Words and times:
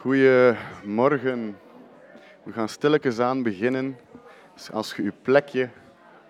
Goedemorgen. 0.00 1.56
We 2.42 2.52
gaan 2.52 2.68
stilletjes 2.68 3.18
aan 3.18 3.42
beginnen. 3.42 3.96
Dus 4.54 4.70
als 4.70 4.94
je 4.94 5.02
je 5.02 5.12
plekje 5.22 5.70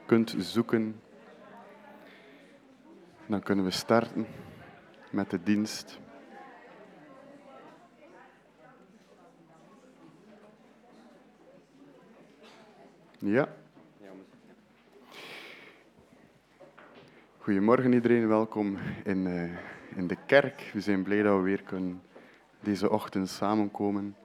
kunt 0.07 0.35
zoeken, 0.39 1.01
dan 3.27 3.43
kunnen 3.43 3.65
we 3.65 3.71
starten 3.71 4.27
met 5.11 5.31
de 5.31 5.43
dienst. 5.43 5.99
Ja. 13.19 13.49
Goedemorgen 17.39 17.93
iedereen, 17.93 18.29
welkom 18.29 18.79
in, 19.05 19.27
uh, 19.27 19.51
in 19.97 20.07
de 20.07 20.17
kerk. 20.27 20.71
We 20.73 20.81
zijn 20.81 21.03
blij 21.03 21.23
dat 21.23 21.37
we 21.37 21.43
weer 21.43 21.63
kunnen 21.63 22.03
deze 22.61 22.91
ochtend 22.91 23.29
samenkomen. 23.29 24.17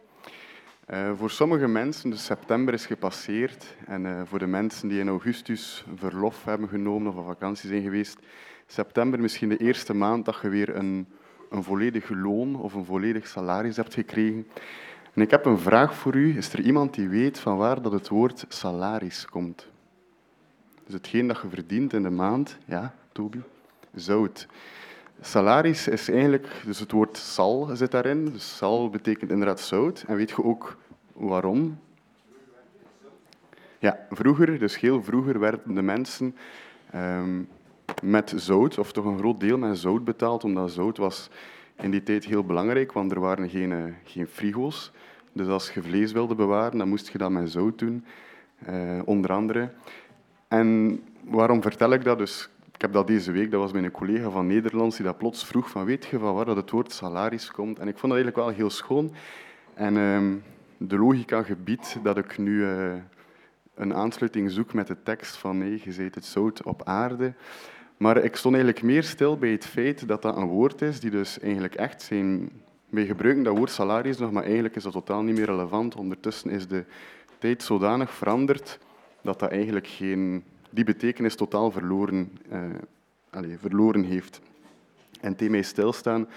Uh, 0.89 1.11
voor 1.15 1.29
sommige 1.29 1.67
mensen, 1.67 2.09
dus 2.09 2.25
september 2.25 2.73
is 2.73 2.85
gepasseerd, 2.85 3.75
en 3.85 4.05
uh, 4.05 4.21
voor 4.25 4.39
de 4.39 4.47
mensen 4.47 4.87
die 4.87 4.99
in 4.99 5.07
augustus 5.07 5.85
verlof 5.95 6.43
hebben 6.43 6.69
genomen 6.69 7.11
of 7.11 7.17
op 7.17 7.25
vakantie 7.25 7.69
zijn 7.69 7.81
geweest, 7.81 8.19
september 8.67 9.19
misschien 9.19 9.49
de 9.49 9.57
eerste 9.57 9.93
maand 9.93 10.25
dat 10.25 10.39
je 10.41 10.49
weer 10.49 10.75
een, 10.75 11.07
een 11.49 11.63
volledig 11.63 12.09
loon 12.09 12.55
of 12.55 12.73
een 12.73 12.85
volledig 12.85 13.27
salaris 13.27 13.75
hebt 13.75 13.93
gekregen. 13.93 14.47
En 15.13 15.21
ik 15.21 15.31
heb 15.31 15.45
een 15.45 15.59
vraag 15.59 15.95
voor 15.95 16.15
u. 16.15 16.37
Is 16.37 16.53
er 16.53 16.59
iemand 16.59 16.93
die 16.93 17.09
weet 17.09 17.39
van 17.39 17.57
waar 17.57 17.81
dat 17.81 17.91
het 17.91 18.07
woord 18.07 18.45
salaris 18.47 19.25
komt? 19.25 19.67
Dus 20.85 20.93
hetgeen 20.93 21.27
dat 21.27 21.39
je 21.41 21.49
verdient 21.49 21.93
in 21.93 22.03
de 22.03 22.09
maand, 22.09 22.57
ja, 22.65 22.93
Toby? 23.11 23.39
Zout. 23.93 24.47
Salaris 25.21 25.87
is 25.87 26.09
eigenlijk, 26.09 26.47
dus 26.65 26.79
het 26.79 26.91
woord 26.91 27.17
sal 27.17 27.69
zit 27.73 27.91
daarin. 27.91 28.25
Dus 28.25 28.57
sal 28.57 28.89
betekent 28.89 29.31
inderdaad 29.31 29.59
zout. 29.59 30.03
En 30.07 30.15
weet 30.15 30.29
je 30.29 30.43
ook 30.43 30.77
waarom? 31.13 31.79
Ja, 33.79 33.99
vroeger, 34.09 34.59
dus 34.59 34.79
heel 34.79 35.03
vroeger, 35.03 35.39
werden 35.39 35.75
de 35.75 35.81
mensen 35.81 36.35
um, 36.95 37.47
met 38.03 38.33
zout, 38.35 38.77
of 38.77 38.91
toch 38.91 39.05
een 39.05 39.17
groot 39.17 39.39
deel 39.39 39.57
met 39.57 39.77
zout 39.77 40.03
betaald, 40.03 40.43
omdat 40.43 40.71
zout 40.71 40.97
was 40.97 41.29
in 41.75 41.91
die 41.91 42.03
tijd 42.03 42.25
heel 42.25 42.43
belangrijk, 42.43 42.91
want 42.91 43.11
er 43.11 43.19
waren 43.19 43.49
geen, 43.49 43.71
uh, 43.71 43.83
geen 44.03 44.27
frigo's. 44.27 44.91
Dus 45.31 45.47
als 45.47 45.71
je 45.71 45.81
vlees 45.81 46.11
wilde 46.11 46.35
bewaren, 46.35 46.77
dan 46.77 46.89
moest 46.89 47.07
je 47.07 47.17
dat 47.17 47.31
met 47.31 47.51
zout 47.51 47.79
doen, 47.79 48.05
uh, 48.69 49.01
onder 49.05 49.31
andere. 49.31 49.71
En 50.47 51.01
waarom 51.23 51.61
vertel 51.61 51.93
ik 51.93 52.03
dat? 52.03 52.17
Dus 52.17 52.49
ik 52.75 52.81
heb 52.81 52.93
dat 52.93 53.07
deze 53.07 53.31
week, 53.31 53.51
dat 53.51 53.61
was 53.61 53.71
mijn 53.71 53.91
collega 53.91 54.29
van 54.29 54.47
Nederlands, 54.47 54.95
die 54.95 55.05
dat 55.05 55.17
plots 55.17 55.45
vroeg 55.45 55.69
van 55.69 55.85
weet 55.85 56.05
je 56.05 56.19
van 56.19 56.33
waar 56.33 56.45
dat 56.45 56.55
het 56.55 56.71
woord 56.71 56.91
salaris 56.91 57.51
komt? 57.51 57.79
En 57.79 57.87
ik 57.87 57.97
vond 57.97 58.13
dat 58.13 58.21
eigenlijk 58.21 58.35
wel 58.35 58.55
heel 58.55 58.69
schoon. 58.69 59.13
En 59.73 59.95
um, 59.95 60.43
de 60.77 60.97
logica 60.97 61.43
gebiedt 61.43 61.97
dat 62.03 62.17
ik 62.17 62.37
nu 62.37 62.51
uh, 62.51 62.93
een 63.75 63.93
aansluiting 63.93 64.51
zoek 64.51 64.73
met 64.73 64.87
de 64.87 65.03
tekst 65.03 65.37
van 65.37 65.57
nee, 65.57 65.81
je 65.83 65.91
zei 65.91 66.09
het 66.13 66.25
zout 66.25 66.63
op 66.63 66.83
aarde. 66.83 67.33
Maar 67.97 68.17
ik 68.17 68.35
stond 68.35 68.55
eigenlijk 68.55 68.85
meer 68.85 69.03
stil 69.03 69.37
bij 69.37 69.51
het 69.51 69.65
feit 69.65 70.07
dat 70.07 70.21
dat 70.21 70.37
een 70.37 70.47
woord 70.47 70.81
is 70.81 70.99
die 70.99 71.11
dus 71.11 71.39
eigenlijk 71.39 71.75
echt 71.75 72.01
zijn... 72.01 72.49
Wij 72.89 73.05
gebruiken 73.05 73.43
dat 73.43 73.57
woord 73.57 73.71
salaris 73.71 74.17
nog, 74.17 74.31
maar 74.31 74.43
eigenlijk 74.43 74.75
is 74.75 74.83
dat 74.83 74.91
totaal 74.91 75.23
niet 75.23 75.35
meer 75.35 75.45
relevant. 75.45 75.95
Ondertussen 75.95 76.49
is 76.49 76.67
de 76.67 76.85
tijd 77.37 77.63
zodanig 77.63 78.13
veranderd 78.13 78.79
dat 79.21 79.39
dat 79.39 79.51
eigenlijk 79.51 79.87
geen 79.87 80.43
die 80.75 80.83
betekenis 80.83 81.35
totaal 81.35 81.71
verloren, 81.71 82.31
uh, 82.51 82.59
allez, 83.29 83.55
verloren 83.59 84.03
heeft. 84.03 84.41
En 85.21 85.35
thema 85.35 85.61
stilstaan 85.61 86.27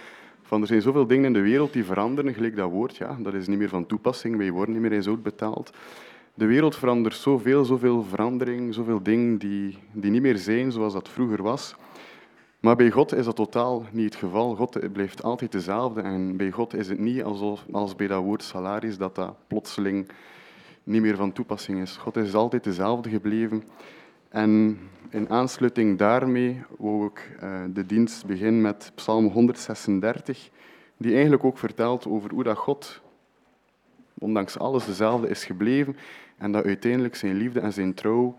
van 0.43 0.61
er 0.61 0.67
zijn 0.67 0.83
zoveel 0.83 1.07
dingen 1.07 1.25
in 1.25 1.33
de 1.33 1.41
wereld 1.41 1.73
die 1.73 1.85
veranderen, 1.85 2.35
gelijk 2.35 2.57
dat 2.57 2.71
woord, 2.71 2.97
ja, 2.97 3.17
dat 3.21 3.35
is 3.35 3.47
niet 3.47 3.59
meer 3.59 3.69
van 3.69 3.87
toepassing, 3.87 4.37
wij 4.37 4.51
worden 4.51 4.75
niet 4.75 4.83
meer 4.83 4.93
in 4.93 5.03
zout 5.03 5.23
betaald. 5.23 5.71
De 6.35 6.47
wereld 6.47 6.77
verandert 6.77 7.15
zoveel, 7.15 7.65
zoveel 7.65 8.03
verandering, 8.03 8.75
zoveel 8.75 9.03
dingen 9.03 9.39
die, 9.39 9.79
die 9.93 10.11
niet 10.11 10.23
meer 10.23 10.37
zijn 10.37 10.73
zoals 10.73 10.93
dat 10.93 11.09
vroeger 11.09 11.43
was. 11.43 11.75
Maar 12.61 12.77
bij 12.77 12.91
God 12.91 13.15
is 13.15 13.25
dat 13.25 13.37
totaal 13.37 13.85
niet 13.93 14.05
het 14.05 14.15
geval. 14.15 14.55
God 14.55 14.93
blijft 14.93 15.23
altijd 15.23 15.53
dezelfde 15.53 16.01
en 16.01 16.37
bij 16.37 16.51
God 16.51 16.75
is 16.75 16.89
het 16.89 16.99
niet 16.99 17.23
alsof, 17.23 17.65
als 17.73 17.97
bij 17.97 18.07
dat 18.07 18.23
woord 18.23 18.43
salaris 18.43 18.99
dat 18.99 19.15
dat 19.15 19.35
plotseling 19.47 20.09
niet 20.85 21.03
meer 21.03 21.17
van 21.17 21.33
toepassing 21.33 21.81
is. 21.81 21.97
God 21.97 22.17
is 22.17 22.35
altijd 22.35 22.65
dezelfde 22.65 23.11
gebleven. 23.11 23.63
En 24.29 24.79
in 25.11 25.31
aansluiting 25.31 25.99
daarmee 25.99 26.63
wou 26.79 27.07
ik 27.07 27.37
uh, 27.43 27.61
de 27.73 27.87
dienst 27.87 28.27
beginnen 28.27 28.61
met 28.61 28.93
Psalm 28.95 29.27
136, 29.27 30.51
die 30.97 31.13
eigenlijk 31.13 31.45
ook 31.45 31.59
vertelt 31.59 32.07
over 32.07 32.31
hoe 32.31 32.43
dat 32.43 32.57
God, 32.57 33.01
ondanks 34.15 34.59
alles, 34.59 34.87
dezelfde 34.87 35.29
is 35.29 35.45
gebleven 35.45 35.97
en 36.37 36.53
dat 36.53 36.65
uiteindelijk 36.65 37.17
zijn 37.17 37.37
liefde 37.37 37.61
en 37.61 37.73
zijn 37.73 37.95
trouw 37.95 38.39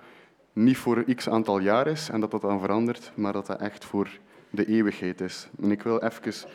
niet 0.54 0.78
voor 0.78 1.16
x 1.16 1.30
aantal 1.30 1.60
jaar 1.60 1.88
is 1.88 2.10
en 2.10 2.20
dat 2.20 2.32
dat 2.32 2.42
dan 2.42 2.60
verandert, 2.60 3.12
maar 3.16 3.34
dat 3.34 3.46
dat 3.46 3.60
echt 3.60 3.86
voor 3.86 4.20
de 4.50 4.66
eeuwigheid 4.66 5.22
is. 5.22 5.50
En 5.62 5.72
ik 5.72 5.82
wil 5.82 6.02
even 6.02 6.50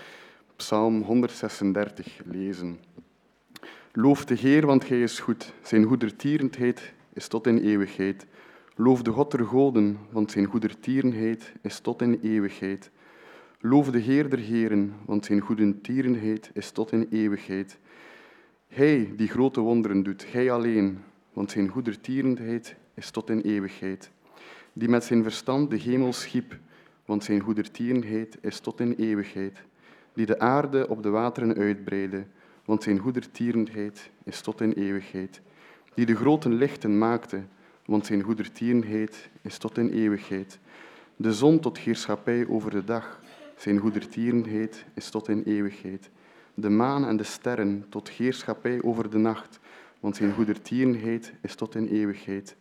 Psalm 0.56 1.02
136 1.02 2.20
lezen. 2.24 2.78
Loof 3.92 4.24
de 4.24 4.34
Heer, 4.34 4.66
want 4.66 4.88
Hij 4.88 5.02
is 5.02 5.18
goed. 5.18 5.52
Zijn 5.62 5.84
goedertierendheid 5.84 6.92
is 7.12 7.28
tot 7.28 7.46
in 7.46 7.58
eeuwigheid. 7.58 8.26
Loof 8.76 9.02
de 9.02 9.10
God 9.10 9.30
der 9.30 9.44
goden, 9.44 9.98
want 10.10 10.30
zijn 10.30 10.44
goedertierenheid 10.44 11.52
is 11.62 11.80
tot 11.80 12.02
in 12.02 12.18
eeuwigheid. 12.22 12.90
Loof 13.60 13.90
de 13.90 13.98
Heer 13.98 14.30
der 14.30 14.38
heren, 14.38 14.94
want 15.04 15.24
zijn 15.24 15.40
goedertierenheid 15.40 16.50
is 16.54 16.70
tot 16.70 16.92
in 16.92 17.06
eeuwigheid. 17.10 17.78
Hij 18.68 19.12
die 19.16 19.28
grote 19.28 19.60
wonderen 19.60 20.02
doet, 20.02 20.32
hij 20.32 20.50
alleen, 20.50 20.98
want 21.32 21.50
zijn 21.50 21.68
goedertierenheid 21.68 22.76
is 22.94 23.10
tot 23.10 23.30
in 23.30 23.40
eeuwigheid. 23.40 24.10
Die 24.72 24.88
met 24.88 25.04
zijn 25.04 25.22
verstand 25.22 25.70
de 25.70 25.76
hemel 25.76 26.12
schiep, 26.12 26.58
want 27.04 27.24
zijn 27.24 27.40
goedertierenheid 27.40 28.38
is 28.40 28.60
tot 28.60 28.80
in 28.80 28.94
eeuwigheid. 28.98 29.62
Die 30.12 30.26
de 30.26 30.38
aarde 30.38 30.88
op 30.88 31.02
de 31.02 31.10
wateren 31.10 31.56
uitbreidde, 31.56 32.24
want 32.64 32.82
zijn 32.82 32.98
goedertierenheid 32.98 34.10
is 34.24 34.40
tot 34.40 34.60
in 34.60 34.72
eeuwigheid. 34.72 35.40
Die 35.94 36.06
de 36.06 36.16
grote 36.16 36.48
lichten 36.48 36.98
maakte, 36.98 37.42
want 37.84 38.06
zijn 38.06 38.22
goedertierenheid 38.22 39.28
is 39.42 39.58
tot 39.58 39.78
in 39.78 39.90
eeuwigheid. 39.90 40.58
De 41.16 41.32
zon 41.32 41.60
tot 41.60 41.78
heerschappij 41.78 42.46
over 42.48 42.70
de 42.70 42.84
dag, 42.84 43.20
zijn 43.56 43.78
goedertierenheid 43.78 44.84
is 44.94 45.10
tot 45.10 45.28
in 45.28 45.42
eeuwigheid. 45.42 46.10
De 46.54 46.68
maan 46.68 47.06
en 47.06 47.16
de 47.16 47.24
sterren 47.24 47.84
tot 47.88 48.08
heerschappij 48.08 48.82
over 48.82 49.10
de 49.10 49.18
nacht, 49.18 49.58
want 50.00 50.16
zijn 50.16 50.32
goedertierenheid 50.32 51.32
is 51.40 51.54
tot 51.54 51.74
in 51.74 51.86
eeuwigheid. 51.86 52.56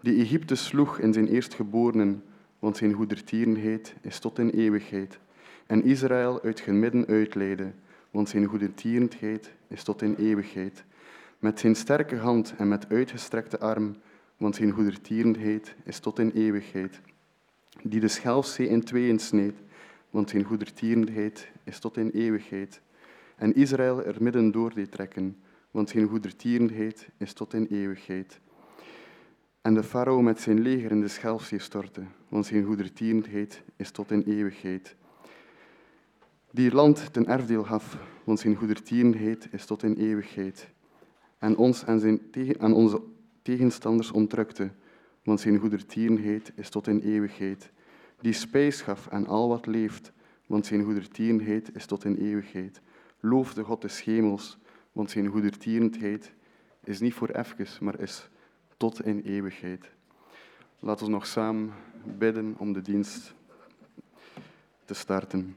Die 0.00 0.22
Egypte 0.22 0.54
sloeg 0.54 0.98
in 0.98 1.12
zijn 1.12 1.28
eerstgeborenen, 1.28 2.22
want 2.58 2.76
zijn 2.76 2.92
goedertierenheid 2.92 3.94
is 4.00 4.18
tot 4.18 4.38
in 4.38 4.50
eeuwigheid. 4.50 5.18
En 5.66 5.84
Israël 5.84 6.42
uit 6.42 6.62
hun 6.62 6.78
midden 6.78 7.06
uitleidde, 7.06 7.72
want 8.10 8.28
zijn 8.28 8.44
goedertierenheid 8.44 9.52
is 9.68 9.82
tot 9.82 10.02
in 10.02 10.14
eeuwigheid. 10.14 10.84
Met 11.38 11.60
zijn 11.60 11.76
sterke 11.76 12.16
hand 12.16 12.54
en 12.56 12.68
met 12.68 12.88
uitgestrekte 12.88 13.58
arm 13.58 13.96
want 14.36 14.56
zijn 14.56 14.70
goedertierenheid 14.70 15.74
is 15.84 15.98
tot 15.98 16.18
in 16.18 16.30
eeuwigheid. 16.30 17.00
Die 17.82 18.00
de 18.00 18.08
Schelfzee 18.08 18.68
in 18.68 18.84
tweeën 18.84 19.18
sneed, 19.18 19.54
want 20.10 20.30
zijn 20.30 20.44
goedertierenheid 20.44 21.50
is 21.64 21.78
tot 21.78 21.96
in 21.96 22.10
eeuwigheid. 22.10 22.80
En 23.36 23.54
Israël 23.54 24.04
er 24.04 24.22
midden 24.22 24.50
door 24.50 24.74
deed 24.74 24.90
trekken, 24.90 25.36
want 25.70 25.88
zijn 25.88 26.08
goedertierenheid 26.08 27.08
is 27.16 27.32
tot 27.32 27.54
in 27.54 27.66
eeuwigheid. 27.70 28.40
En 29.60 29.74
de 29.74 29.82
farao 29.82 30.22
met 30.22 30.40
zijn 30.40 30.60
leger 30.60 30.90
in 30.90 31.00
de 31.00 31.08
Schelfzee 31.08 31.58
stortte, 31.58 32.02
want 32.28 32.46
zijn 32.46 32.64
goedertierenheid 32.64 33.62
is 33.76 33.90
tot 33.90 34.10
in 34.10 34.22
eeuwigheid. 34.26 34.96
Die 36.50 36.74
land 36.74 37.12
ten 37.12 37.26
erfdeel 37.26 37.64
gaf, 37.64 37.98
want 38.24 38.40
zijn 38.40 38.56
goedertierenheid 38.56 39.48
is 39.50 39.66
tot 39.66 39.82
in 39.82 39.94
eeuwigheid. 39.94 40.68
En 41.38 41.56
ons 41.56 41.84
en, 41.84 42.00
zijn, 42.00 42.20
en 42.58 42.72
onze 42.72 43.02
tegenstanders 43.44 44.10
ontrukte, 44.10 44.70
want 45.22 45.40
zijn 45.40 45.58
goedertierenheid 45.58 46.52
is 46.54 46.70
tot 46.70 46.86
in 46.86 47.00
eeuwigheid. 47.00 47.70
Die 48.20 48.32
spijs 48.32 48.80
gaf 48.80 49.08
aan 49.08 49.26
al 49.26 49.48
wat 49.48 49.66
leeft, 49.66 50.12
want 50.46 50.66
zijn 50.66 50.84
goedertierenheid 50.84 51.74
is 51.74 51.86
tot 51.86 52.04
in 52.04 52.16
eeuwigheid. 52.16 52.80
Loof 53.20 53.54
de 53.54 53.62
God 53.62 53.82
des 53.82 54.04
hemels, 54.04 54.58
want 54.92 55.10
zijn 55.10 55.26
goedertierenheid 55.26 56.32
is 56.84 57.00
niet 57.00 57.14
voor 57.14 57.28
even, 57.28 57.84
maar 57.84 58.00
is 58.00 58.28
tot 58.76 59.04
in 59.04 59.20
eeuwigheid. 59.24 59.90
Laten 60.78 61.06
we 61.06 61.12
nog 61.12 61.26
samen 61.26 61.72
bidden 62.18 62.54
om 62.58 62.72
de 62.72 62.82
dienst 62.82 63.34
te 64.84 64.94
starten. 64.94 65.56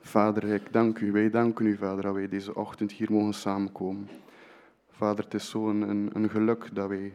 Vader, 0.00 0.44
ik 0.44 0.72
dank 0.72 0.98
u, 0.98 1.12
wij 1.12 1.30
danken 1.30 1.66
u, 1.66 1.76
Vader, 1.76 2.02
dat 2.02 2.14
wij 2.14 2.28
deze 2.28 2.54
ochtend 2.54 2.92
hier 2.92 3.12
mogen 3.12 3.34
samenkomen. 3.34 4.08
Vader, 5.00 5.24
het 5.24 5.34
is 5.34 5.50
zo'n 5.50 5.80
een, 5.80 6.10
een, 6.12 6.30
geluk 6.30 6.74
dat 6.74 6.88
wij 6.88 7.12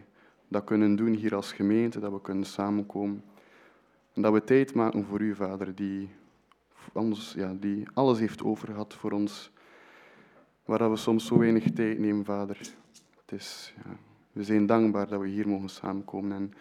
dat 0.48 0.64
kunnen 0.64 0.96
doen 0.96 1.14
hier 1.14 1.36
als 1.36 1.52
gemeente, 1.52 2.00
dat 2.00 2.12
we 2.12 2.22
kunnen 2.22 2.46
samenkomen. 2.46 3.24
En 4.14 4.22
dat 4.22 4.34
we 4.34 4.44
tijd 4.44 4.74
maken 4.74 5.06
voor 5.06 5.22
u, 5.22 5.36
Vader, 5.36 5.76
die, 5.76 6.10
ons, 6.94 7.34
ja, 7.38 7.54
die 7.60 7.88
alles 7.94 8.20
heeft 8.20 8.44
overgehad 8.44 8.94
voor 8.94 9.12
ons. 9.12 9.52
waar 10.66 10.90
we 10.90 10.96
soms 10.96 11.26
zo 11.26 11.38
weinig 11.38 11.72
tijd 11.72 12.00
nemen, 12.00 12.26
Vader. 12.26 12.58
Het 13.22 13.32
is, 13.32 13.74
ja, 13.84 13.98
we 14.32 14.44
zijn 14.44 14.66
dankbaar 14.66 15.08
dat 15.08 15.20
we 15.22 15.28
hier 15.28 15.48
mogen 15.48 15.70
samenkomen. 15.70 16.32
En 16.32 16.54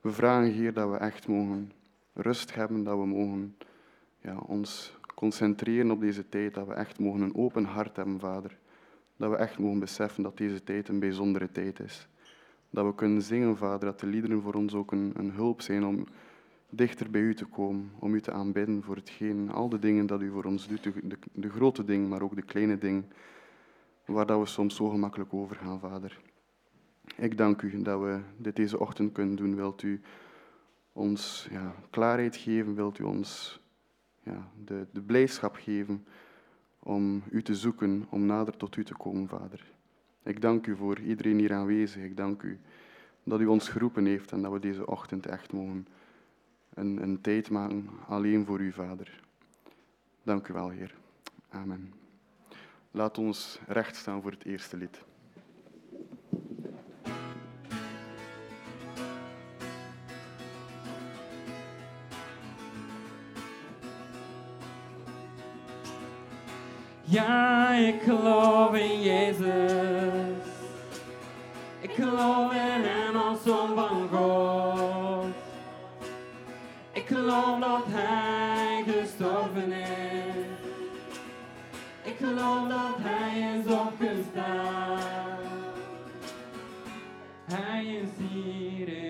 we 0.00 0.10
vragen, 0.10 0.52
Heer, 0.52 0.72
dat 0.72 0.90
we 0.90 0.96
echt 0.96 1.28
mogen 1.28 1.72
rust 2.12 2.54
hebben, 2.54 2.84
dat 2.84 2.98
we 2.98 3.06
mogen 3.06 3.56
ja, 4.20 4.36
ons 4.36 4.96
concentreren 5.14 5.90
op 5.90 6.00
deze 6.00 6.28
tijd, 6.28 6.54
dat 6.54 6.66
we 6.66 6.72
echt 6.72 6.98
mogen 6.98 7.20
een 7.20 7.36
open 7.36 7.64
hart 7.64 7.96
hebben, 7.96 8.20
Vader. 8.20 8.60
Dat 9.22 9.30
we 9.30 9.36
echt 9.36 9.58
mogen 9.58 9.78
beseffen 9.78 10.22
dat 10.22 10.36
deze 10.36 10.62
tijd 10.64 10.88
een 10.88 10.98
bijzondere 10.98 11.50
tijd 11.50 11.80
is. 11.80 12.08
Dat 12.70 12.86
we 12.86 12.94
kunnen 12.94 13.22
zingen, 13.22 13.56
Vader, 13.56 13.88
dat 13.88 14.00
de 14.00 14.06
liederen 14.06 14.42
voor 14.42 14.54
ons 14.54 14.74
ook 14.74 14.92
een, 14.92 15.12
een 15.16 15.30
hulp 15.30 15.60
zijn 15.60 15.84
om 15.84 16.06
dichter 16.70 17.10
bij 17.10 17.20
U 17.20 17.34
te 17.34 17.44
komen, 17.44 17.92
om 17.98 18.14
U 18.14 18.20
te 18.20 18.32
aanbidden 18.32 18.82
voor 18.82 18.96
hetgeen, 18.96 19.50
al 19.50 19.68
de 19.68 19.78
dingen 19.78 20.06
dat 20.06 20.20
U 20.20 20.30
voor 20.30 20.44
ons 20.44 20.68
doet, 20.68 20.82
de, 20.82 21.18
de, 21.32 21.50
grote 21.50 21.84
dingen, 21.84 22.08
maar 22.08 22.22
ook 22.22 22.34
de 22.34 22.42
kleine 22.42 22.78
dingen, 22.78 23.12
waar 24.04 24.26
dat 24.26 24.38
we 24.38 24.46
soms 24.46 24.76
zo 24.76 24.88
gemakkelijk 24.88 25.34
overgaan, 25.34 25.80
Vader. 25.80 26.20
Ik 27.16 27.38
dank 27.38 27.62
U 27.62 27.82
dat 27.82 28.00
we 28.00 28.20
dit 28.36 28.56
deze 28.56 28.78
ochtend 28.78 29.12
kunnen 29.12 29.36
doen. 29.36 29.54
Wilt 29.54 29.82
U 29.82 30.00
ons 30.92 31.48
ja, 31.50 31.74
klaarheid 31.90 32.36
geven? 32.36 32.74
Wilt 32.74 32.98
U 32.98 33.04
ons 33.04 33.60
ja, 34.22 34.48
de, 34.64 34.86
de 34.92 35.02
blijdschap 35.02 35.54
geven 35.56 36.06
om 36.82 37.22
U 37.30 37.42
te 37.42 37.54
zoeken, 37.54 38.06
om 38.08 38.26
nader 38.26 38.56
tot 38.56 38.76
U 38.76 38.84
te 38.84 38.94
komen, 38.94 39.28
Vader? 39.28 39.64
Ik 40.22 40.40
dank 40.40 40.66
U 40.66 40.76
voor 40.76 40.98
iedereen 40.98 41.38
hier 41.38 41.52
aanwezig. 41.52 42.02
Ik 42.02 42.16
dank 42.16 42.42
U 42.42 42.58
dat 43.24 43.40
U 43.40 43.46
ons 43.46 43.68
geroepen 43.68 44.04
heeft 44.04 44.32
en 44.32 44.42
dat 44.42 44.52
we 44.52 44.58
deze 44.58 44.86
ochtend 44.86 45.26
echt 45.26 45.52
mogen 45.52 45.86
een, 46.74 47.02
een 47.02 47.20
tijd 47.20 47.50
maken 47.50 47.88
alleen 48.08 48.46
voor 48.46 48.60
U, 48.60 48.72
Vader. 48.72 49.20
Dank 50.22 50.48
U 50.48 50.52
wel, 50.52 50.68
Heer. 50.68 50.94
Amen. 51.48 51.92
Laat 52.90 53.18
ons 53.18 53.60
recht 53.66 53.96
staan 53.96 54.22
voor 54.22 54.30
het 54.30 54.44
eerste 54.44 54.76
lied. 54.76 55.02
Ja, 67.12 67.72
ik 67.74 68.02
geloof 68.02 68.74
in 68.74 69.02
Jezus. 69.02 70.46
Ik 71.80 71.90
geloof 71.90 72.52
in 72.52 72.82
Hem 72.84 73.16
als 73.16 73.42
Zoon 73.42 73.74
van 73.74 74.08
God. 74.12 75.34
Ik 76.92 77.06
geloof 77.06 77.58
dat 77.60 77.84
Hij 77.86 78.84
gestorven 78.86 79.72
is. 79.72 80.46
Ik 82.02 82.16
geloof 82.18 82.68
dat 82.68 82.96
Hij 82.98 83.58
is 83.58 83.72
opgestaan. 83.72 85.38
Hij 87.44 87.84
is 87.84 88.08
hier 88.28 89.01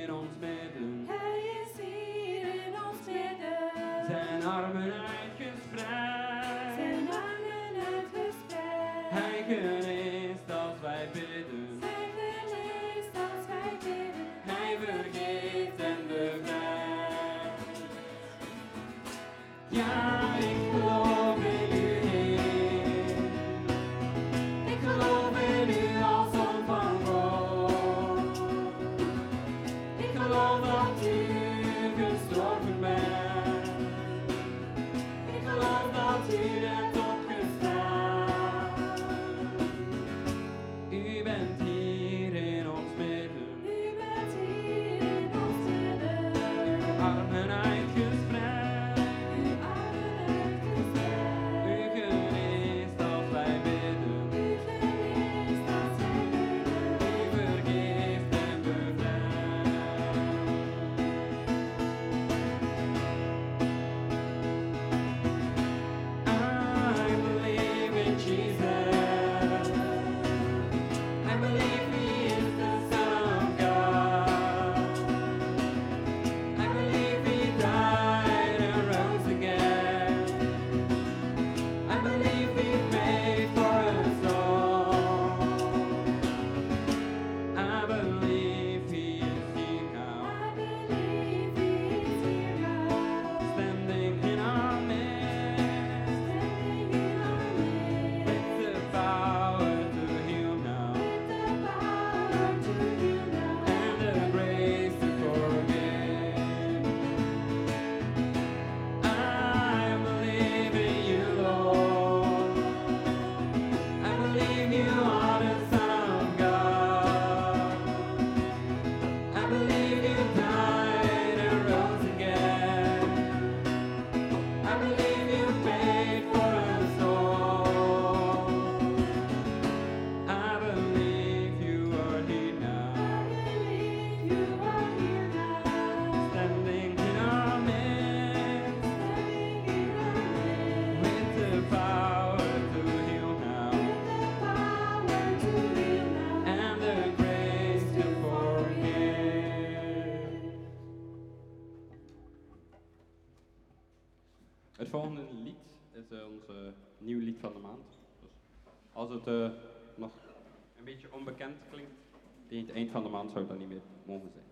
tegen 162.53 162.67
het 162.67 162.77
eind 162.77 162.91
van 162.91 163.03
de 163.03 163.09
maand 163.09 163.31
zou 163.31 163.47
dat 163.47 163.59
niet 163.59 163.69
meer 163.69 163.83
mogen 164.07 164.31
zijn. 164.33 164.52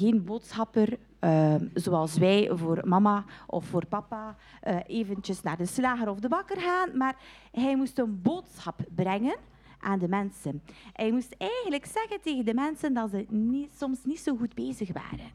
Geen 0.00 0.24
boodschapper 0.24 0.98
eh, 1.18 1.54
zoals 1.74 2.18
wij 2.18 2.50
voor 2.52 2.80
mama 2.84 3.24
of 3.46 3.64
voor 3.64 3.86
papa 3.86 4.36
eh, 4.60 4.76
eventjes 4.86 5.42
naar 5.42 5.56
de 5.56 5.66
slager 5.66 6.08
of 6.08 6.18
de 6.18 6.28
bakker 6.28 6.60
gaan, 6.60 6.96
maar 6.96 7.16
hij 7.52 7.76
moest 7.76 7.98
een 7.98 8.22
boodschap 8.22 8.80
brengen 8.94 9.36
aan 9.80 9.98
de 9.98 10.08
mensen. 10.08 10.62
Hij 10.92 11.12
moest 11.12 11.34
eigenlijk 11.38 11.86
zeggen 11.86 12.20
tegen 12.20 12.44
de 12.44 12.54
mensen 12.54 12.94
dat 12.94 13.10
ze 13.10 13.26
niet, 13.28 13.74
soms 13.78 14.04
niet 14.04 14.20
zo 14.20 14.36
goed 14.36 14.54
bezig 14.54 14.92
waren. 14.92 15.30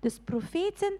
Dus 0.00 0.18
profeten, 0.24 0.92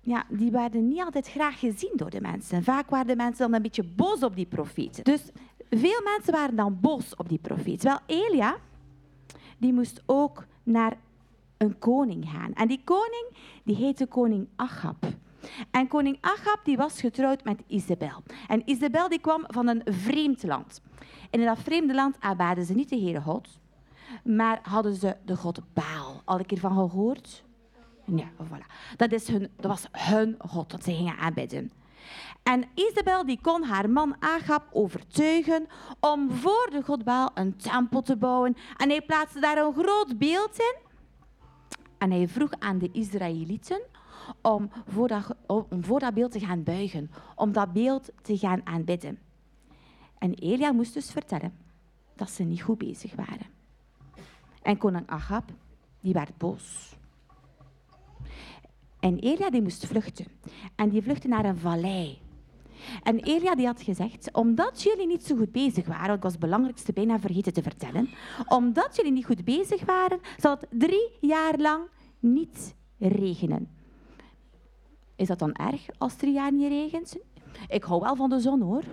ja, 0.00 0.24
die 0.28 0.50
werden 0.50 0.88
niet 0.88 1.00
altijd 1.00 1.28
graag 1.28 1.58
gezien 1.58 1.92
door 1.96 2.10
de 2.10 2.20
mensen. 2.20 2.62
Vaak 2.62 2.90
waren 2.90 3.06
de 3.06 3.16
mensen 3.16 3.44
dan 3.44 3.54
een 3.54 3.62
beetje 3.62 3.84
boos 3.96 4.22
op 4.22 4.36
die 4.36 4.46
profeten. 4.46 5.04
Dus 5.04 5.22
veel 5.70 6.02
mensen 6.04 6.32
waren 6.32 6.56
dan 6.56 6.80
boos 6.80 7.16
op 7.16 7.28
die 7.28 7.38
profeet. 7.38 7.82
Wel, 7.82 7.98
Elia, 8.06 8.56
die 9.58 9.72
moest 9.72 10.02
ook 10.06 10.44
naar 10.62 10.96
een 11.62 11.78
koning 11.78 12.30
gaan. 12.30 12.52
En 12.52 12.68
die 12.68 12.80
koning, 12.84 13.26
die 13.64 13.76
heette 13.76 14.06
koning 14.06 14.48
Achab. 14.56 15.06
En 15.70 15.88
koning 15.88 16.18
Achab, 16.20 16.60
die 16.64 16.76
was 16.76 17.00
getrouwd 17.00 17.44
met 17.44 17.62
Isabel. 17.66 18.22
En 18.48 18.62
Isabel, 18.64 19.08
die 19.08 19.20
kwam 19.20 19.44
van 19.46 19.66
een 19.68 19.82
vreemd 19.84 20.42
land. 20.42 20.80
En 21.30 21.40
in 21.40 21.46
dat 21.46 21.58
vreemde 21.58 21.94
land 21.94 22.16
aanbaden 22.20 22.64
ze 22.64 22.74
niet 22.74 22.88
de 22.88 22.98
Heere 22.98 23.20
God, 23.20 23.48
maar 24.24 24.58
hadden 24.62 24.94
ze 24.94 25.16
de 25.24 25.36
god 25.36 25.60
Baal. 25.72 26.22
Al 26.24 26.38
een 26.38 26.46
keer 26.46 26.58
van 26.58 26.74
gehoord? 26.74 27.44
Ja, 28.04 28.30
voilà. 28.44 28.96
Dat, 28.96 29.12
is 29.12 29.28
hun, 29.28 29.50
dat 29.56 29.70
was 29.70 29.86
hun 29.92 30.34
god 30.38 30.70
dat 30.70 30.84
ze 30.84 30.94
gingen 30.94 31.16
aanbidden. 31.16 31.70
En 32.42 32.64
Isabel 32.74 33.26
die 33.26 33.38
kon 33.42 33.62
haar 33.62 33.90
man 33.90 34.16
Agab 34.18 34.68
overtuigen 34.72 35.66
om 36.00 36.30
voor 36.30 36.68
de 36.70 36.82
god 36.82 37.04
Baal 37.04 37.30
een 37.34 37.56
tempel 37.56 38.02
te 38.02 38.16
bouwen. 38.16 38.56
En 38.76 38.88
hij 38.88 39.02
plaatste 39.02 39.40
daar 39.40 39.58
een 39.58 39.72
groot 39.72 40.18
beeld 40.18 40.58
in. 40.58 40.90
En 42.02 42.10
hij 42.10 42.28
vroeg 42.28 42.52
aan 42.58 42.78
de 42.78 42.88
Israëlieten 42.92 43.80
om 44.40 44.70
voor, 44.86 45.08
dat, 45.08 45.36
om 45.46 45.84
voor 45.84 46.00
dat 46.00 46.14
beeld 46.14 46.32
te 46.32 46.40
gaan 46.40 46.62
buigen, 46.62 47.10
om 47.34 47.52
dat 47.52 47.72
beeld 47.72 48.10
te 48.22 48.38
gaan 48.38 48.66
aanbidden. 48.66 49.18
En 50.18 50.34
Elia 50.34 50.72
moest 50.72 50.94
dus 50.94 51.10
vertellen 51.10 51.52
dat 52.16 52.30
ze 52.30 52.42
niet 52.42 52.62
goed 52.62 52.78
bezig 52.78 53.14
waren. 53.14 53.46
En 54.62 54.78
koning 54.78 55.06
Agab, 55.06 55.44
die 56.00 56.12
werd 56.12 56.36
boos. 56.36 56.96
En 59.00 59.18
Elia 59.18 59.50
die 59.50 59.62
moest 59.62 59.86
vluchten. 59.86 60.26
En 60.74 60.88
die 60.88 61.02
vluchtte 61.02 61.28
naar 61.28 61.44
een 61.44 61.58
vallei. 61.58 62.18
En 63.02 63.18
Elia 63.18 63.54
die 63.54 63.66
had 63.66 63.82
gezegd, 63.82 64.32
omdat 64.32 64.82
jullie 64.82 65.06
niet 65.06 65.24
zo 65.26 65.36
goed 65.36 65.52
bezig 65.52 65.86
waren, 65.86 66.16
ik 66.16 66.22
was 66.22 66.32
het 66.32 66.40
belangrijkste 66.40 66.92
bijna 66.92 67.18
vergeten 67.18 67.52
te 67.52 67.62
vertellen, 67.62 68.08
omdat 68.48 68.96
jullie 68.96 69.12
niet 69.12 69.26
goed 69.26 69.44
bezig 69.44 69.84
waren, 69.84 70.20
zal 70.36 70.50
het 70.50 70.66
drie 70.70 71.10
jaar 71.20 71.58
lang 71.58 71.82
niet 72.18 72.74
regenen. 72.98 73.68
Is 75.16 75.26
dat 75.26 75.38
dan 75.38 75.52
erg 75.52 75.86
als 75.98 76.14
drie 76.14 76.32
jaar 76.32 76.52
niet 76.52 76.68
regent? 76.68 77.16
Ik 77.68 77.84
hou 77.84 78.00
wel 78.00 78.16
van 78.16 78.30
de 78.30 78.40
zon 78.40 78.60
hoor. 78.60 78.84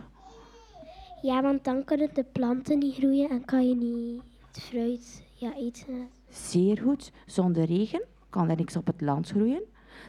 Ja, 1.22 1.42
want 1.42 1.64
dan 1.64 1.84
kunnen 1.84 2.10
de 2.14 2.24
planten 2.24 2.80
niet 2.80 2.96
groeien 2.96 3.30
en 3.30 3.46
kan 3.46 3.68
je 3.68 3.76
niet 3.76 4.22
het 4.48 4.62
fruit 4.62 5.24
ja, 5.34 5.56
eten. 5.56 6.10
Zeer 6.30 6.78
goed. 6.78 7.12
Zonder 7.26 7.66
regen 7.66 8.04
kan 8.30 8.50
er 8.50 8.56
niks 8.56 8.76
op 8.76 8.88
het 8.88 9.02
land 9.02 9.30
groeien. 9.30 9.62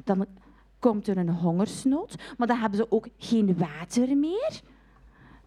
Dan 0.05 0.27
komt 0.81 1.09
er 1.09 1.17
een 1.17 1.31
hongersnood, 1.31 2.15
maar 2.39 2.47
dan 2.47 2.59
hebben 2.59 2.79
ze 2.79 2.91
ook 2.91 3.09
geen 3.19 3.59
water 3.59 4.17
meer. 4.17 4.61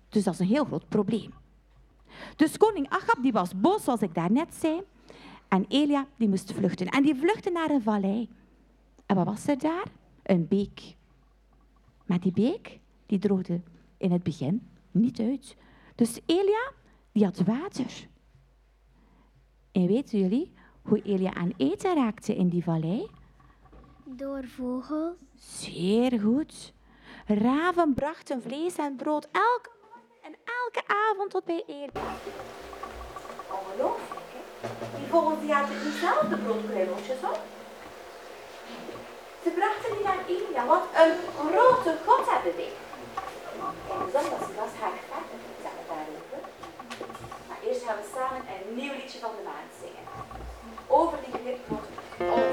Dus 0.10 0.24
dat 0.24 0.34
is 0.34 0.40
een 0.40 0.46
heel 0.46 0.66
groot 0.66 0.90
probleem. 0.90 1.34
Dus 2.36 2.58
koning 2.58 2.90
Achab 2.90 3.18
die 3.22 3.32
was 3.32 3.60
boos, 3.60 3.84
zoals 3.84 4.02
ik 4.02 4.14
daarnet 4.14 4.56
zei. 4.56 4.82
En 5.48 5.66
Elia 5.68 6.08
die 6.18 6.30
moest 6.30 6.54
vluchten. 6.54 6.88
En 6.88 7.04
die 7.04 7.16
vluchtte 7.16 7.50
naar 7.50 7.70
een 7.70 7.82
vallei. 7.82 8.30
En 9.06 9.16
wat 9.16 9.26
was 9.26 9.48
er 9.48 9.58
daar? 9.58 9.86
Een 10.24 10.48
beek. 10.48 10.96
Maar 12.06 12.20
die 12.20 12.32
beek 12.32 12.80
die 13.06 13.20
droogde 13.20 13.62
in 13.98 14.12
het 14.12 14.24
begin 14.24 14.68
niet 14.92 15.20
uit. 15.20 15.56
Dus 15.96 16.20
Elia 16.26 16.72
die 17.12 17.24
had 17.24 17.38
water. 17.38 18.08
En 19.72 19.88
weten 19.88 20.20
jullie 20.20 20.52
hoe 20.82 21.02
Elia 21.02 21.34
aan 21.34 21.52
eten 21.58 21.96
raakte 21.96 22.36
in 22.36 22.50
die 22.50 22.64
vallei? 22.64 23.08
Door 24.16 24.44
vogels. 24.58 25.16
Zeer 25.36 26.20
goed. 26.20 26.74
Raven 27.26 27.94
brachten 27.94 28.42
vlees 28.42 28.76
en 28.76 28.96
brood 28.96 29.28
elke 29.32 29.70
en 30.22 30.36
elke 30.62 30.88
avond 30.88 31.30
tot 31.32 31.46
bij. 31.46 31.64
Ongelooflijk, 33.52 34.30
hè? 34.36 34.68
Die 34.98 35.08
vogels 35.10 35.40
die 35.40 35.54
hadden 35.54 35.84
niet 35.84 35.94
zelf 35.94 36.22
de 36.30 36.38
broodkruimeltjes 36.38 37.22
op. 37.24 37.40
Ze 39.44 39.50
brachten 39.50 39.96
die 39.96 40.04
naar 40.04 40.24
Elia. 40.28 40.66
Wat 40.66 40.84
een 41.04 41.16
grote 41.38 41.98
God 42.06 42.26
hebben 42.34 42.56
wij. 42.56 42.74
En 43.90 44.12
zondags 44.14 44.50
was 44.62 44.74
haar 44.82 44.98
verder 45.10 45.40
vertellen 45.48 45.86
daarover. 45.92 46.40
Maar 47.48 47.60
eerst 47.68 47.84
gaan 47.84 47.96
we 47.96 48.06
samen 48.16 48.42
een 48.54 48.76
nieuw 48.76 48.94
liedje 48.94 49.20
van 49.20 49.32
de 49.38 49.44
maand 49.50 49.72
zingen. 49.82 50.06
Over 50.88 51.18
die 51.26 51.40
knipnoot. 51.40 52.53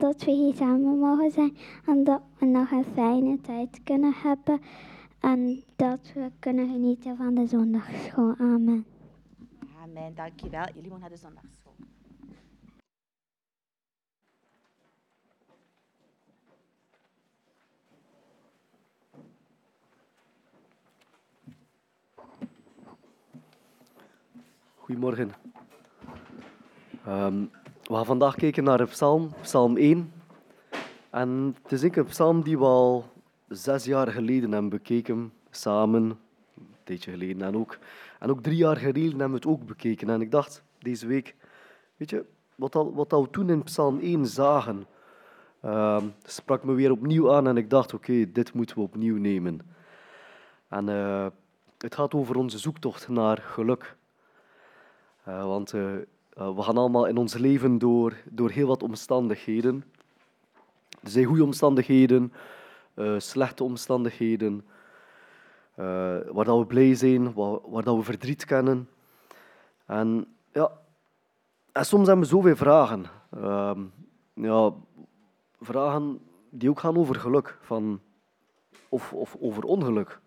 Dat 0.00 0.24
we 0.24 0.30
hier 0.30 0.54
samen 0.54 0.98
mogen 0.98 1.30
zijn 1.30 1.56
en 1.86 2.04
dat 2.04 2.22
we 2.38 2.46
nog 2.46 2.70
een 2.70 2.84
fijne 2.84 3.40
tijd 3.40 3.80
kunnen 3.84 4.12
hebben 4.14 4.60
en 5.20 5.62
dat 5.76 6.12
we 6.14 6.30
kunnen 6.38 6.68
genieten 6.68 7.16
van 7.16 7.34
de 7.34 7.46
zondagschool. 7.46 8.34
Amen. 8.38 8.84
Amen, 9.82 10.14
dankjewel. 10.14 10.64
Jullie 10.74 10.88
mogen 10.88 11.00
naar 11.00 11.10
de 11.10 11.16
zondagsschool. 11.16 11.74
Goedemorgen. 24.76 25.30
Ehm, 27.04 27.44
we 27.90 27.96
gaan 27.96 28.04
vandaag 28.06 28.34
kijken 28.34 28.64
naar 28.64 28.80
een 28.80 28.88
psalm, 28.88 29.32
psalm 29.40 29.76
1. 29.76 30.12
En 31.10 31.56
het 31.62 31.72
is 31.72 31.82
een 31.82 32.04
psalm 32.04 32.42
die 32.42 32.58
we 32.58 32.64
al 32.64 33.04
zes 33.48 33.84
jaar 33.84 34.08
geleden 34.08 34.52
hebben 34.52 34.70
bekeken, 34.70 35.32
samen, 35.50 36.02
een 36.02 36.66
tijdje 36.84 37.10
geleden. 37.10 37.42
En 37.42 37.56
ook, 37.56 37.78
en 38.18 38.30
ook 38.30 38.42
drie 38.42 38.56
jaar 38.56 38.76
geleden 38.76 39.10
hebben 39.10 39.30
we 39.30 39.34
het 39.34 39.46
ook 39.46 39.66
bekeken. 39.66 40.10
En 40.10 40.20
ik 40.20 40.30
dacht 40.30 40.62
deze 40.78 41.06
week, 41.06 41.34
weet 41.96 42.10
je, 42.10 42.24
wat, 42.54 42.74
al, 42.74 42.94
wat 42.94 43.12
al 43.12 43.22
we 43.22 43.30
toen 43.30 43.50
in 43.50 43.62
psalm 43.62 43.98
1 43.98 44.26
zagen, 44.26 44.86
ehm, 45.60 46.06
sprak 46.22 46.64
me 46.64 46.72
weer 46.72 46.90
opnieuw 46.90 47.32
aan 47.32 47.46
en 47.46 47.56
ik 47.56 47.70
dacht, 47.70 47.94
oké, 47.94 48.32
dit 48.32 48.54
moeten 48.54 48.76
we 48.76 48.82
opnieuw 48.82 49.16
nemen. 49.16 49.60
En 50.68 50.88
eh, 50.88 51.26
het 51.78 51.94
gaat 51.94 52.14
over 52.14 52.36
onze 52.36 52.58
zoektocht 52.58 53.08
naar 53.08 53.38
geluk. 53.38 53.96
Eh, 55.24 55.44
want 55.44 55.74
eh, 56.40 56.54
we 56.54 56.62
gaan 56.62 56.76
allemaal 56.76 57.06
in 57.06 57.16
ons 57.16 57.34
leven 57.34 57.78
door, 57.78 58.16
door 58.24 58.50
heel 58.50 58.66
wat 58.66 58.82
omstandigheden. 58.82 59.84
Er 61.02 61.10
zijn 61.10 61.24
goede 61.24 61.44
omstandigheden, 61.44 62.32
eh, 62.94 63.14
slechte 63.18 63.64
omstandigheden, 63.64 64.64
eh, 65.74 65.84
waar 66.32 66.44
dat 66.44 66.58
we 66.58 66.66
blij 66.66 66.94
zijn, 66.94 67.32
waar, 67.32 67.58
waar 67.70 67.82
dat 67.82 67.96
we 67.96 68.02
verdriet 68.02 68.44
kennen. 68.44 68.88
En, 69.86 70.26
ja, 70.52 70.70
en 71.72 71.84
soms 71.84 72.06
hebben 72.06 72.24
we 72.24 72.30
zoveel 72.30 72.56
vragen. 72.56 73.04
Ehm, 73.30 73.80
ja, 74.34 74.72
vragen 75.60 76.20
die 76.50 76.70
ook 76.70 76.80
gaan 76.80 76.96
over 76.96 77.14
geluk 77.14 77.58
van, 77.60 78.00
of, 78.88 79.12
of 79.12 79.36
over 79.40 79.62
ongeluk. 79.64 80.20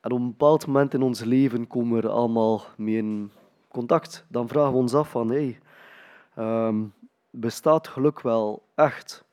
En 0.00 0.10
op 0.10 0.18
een 0.18 0.28
bepaald 0.28 0.66
moment 0.66 0.94
in 0.94 1.02
ons 1.02 1.20
leven 1.20 1.66
komen 1.66 2.00
we 2.00 2.06
er 2.06 2.14
allemaal 2.14 2.62
mee 2.76 2.96
in 2.96 3.30
contact. 3.68 4.24
Dan 4.28 4.48
vragen 4.48 4.72
we 4.72 4.78
ons 4.78 4.94
af 4.94 5.10
van, 5.10 5.30
hey, 5.30 5.58
ehm, 6.34 6.84
bestaat 7.30 7.88
geluk 7.88 8.20
wel 8.20 8.62
echt? 8.74 9.24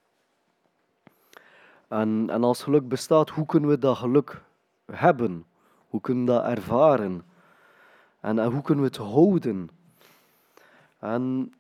En, 1.88 2.30
en 2.30 2.44
als 2.44 2.64
geluk 2.64 2.88
bestaat, 2.88 3.30
hoe 3.30 3.46
kunnen 3.46 3.70
we 3.70 3.80
dat 3.80 3.98
geluk 3.98 4.42
hebben? 4.92 5.46
Hoe 5.88 6.02
kunnen 6.02 6.26
we 6.26 6.32
dat 6.32 6.46
ervaren? 6.46 7.24
En, 8.20 8.40
en 8.40 8.52
hoe 8.52 8.62
kunnen 8.62 8.84
we 8.84 8.90
het 8.90 9.00
houden? 9.00 9.70
En 11.00 11.54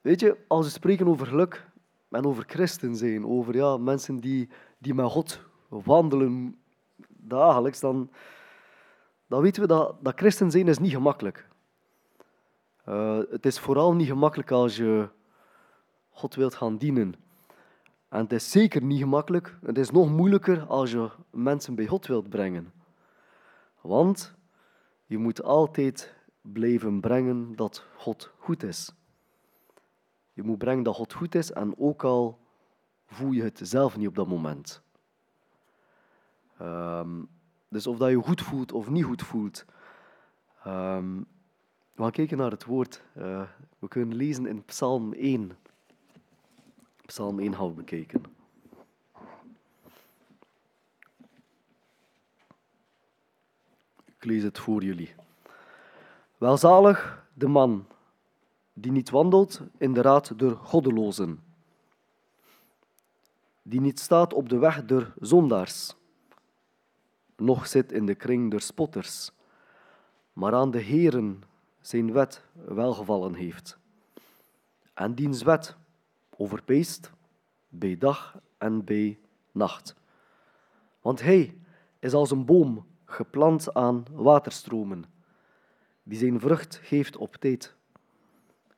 weet 0.00 0.20
je, 0.20 0.36
als 0.48 0.66
we 0.66 0.72
spreken 0.72 1.08
over 1.08 1.26
geluk 1.26 1.66
en 2.10 2.24
over 2.24 2.44
christen 2.46 2.96
zijn, 2.96 3.26
over 3.26 3.54
ja, 3.54 3.76
mensen 3.76 4.16
die, 4.16 4.48
die 4.78 4.94
met 4.94 5.10
God 5.10 5.40
wandelen 5.68 6.62
dagelijks, 7.08 7.80
dan, 7.80 8.10
dan 9.26 9.42
weten 9.42 9.62
we 9.62 9.68
dat, 9.68 9.96
dat 10.00 10.18
christen 10.18 10.50
zijn 10.50 10.68
is 10.68 10.78
niet 10.78 10.92
gemakkelijk. 10.92 11.48
Eh, 12.84 13.18
het 13.30 13.46
is 13.46 13.58
vooral 13.58 13.94
niet 13.94 14.06
gemakkelijk 14.06 14.50
als 14.50 14.76
je 14.76 15.08
God 16.10 16.34
wilt 16.34 16.54
gaan 16.54 16.76
dienen. 16.76 17.14
En 18.08 18.20
het 18.20 18.32
is 18.32 18.50
zeker 18.50 18.82
niet 18.82 18.98
gemakkelijk. 18.98 19.58
Het 19.62 19.78
is 19.78 19.90
nog 19.90 20.10
moeilijker 20.10 20.66
als 20.66 20.90
je 20.90 21.10
mensen 21.30 21.74
bij 21.74 21.86
God 21.86 22.06
wilt 22.06 22.28
brengen. 22.28 22.72
Want 23.80 24.34
je 25.06 25.18
moet 25.18 25.42
altijd 25.42 26.14
blijven 26.40 27.00
brengen 27.00 27.56
dat 27.56 27.86
God 27.96 28.32
goed 28.38 28.62
is. 28.62 28.92
Je 30.32 30.42
moet 30.42 30.58
brengen 30.58 30.82
dat 30.82 30.94
God 30.94 31.12
goed 31.12 31.34
is 31.34 31.52
en 31.52 31.74
ook 31.78 32.04
al 32.04 32.38
voel 33.06 33.32
je 33.32 33.42
het 33.42 33.60
zelf 33.62 33.96
niet 33.96 34.08
op 34.08 34.14
dat 34.14 34.28
moment. 34.28 34.82
Ehm, 36.58 37.22
dus 37.68 37.86
of 37.86 37.98
dat 37.98 38.10
je 38.10 38.22
goed 38.22 38.42
voelt 38.42 38.72
of 38.72 38.90
niet 38.90 39.04
goed 39.04 39.22
voelt. 39.22 39.64
Ehm, 40.64 41.22
gaan 42.02 42.10
kijken 42.10 42.36
naar 42.36 42.50
het 42.50 42.64
woord. 42.64 43.02
Eh, 43.12 43.42
we 43.78 43.88
kunnen 43.88 44.16
lezen 44.16 44.46
in 44.46 44.64
Psalm 44.64 45.12
1. 45.12 45.58
Psalm 47.06 47.38
1 47.38 47.54
gaan 47.54 47.68
we 47.68 47.72
bekijken. 47.72 48.22
Ik 54.04 54.24
lees 54.24 54.42
het 54.42 54.58
voor 54.58 54.82
jullie. 54.82 55.14
Welzalig 56.38 57.26
de 57.34 57.48
man 57.48 57.86
die 58.72 58.92
niet 58.92 59.10
wandelt 59.10 59.60
in 59.78 59.92
de 59.92 60.00
raad 60.02 60.38
der 60.38 60.56
goddelozen, 60.56 61.42
die 63.62 63.80
niet 63.80 64.00
staat 64.00 64.32
op 64.32 64.48
de 64.48 64.58
weg 64.58 64.84
der 64.84 65.14
zondaars, 65.20 65.94
noch 67.36 67.66
zit 67.66 67.92
in 67.92 68.06
de 68.06 68.14
kring 68.14 68.50
der 68.50 68.60
spotters, 68.60 69.32
maar 70.32 70.54
aan 70.54 70.70
de 70.70 70.80
Heeren 70.80 71.42
zijn 71.82 72.12
wet 72.12 72.42
welgevallen 72.52 73.34
heeft. 73.34 73.78
En 74.94 75.14
diens 75.14 75.42
wet 75.42 75.76
overpeest 76.36 77.10
bij 77.68 77.98
dag 77.98 78.38
en 78.58 78.84
bij 78.84 79.18
nacht. 79.52 79.94
Want 81.00 81.20
hij 81.20 81.58
is 81.98 82.12
als 82.12 82.30
een 82.30 82.44
boom 82.44 82.86
geplant 83.04 83.74
aan 83.74 84.04
waterstromen, 84.12 85.04
die 86.02 86.18
zijn 86.18 86.40
vrucht 86.40 86.80
geeft 86.82 87.16
op 87.16 87.36
tijd, 87.36 87.74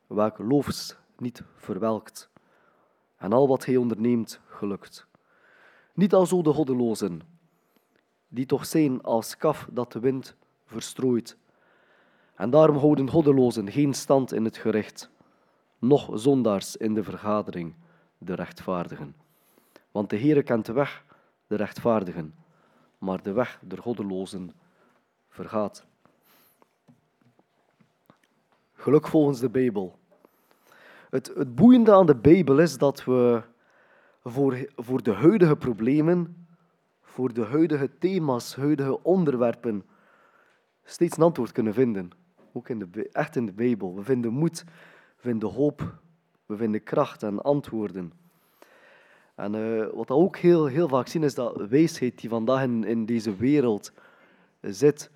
welke 0.07 0.43
loofs 0.43 0.95
niet 1.17 1.43
verwelkt, 1.55 2.29
en 3.17 3.33
al 3.33 3.47
wat 3.47 3.65
hij 3.65 3.77
onderneemt 3.77 4.39
gelukt. 4.47 5.07
Niet 5.93 6.13
alzo 6.13 6.41
de 6.41 6.53
goddelozen, 6.53 7.21
die 8.27 8.45
toch 8.45 8.65
zijn 8.65 9.01
als 9.01 9.37
kaf 9.37 9.67
dat 9.71 9.91
de 9.91 9.99
wind 9.99 10.35
verstrooit. 10.65 11.37
En 12.35 12.49
daarom 12.49 12.77
houden 12.77 13.09
goddelozen 13.09 13.71
geen 13.71 13.93
stand 13.93 14.33
in 14.33 14.43
het 14.43 14.57
gerecht, 14.57 15.09
noch 15.79 16.09
zondaars 16.13 16.77
in 16.77 16.93
de 16.93 17.03
vergadering, 17.03 17.73
de 18.17 18.33
rechtvaardigen. 18.33 19.15
Want 19.91 20.09
de 20.09 20.19
Heere 20.19 20.43
kent 20.43 20.65
de 20.65 20.73
weg, 20.73 21.03
de 21.47 21.55
rechtvaardigen, 21.55 22.35
maar 22.97 23.23
de 23.23 23.31
weg 23.31 23.59
der 23.63 23.77
goddelozen 23.77 24.51
vergaat. 25.29 25.85
Geluk 28.73 29.07
volgens 29.07 29.39
de 29.39 29.49
Bijbel. 29.49 29.97
Het, 31.09 31.31
het 31.35 31.55
boeiende 31.55 31.93
aan 31.93 32.05
de 32.05 32.15
Bijbel 32.15 32.59
is 32.59 32.77
dat 32.77 33.03
we 33.03 33.41
voor, 34.23 34.69
voor 34.75 35.03
de 35.03 35.13
huidige 35.13 35.55
problemen, 35.55 36.47
voor 37.01 37.33
de 37.33 37.45
huidige 37.45 37.97
thema's, 37.97 38.55
huidige 38.55 39.03
onderwerpen, 39.03 39.85
steeds 40.83 41.17
een 41.17 41.23
antwoord 41.23 41.51
kunnen 41.51 41.73
vinden. 41.73 42.11
Ook 42.57 42.69
in 42.69 42.79
de, 42.79 43.09
echt 43.11 43.35
in 43.35 43.45
de 43.45 43.53
Bijbel. 43.53 43.95
We 43.95 44.03
vinden 44.03 44.33
moed, 44.33 44.63
we 45.15 45.21
vinden 45.21 45.49
hoop, 45.49 45.99
we 46.45 46.57
vinden 46.57 46.83
kracht 46.83 47.23
en 47.23 47.41
antwoorden. 47.41 48.11
En 49.35 49.55
eh, 49.55 49.87
wat 49.93 50.07
we 50.07 50.13
ook 50.13 50.37
heel, 50.37 50.65
heel 50.65 50.87
vaak 50.87 51.07
zien, 51.07 51.23
is 51.23 51.35
dat 51.35 51.67
wijsheid 51.67 52.19
die 52.19 52.29
vandaag 52.29 52.63
in, 52.63 52.83
in 52.83 53.05
deze 53.05 53.35
wereld 53.35 53.91
zit. 54.61 55.11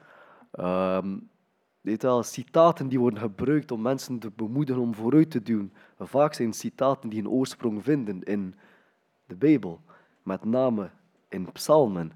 Wel, 1.82 2.23
citaten 2.23 2.88
die 2.88 2.99
worden 2.99 3.19
gebruikt 3.19 3.71
om 3.71 3.82
mensen 3.82 4.19
te 4.19 4.32
bemoedigen 4.36 4.82
om 4.82 4.95
vooruit 4.95 5.32
te 5.32 5.41
duwen. 5.41 5.73
Vaak 5.99 6.34
zijn 6.34 6.54
citaten 6.54 7.10
die 7.10 7.19
een 7.19 7.30
oorsprong 7.30 7.84
vinden 7.84 8.23
in 8.23 8.56
de 9.25 9.36
Bijbel. 9.36 9.82
Met 10.23 10.43
name 10.43 10.89
in 11.30 11.52
psalmen. 11.52 12.12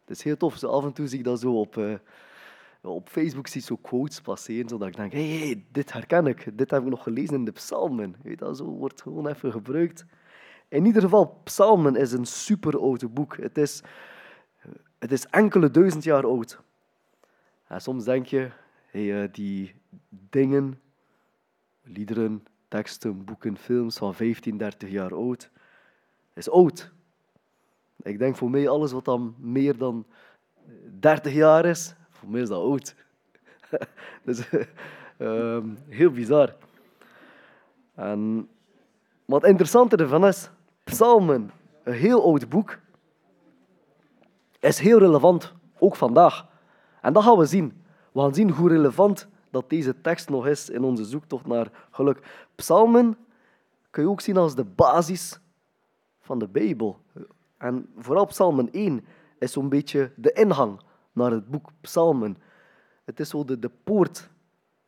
Het 0.00 0.10
is 0.10 0.22
heel 0.22 0.36
tof. 0.36 0.64
Af 0.64 0.84
en 0.84 0.92
toe 0.92 1.06
zie 1.06 1.18
ik 1.18 1.24
dat 1.24 1.40
zo 1.40 1.60
op, 1.60 1.76
eh, 1.76 1.94
op 2.90 3.08
Facebook 3.08 3.46
zie 3.46 3.62
zo 3.62 3.76
quotes 3.76 4.20
passeren, 4.20 4.68
zodat 4.68 4.88
ik 4.88 4.96
denk, 4.96 5.12
hé, 5.12 5.38
hey, 5.38 5.64
dit 5.70 5.92
herken 5.92 6.26
ik. 6.26 6.58
Dit 6.58 6.70
heb 6.70 6.82
ik 6.82 6.88
nog 6.88 7.02
gelezen 7.02 7.34
in 7.34 7.44
de 7.44 7.52
psalmen. 7.52 8.14
Weet 8.22 8.40
wel, 8.40 8.54
zo 8.54 8.64
wordt 8.64 9.02
gewoon 9.02 9.26
even 9.26 9.52
gebruikt. 9.52 10.06
In 10.68 10.84
ieder 10.84 11.02
geval, 11.02 11.40
psalmen 11.44 11.96
is 11.96 12.12
een 12.12 12.26
super 12.26 12.78
oud 12.78 13.14
boek. 13.14 13.36
Het 13.36 13.58
is, 13.58 13.82
het 14.98 15.12
is 15.12 15.26
enkele 15.26 15.70
duizend 15.70 16.04
jaar 16.04 16.24
oud. 16.24 16.60
En 17.66 17.80
soms 17.80 18.04
denk 18.04 18.26
je, 18.26 18.50
hey, 18.86 19.22
eh, 19.22 19.28
die 19.32 19.74
dingen, 20.08 20.80
liederen, 21.82 22.44
teksten, 22.68 23.24
boeken, 23.24 23.56
films 23.56 23.98
van 23.98 24.14
15, 24.14 24.56
30 24.56 24.90
jaar 24.90 25.14
oud, 25.14 25.50
is 26.34 26.50
oud. 26.50 26.92
Ik 28.02 28.18
denk 28.18 28.36
voor 28.36 28.50
mij 28.50 28.68
alles 28.68 28.92
wat 28.92 29.04
dan 29.04 29.34
meer 29.38 29.76
dan 29.76 30.06
30 30.98 31.32
jaar 31.32 31.64
is, 31.64 31.94
voor 32.22 32.30
mij 32.30 32.40
is 32.40 32.48
dat 32.48 32.62
oud. 32.62 32.94
dus 34.24 34.48
ehm, 35.18 35.68
heel 35.88 36.10
bizar. 36.10 36.54
En, 37.94 38.48
Maar 39.24 39.40
het 39.40 39.48
interessante 39.48 39.96
ervan 39.96 40.26
is, 40.26 40.50
Psalmen, 40.84 41.50
een 41.82 41.92
heel 41.92 42.24
oud 42.24 42.48
boek, 42.48 42.78
is 44.60 44.78
heel 44.78 44.98
relevant, 44.98 45.52
ook 45.78 45.96
vandaag. 45.96 46.46
En 47.00 47.12
dat 47.12 47.22
gaan 47.22 47.38
we 47.38 47.44
zien. 47.44 47.82
We 48.12 48.20
gaan 48.20 48.34
zien 48.34 48.50
hoe 48.50 48.68
relevant 48.68 49.28
dat 49.50 49.70
deze 49.70 50.00
tekst 50.00 50.28
nog 50.28 50.46
is 50.46 50.70
in 50.70 50.82
onze 50.84 51.04
zoektocht 51.04 51.46
naar 51.46 51.70
geluk. 51.90 52.46
Psalmen 52.54 53.16
kun 53.90 54.02
je 54.02 54.08
ook 54.08 54.20
zien 54.20 54.36
als 54.36 54.54
de 54.54 54.64
basis 54.64 55.40
van 56.20 56.38
de 56.38 56.48
Bijbel. 56.48 56.98
En 57.56 57.92
vooral 57.98 58.26
Psalmen 58.26 58.72
1 58.72 59.04
is 59.38 59.52
zo'n 59.52 59.68
beetje 59.68 60.12
de 60.16 60.32
ingang 60.32 60.80
naar 61.12 61.30
het 61.30 61.50
boek 61.50 61.70
Psalmen. 61.80 62.36
Het 63.04 63.20
is 63.20 63.28
zo 63.28 63.44
de, 63.44 63.70
poort, 63.84 64.28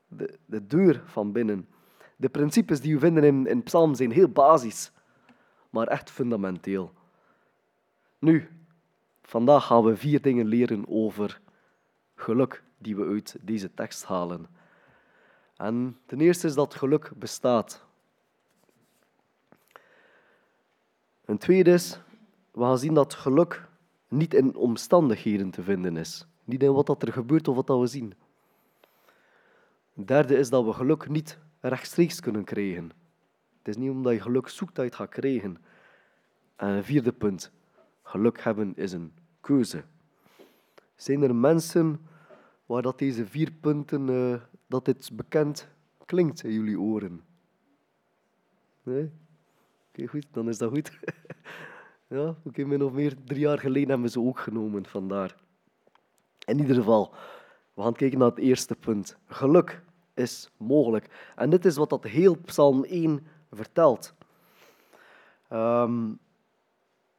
de, 0.09 0.39
de 0.47 0.67
deur 0.67 1.03
van 1.07 1.33
binnen. 1.33 1.69
De 2.17 2.29
principes 2.29 2.81
die 2.81 2.95
we 2.95 3.01
vinden 3.01 3.25
in, 3.25 3.47
in 3.47 3.63
Psalmen 3.63 3.97
zijn 3.97 4.11
heel 4.11 4.29
basis, 4.29 4.93
maar 5.71 5.87
echt 5.87 6.11
fundamenteel. 6.11 6.93
Nu, 8.19 8.49
vandaag 9.23 9.67
gaan 9.67 9.85
we 9.85 9.97
vier 9.97 10.23
dingen 10.23 10.47
leren 10.47 10.89
over 10.89 11.41
geluk 12.15 12.63
die 12.79 12.97
we 12.97 13.05
uit 13.05 13.37
deze 13.41 13.75
tekst 13.75 14.05
halen. 14.05 14.47
En 15.57 15.99
ten 16.07 16.21
eerste 16.21 16.47
is 16.47 16.55
dat 16.55 16.75
geluk 16.75 17.11
bestaat. 17.17 17.85
Een 21.25 21.39
tweede 21.39 21.71
is, 21.71 22.01
we 22.51 22.61
gaan 22.61 22.79
zien 22.79 22.95
dat 22.95 23.15
geluk 23.15 23.69
niet 24.14 24.35
in 24.35 24.57
omstandigheden 24.57 25.50
te 25.50 25.62
vinden 25.62 25.96
is. 25.96 26.27
Niet 26.44 26.62
in 26.62 26.72
wat 26.72 26.87
dat 26.87 27.03
er 27.03 27.12
gebeurt 27.12 27.48
of 27.48 27.57
wat 27.57 27.66
dat 27.66 27.81
we 27.81 27.87
zien. 27.87 28.14
Derde 29.94 30.37
is 30.37 30.50
dat 30.50 30.64
we 30.64 30.72
geluk 30.72 31.09
niet 31.09 31.38
rechtstreeks 31.61 32.20
kunnen 32.20 32.44
krijgen. 32.44 32.92
Het 33.59 33.68
is 33.68 33.77
niet 33.77 33.90
omdat 33.90 34.12
je 34.12 34.20
geluk 34.20 34.48
zoekt 34.48 34.74
dat 34.74 34.85
je 34.85 34.90
het 34.90 35.00
gaat 35.00 35.09
krijgen. 35.09 35.57
En 36.57 36.85
vierde 36.85 37.12
punt, 37.12 37.53
geluk 38.03 38.40
hebben 38.40 38.77
is 38.77 38.92
een 38.92 39.12
keuze. 39.40 39.85
Zijn 40.96 41.22
er 41.22 41.35
mensen 41.35 42.00
waar 42.66 42.83
dat 42.83 42.98
deze 42.98 43.27
vier 43.27 43.53
punten, 43.53 44.09
eh, 44.09 44.40
dat 44.66 44.85
dit 44.85 45.11
bekend 45.12 45.68
klinkt 46.05 46.44
in 46.44 46.53
jullie 46.53 46.81
oren? 46.81 47.24
Nee? 48.83 49.11
Oké, 49.88 50.07
goed, 50.07 50.27
dan 50.31 50.48
is 50.48 50.59
dat 50.59 50.70
goed. 50.70 50.90
oké, 52.44 52.64
min 52.64 52.83
of 52.83 52.92
meer 52.92 53.14
drie 53.24 53.40
jaar 53.40 53.59
geleden 53.59 53.88
hebben 53.88 54.11
ze 54.11 54.20
ook 54.20 54.38
genomen, 54.38 54.87
vandaar. 54.87 55.37
In 56.46 56.59
ieder 56.59 56.77
geval, 56.77 57.14
we 57.74 57.83
gaan 57.83 57.94
kijken 57.94 58.18
naar 58.18 58.29
het 58.29 58.38
eerste 58.38 58.74
punt. 58.74 59.16
Geluk 59.27 59.83
is 60.14 60.50
mogelijk. 60.57 61.33
En 61.37 61.50
dit 61.50 61.64
is 61.64 61.77
wat 61.77 61.90
dat 61.90 62.05
heel 62.05 62.37
Psalm 62.37 62.85
1 62.85 63.27
vertelt. 63.53 64.14
Ehm, 65.48 66.12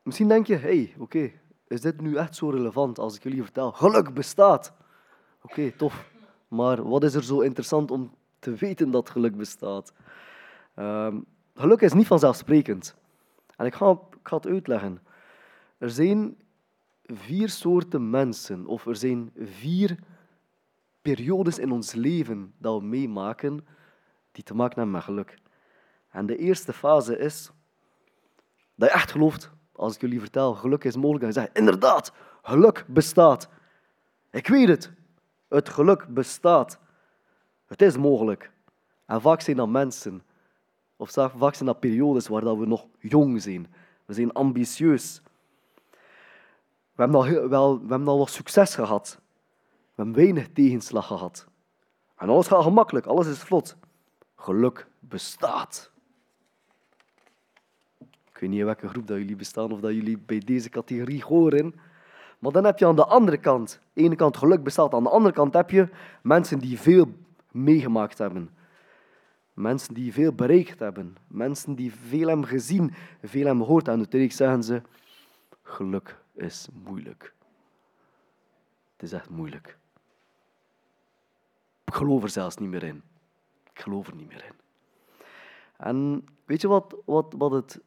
misschien 0.03 0.27
denk 0.27 0.47
je, 0.47 0.55
hey, 0.55 0.93
oké, 0.97 1.31
is 1.67 1.81
dit 1.81 2.01
nu 2.01 2.15
echt 2.15 2.35
zo 2.35 2.49
relevant 2.49 2.99
als 2.99 3.15
ik 3.15 3.23
jullie 3.23 3.43
vertel? 3.43 3.71
Geluk 3.71 4.13
bestaat. 4.13 4.73
Oké, 5.41 5.71
tof. 5.71 6.13
Maar 6.47 6.83
wat 6.83 7.03
is 7.03 7.13
er 7.13 7.23
zo 7.23 7.39
interessant 7.39 7.91
om 7.91 8.11
te 8.39 8.53
weten 8.53 8.91
dat 8.91 9.09
geluk 9.09 9.37
bestaat? 9.37 9.93
Ehm, 10.75 11.19
geluk 11.55 11.81
is 11.81 11.93
niet 11.93 12.07
vanzelfsprekend. 12.07 12.95
En 13.55 13.65
ik 13.65 13.73
ga, 13.73 13.99
ik 14.25 14.31
ga 14.31 14.37
het 14.37 14.47
uitleggen. 14.47 15.01
Er 15.77 15.89
zijn 15.89 16.37
vier 17.03 17.49
soorten 17.49 18.09
mensen, 18.09 18.65
of 18.65 18.85
er 18.85 18.95
zijn 18.95 19.31
vier 19.37 19.99
periodes 21.01 21.59
in 21.59 21.71
ons 21.71 21.93
leven 21.93 22.53
dat 22.57 22.79
we 22.79 22.85
meemaken 22.85 23.67
die 24.31 24.43
te 24.43 24.55
maken 24.55 24.75
hebben 24.75 24.93
met 24.95 25.03
geluk. 25.03 25.37
En 26.09 26.25
de 26.25 26.37
eerste 26.37 26.73
fase 26.73 27.17
is 27.17 27.51
dat 28.75 28.89
je 28.89 28.95
echt 28.95 29.11
gelooft, 29.11 29.51
als 29.71 29.95
ik 29.95 30.01
jullie 30.01 30.19
vertel, 30.19 30.53
geluk 30.53 30.83
is 30.83 30.95
mogelijk, 30.95 31.21
en 31.21 31.27
je 31.27 31.33
zegt, 31.33 31.57
inderdaad, 31.57 32.13
geluk 32.41 32.85
bestaat. 32.87 33.49
Ik 34.31 34.47
weet 34.47 34.67
het, 34.67 34.91
het 35.47 35.69
geluk 35.69 36.13
bestaat. 36.13 36.79
Het 37.65 37.81
is 37.81 37.97
mogelijk. 37.97 38.51
En 39.05 39.21
vaak 39.21 39.41
zijn 39.41 39.57
dat 39.57 39.69
mensen, 39.69 40.23
of 40.95 41.11
vaak 41.11 41.53
zijn 41.53 41.65
dat 41.65 41.79
periodes 41.79 42.27
waar 42.27 42.59
we 42.59 42.65
nog 42.65 42.87
jong 42.99 43.41
zijn. 43.41 43.67
We 44.05 44.13
zijn 44.13 44.31
ambitieus. 44.31 45.21
We 46.95 47.01
hebben 47.01 47.19
al, 47.19 47.49
wel, 47.49 47.79
we 47.79 47.89
hebben 47.89 48.07
al 48.07 48.17
wat 48.17 48.29
succes 48.29 48.75
gehad. 48.75 49.19
We 49.67 50.03
hebben 50.03 50.15
weinig 50.15 50.49
tegenslag 50.53 51.07
gehad. 51.07 51.47
En 52.17 52.29
alles 52.29 52.47
gaat 52.47 52.63
gemakkelijk, 52.63 53.05
alles 53.05 53.27
is 53.27 53.39
vlot. 53.39 53.75
Geluk 54.35 54.87
bestaat. 54.99 55.91
Ik 57.99 58.41
weet 58.41 58.49
niet 58.49 58.59
in 58.59 58.65
welke 58.65 58.87
groep 58.87 59.07
dat 59.07 59.17
jullie 59.17 59.35
bestaan 59.35 59.71
of 59.71 59.79
dat 59.79 59.93
jullie 59.93 60.17
bij 60.17 60.39
deze 60.39 60.69
categorie 60.69 61.23
horen. 61.23 61.75
Maar 62.39 62.51
dan 62.51 62.63
heb 62.63 62.79
je 62.79 62.85
aan 62.85 62.95
de 62.95 63.05
andere 63.05 63.37
kant, 63.37 63.79
aan 63.81 63.89
de 63.93 64.01
ene 64.01 64.15
kant 64.15 64.37
geluk 64.37 64.63
bestaat, 64.63 64.93
aan 64.93 65.03
de 65.03 65.09
andere 65.09 65.33
kant 65.33 65.53
heb 65.53 65.69
je 65.69 65.89
mensen 66.21 66.59
die 66.59 66.79
veel 66.79 67.07
meegemaakt 67.51 68.17
hebben. 68.17 68.49
Mensen 69.55 69.93
die 69.93 70.13
veel 70.13 70.33
bereikt 70.33 70.79
hebben. 70.79 71.17
Mensen 71.27 71.75
die 71.75 71.93
veel 71.93 72.27
hebben 72.27 72.47
gezien, 72.47 72.93
veel 73.23 73.45
hebben 73.45 73.65
gehoord. 73.65 73.87
En 73.87 73.97
uiteindelijk 73.97 74.33
zeggen 74.33 74.63
ze, 74.63 74.81
geluk 75.61 76.19
is 76.33 76.67
moeilijk. 76.83 77.33
Het 78.93 79.03
is 79.03 79.11
echt 79.11 79.29
moeilijk. 79.29 79.77
Ik 81.85 81.93
geloof 81.93 82.23
er 82.23 82.29
zelfs 82.29 82.57
niet 82.57 82.69
meer 82.69 82.83
in. 82.83 83.03
Ik 83.73 83.79
geloof 83.79 84.07
er 84.07 84.15
niet 84.15 84.27
meer 84.27 84.45
in. 84.45 84.53
En 85.77 86.27
weet 86.45 86.61
je 86.61 86.67
wat, 86.67 86.95
wat, 87.05 87.33
wat, 87.37 87.51
het, 87.51 87.79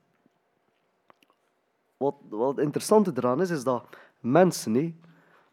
wat, 1.96 2.14
wat 2.28 2.57
het 2.57 2.64
interessante 2.64 3.12
eraan 3.14 3.40
is? 3.40 3.50
Is 3.50 3.64
dat 3.64 3.96
mensen, 4.20 4.74
hé, 4.74 4.94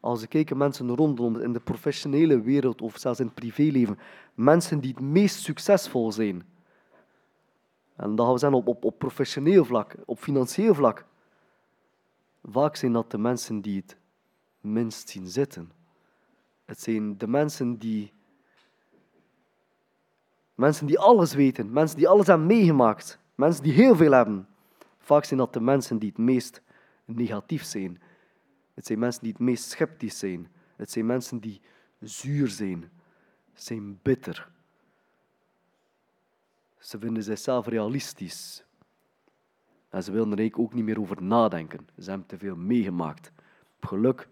als 0.06 0.22
we 0.22 0.28
kijken 0.28 0.58
mensen 0.58 0.96
rondom 0.96 1.40
in 1.40 1.54
de 1.54 1.60
professionele 1.60 2.42
wereld 2.42 2.82
of 2.82 2.98
zelfs 2.98 3.20
in 3.20 3.26
het 3.26 3.36
privéleven, 3.36 4.00
mensen 4.34 4.80
die 4.80 4.92
het 4.92 5.00
meest 5.00 5.40
succesvol 5.40 6.12
zijn, 6.12 6.44
en 7.96 8.16
dat 8.16 8.26
gaan 8.26 8.34
we 8.34 8.40
zeggen 8.40 8.58
op, 8.58 8.68
op, 8.68 8.84
op 8.86 9.00
professioneel 9.00 9.66
vlak, 9.66 9.96
op 10.06 10.20
financieel 10.20 10.74
vlak, 10.74 11.06
vaak 12.44 12.76
zijn 12.76 12.94
dat 12.94 13.12
de 13.12 13.18
mensen 13.18 13.62
die 13.62 13.76
het 13.76 13.98
minst 14.62 15.10
zien 15.10 15.28
zitten. 15.28 15.72
Het 16.66 16.82
zijn 16.82 17.18
de 17.18 17.28
mensen 17.28 17.78
die 17.78 18.14
Mensen 20.56 20.88
die 20.88 21.00
alles 21.00 21.34
weten, 21.34 21.72
mensen 21.72 21.98
die 21.98 22.08
alles 22.08 22.28
hebben 22.28 22.48
meegemaakt, 22.48 23.20
mensen 23.36 23.64
die 23.64 23.74
heel 23.74 23.96
veel 23.96 24.12
hebben. 24.12 24.48
Vaak 25.00 25.24
zijn 25.24 25.40
dat 25.40 25.54
de 25.54 25.60
mensen 25.60 26.00
die 26.00 26.10
het 26.10 26.18
meest 26.18 26.62
negatief 27.06 27.64
zijn. 27.64 28.02
Het 28.76 28.86
zijn 28.86 29.00
mensen 29.00 29.24
die 29.24 29.32
het 29.32 29.42
meest 29.42 29.70
sceptisch 29.70 30.20
zijn. 30.20 30.48
Het 30.76 30.92
zijn 30.92 31.06
mensen 31.06 31.40
die 31.40 31.62
zuur 32.00 32.48
zijn, 32.48 32.92
zijn 33.54 34.00
bitter. 34.02 34.52
Ze 36.80 37.00
vinden 37.00 37.24
zichzelf 37.24 37.68
realistisch. 37.68 38.66
En 39.90 40.04
ze 40.04 40.12
willen 40.12 40.32
er 40.32 40.38
eigenlijk 40.38 40.70
ook 40.70 40.74
niet 40.76 40.86
meer 40.86 41.00
over 41.00 41.24
nadenken. 41.24 41.88
Ze 42.00 42.10
hebben 42.10 42.28
te 42.28 42.38
veel 42.38 42.56
meegemaakt. 42.56 43.32
Geluk, 43.80 44.28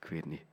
ik 0.00 0.08
weet 0.08 0.24
niet. 0.24 0.44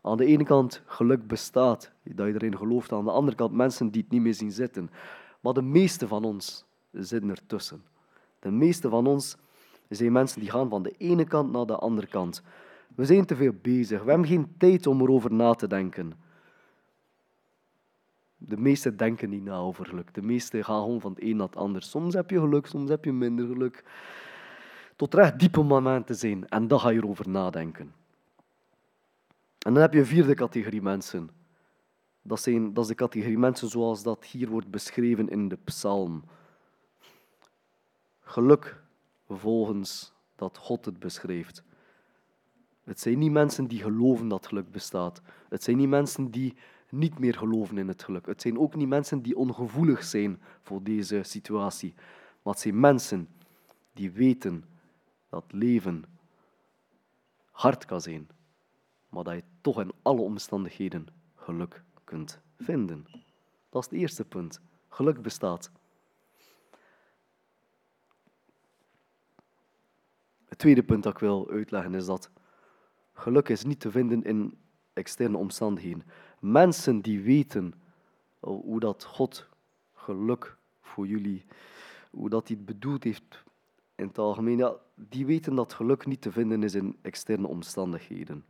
Aan 0.00 0.16
de 0.16 0.24
ene 0.24 0.44
kant 0.44 0.82
geluk 0.86 1.26
bestaat, 1.26 1.92
dat 2.02 2.26
je 2.26 2.34
erin 2.34 2.56
gelooft. 2.56 2.92
Aan 2.92 3.04
de 3.04 3.10
andere 3.10 3.36
kant 3.36 3.52
mensen 3.52 3.90
die 3.90 4.02
het 4.02 4.10
niet 4.10 4.20
meer 4.20 4.34
zien 4.34 4.52
zitten. 4.52 4.90
Maar 5.40 5.52
de 5.52 5.62
meeste 5.62 6.08
van 6.08 6.24
ons 6.24 6.64
zitten 6.90 7.30
ertussen. 7.30 7.84
De 8.38 8.50
meeste 8.50 8.88
van 8.88 9.06
ons 9.06 9.36
zijn 9.88 10.12
mensen 10.12 10.40
die 10.40 10.50
gaan 10.50 10.68
van 10.68 10.82
de 10.82 10.94
ene 10.98 11.24
kant 11.24 11.52
naar 11.52 11.66
de 11.66 11.76
andere 11.76 12.06
kant. 12.06 12.42
We 12.94 13.04
zijn 13.04 13.24
te 13.24 13.36
veel 13.36 13.52
bezig. 13.62 14.02
We 14.02 14.10
hebben 14.10 14.28
geen 14.28 14.54
tijd 14.58 14.86
om 14.86 15.00
erover 15.00 15.32
na 15.32 15.54
te 15.54 15.66
denken. 15.66 16.12
De 18.36 18.56
meesten 18.56 18.96
denken 18.96 19.30
niet 19.30 19.44
na 19.44 19.56
over 19.56 19.86
geluk. 19.86 20.14
De 20.14 20.22
meesten 20.22 20.64
gaan 20.64 20.82
gewoon 20.82 21.00
van 21.00 21.12
het 21.12 21.22
een 21.22 21.36
naar 21.36 21.46
het 21.46 21.56
ander. 21.56 21.82
Soms 21.82 22.14
heb 22.14 22.30
je 22.30 22.40
geluk, 22.40 22.66
soms 22.66 22.90
heb 22.90 23.04
je 23.04 23.12
minder 23.12 23.46
geluk. 23.46 23.84
Tot 24.96 25.14
er 25.14 25.18
echt 25.18 25.38
diepe 25.38 25.62
momenten 25.62 26.14
zijn. 26.14 26.48
En 26.48 26.68
dan 26.68 26.80
ga 26.80 26.88
je 26.88 26.98
erover 26.98 27.28
nadenken. 27.28 27.92
En 29.58 29.72
dan 29.72 29.82
heb 29.82 29.92
je 29.92 29.98
een 29.98 30.06
vierde 30.06 30.34
categorie 30.34 30.82
mensen. 30.82 31.30
Dat, 32.22 32.40
zijn, 32.40 32.74
dat 32.74 32.84
is 32.84 32.88
de 32.90 32.96
categorie 32.96 33.38
mensen 33.38 33.68
zoals 33.68 34.02
dat 34.02 34.24
hier 34.24 34.48
wordt 34.48 34.70
beschreven 34.70 35.28
in 35.28 35.48
de 35.48 35.58
psalm. 35.64 36.24
Geluk 38.20 38.83
volgens 39.36 40.12
dat 40.36 40.58
God 40.58 40.84
het 40.84 40.98
beschrijft. 40.98 41.64
Het 42.84 43.00
zijn 43.00 43.18
niet 43.18 43.30
mensen 43.30 43.66
die 43.66 43.82
geloven 43.82 44.28
dat 44.28 44.46
geluk 44.46 44.70
bestaat. 44.70 45.22
Het 45.48 45.62
zijn 45.62 45.76
niet 45.76 45.88
mensen 45.88 46.30
die 46.30 46.54
niet 46.90 47.18
meer 47.18 47.34
geloven 47.34 47.78
in 47.78 47.88
het 47.88 48.02
geluk. 48.02 48.26
Het 48.26 48.42
zijn 48.42 48.58
ook 48.58 48.74
niet 48.74 48.88
mensen 48.88 49.22
die 49.22 49.36
ongevoelig 49.36 50.04
zijn 50.04 50.40
voor 50.62 50.82
deze 50.82 51.22
situatie. 51.22 51.94
Maar 52.42 52.52
het 52.52 52.62
zijn 52.62 52.80
mensen 52.80 53.28
die 53.92 54.10
weten 54.10 54.64
dat 55.28 55.44
leven 55.48 56.04
hard 57.50 57.84
kan 57.84 58.00
zijn, 58.00 58.28
maar 59.08 59.24
dat 59.24 59.34
je 59.34 59.42
toch 59.60 59.80
in 59.80 59.92
alle 60.02 60.20
omstandigheden 60.20 61.06
geluk 61.34 61.82
kunt 62.04 62.40
vinden. 62.56 63.06
Dat 63.70 63.82
is 63.82 63.90
het 63.90 64.00
eerste 64.00 64.24
punt. 64.24 64.60
Geluk 64.88 65.22
bestaat. 65.22 65.70
Het 70.54 70.62
tweede 70.62 70.82
punt 70.82 71.02
dat 71.02 71.12
ik 71.12 71.18
wil 71.18 71.50
uitleggen 71.50 71.94
is 71.94 72.06
dat 72.06 72.30
geluk 73.12 73.48
is 73.48 73.64
niet 73.64 73.80
te 73.80 73.90
vinden 73.90 74.22
in 74.22 74.58
externe 74.92 75.36
omstandigheden. 75.36 76.02
Mensen 76.38 77.00
die 77.00 77.20
weten 77.20 77.74
hoe 78.40 78.80
dat 78.80 79.04
God 79.04 79.48
geluk 79.94 80.56
voor 80.80 81.06
jullie, 81.06 81.44
hoe 82.10 82.28
dat 82.28 82.48
hij 82.48 82.56
het 82.56 82.66
bedoeld 82.66 83.04
heeft 83.04 83.44
in 83.94 84.06
het 84.06 84.18
algemeen, 84.18 84.76
die 84.94 85.26
weten 85.26 85.54
dat 85.54 85.72
geluk 85.72 86.06
niet 86.06 86.20
te 86.20 86.32
vinden 86.32 86.62
is 86.62 86.74
in 86.74 86.96
externe 87.02 87.46
omstandigheden. 87.46 88.44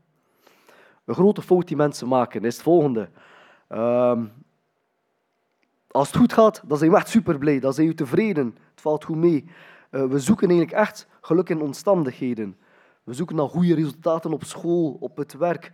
Een 1.05 1.15
grote 1.15 1.43
fout 1.43 1.69
die 1.69 1.77
mensen 1.77 2.09
maken 2.09 2.45
is 2.45 2.55
het 2.55 2.63
volgende. 2.63 3.11
Ehm, 3.69 4.25
als 5.91 6.09
het 6.09 6.17
goed 6.17 6.33
gaat, 6.33 6.63
dan 6.67 6.79
zijn 6.79 6.91
we 6.91 6.97
echt 6.97 7.09
super 7.09 7.39
blij. 7.39 7.61
Dan 7.61 7.75
zijn 7.75 7.89
we 7.89 7.95
tevreden. 7.95 8.47
Het 8.71 8.81
valt 8.81 9.05
goed 9.05 9.17
mee. 9.17 9.45
Eh, 9.95 10.07
we 10.07 10.19
zoeken 10.19 10.49
eigenlijk 10.49 10.79
echt 10.79 11.07
geluk 11.21 11.49
in 11.49 11.61
omstandigheden. 11.61 12.57
We 13.05 13.13
zoeken 13.13 13.37
naar 13.37 13.49
goede 13.49 13.75
resultaten 13.75 14.33
op 14.33 14.45
school, 14.45 14.97
op 15.01 15.17
het 15.17 15.33
werk. 15.37 15.73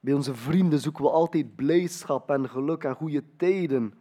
Bij 0.00 0.14
onze 0.14 0.34
vrienden 0.34 0.78
zoeken 0.78 1.04
we 1.04 1.10
altijd 1.10 1.56
blijdschap 1.56 2.30
en 2.30 2.48
geluk 2.48 2.84
en 2.84 2.94
goede 2.94 3.22
tijden. 3.36 3.94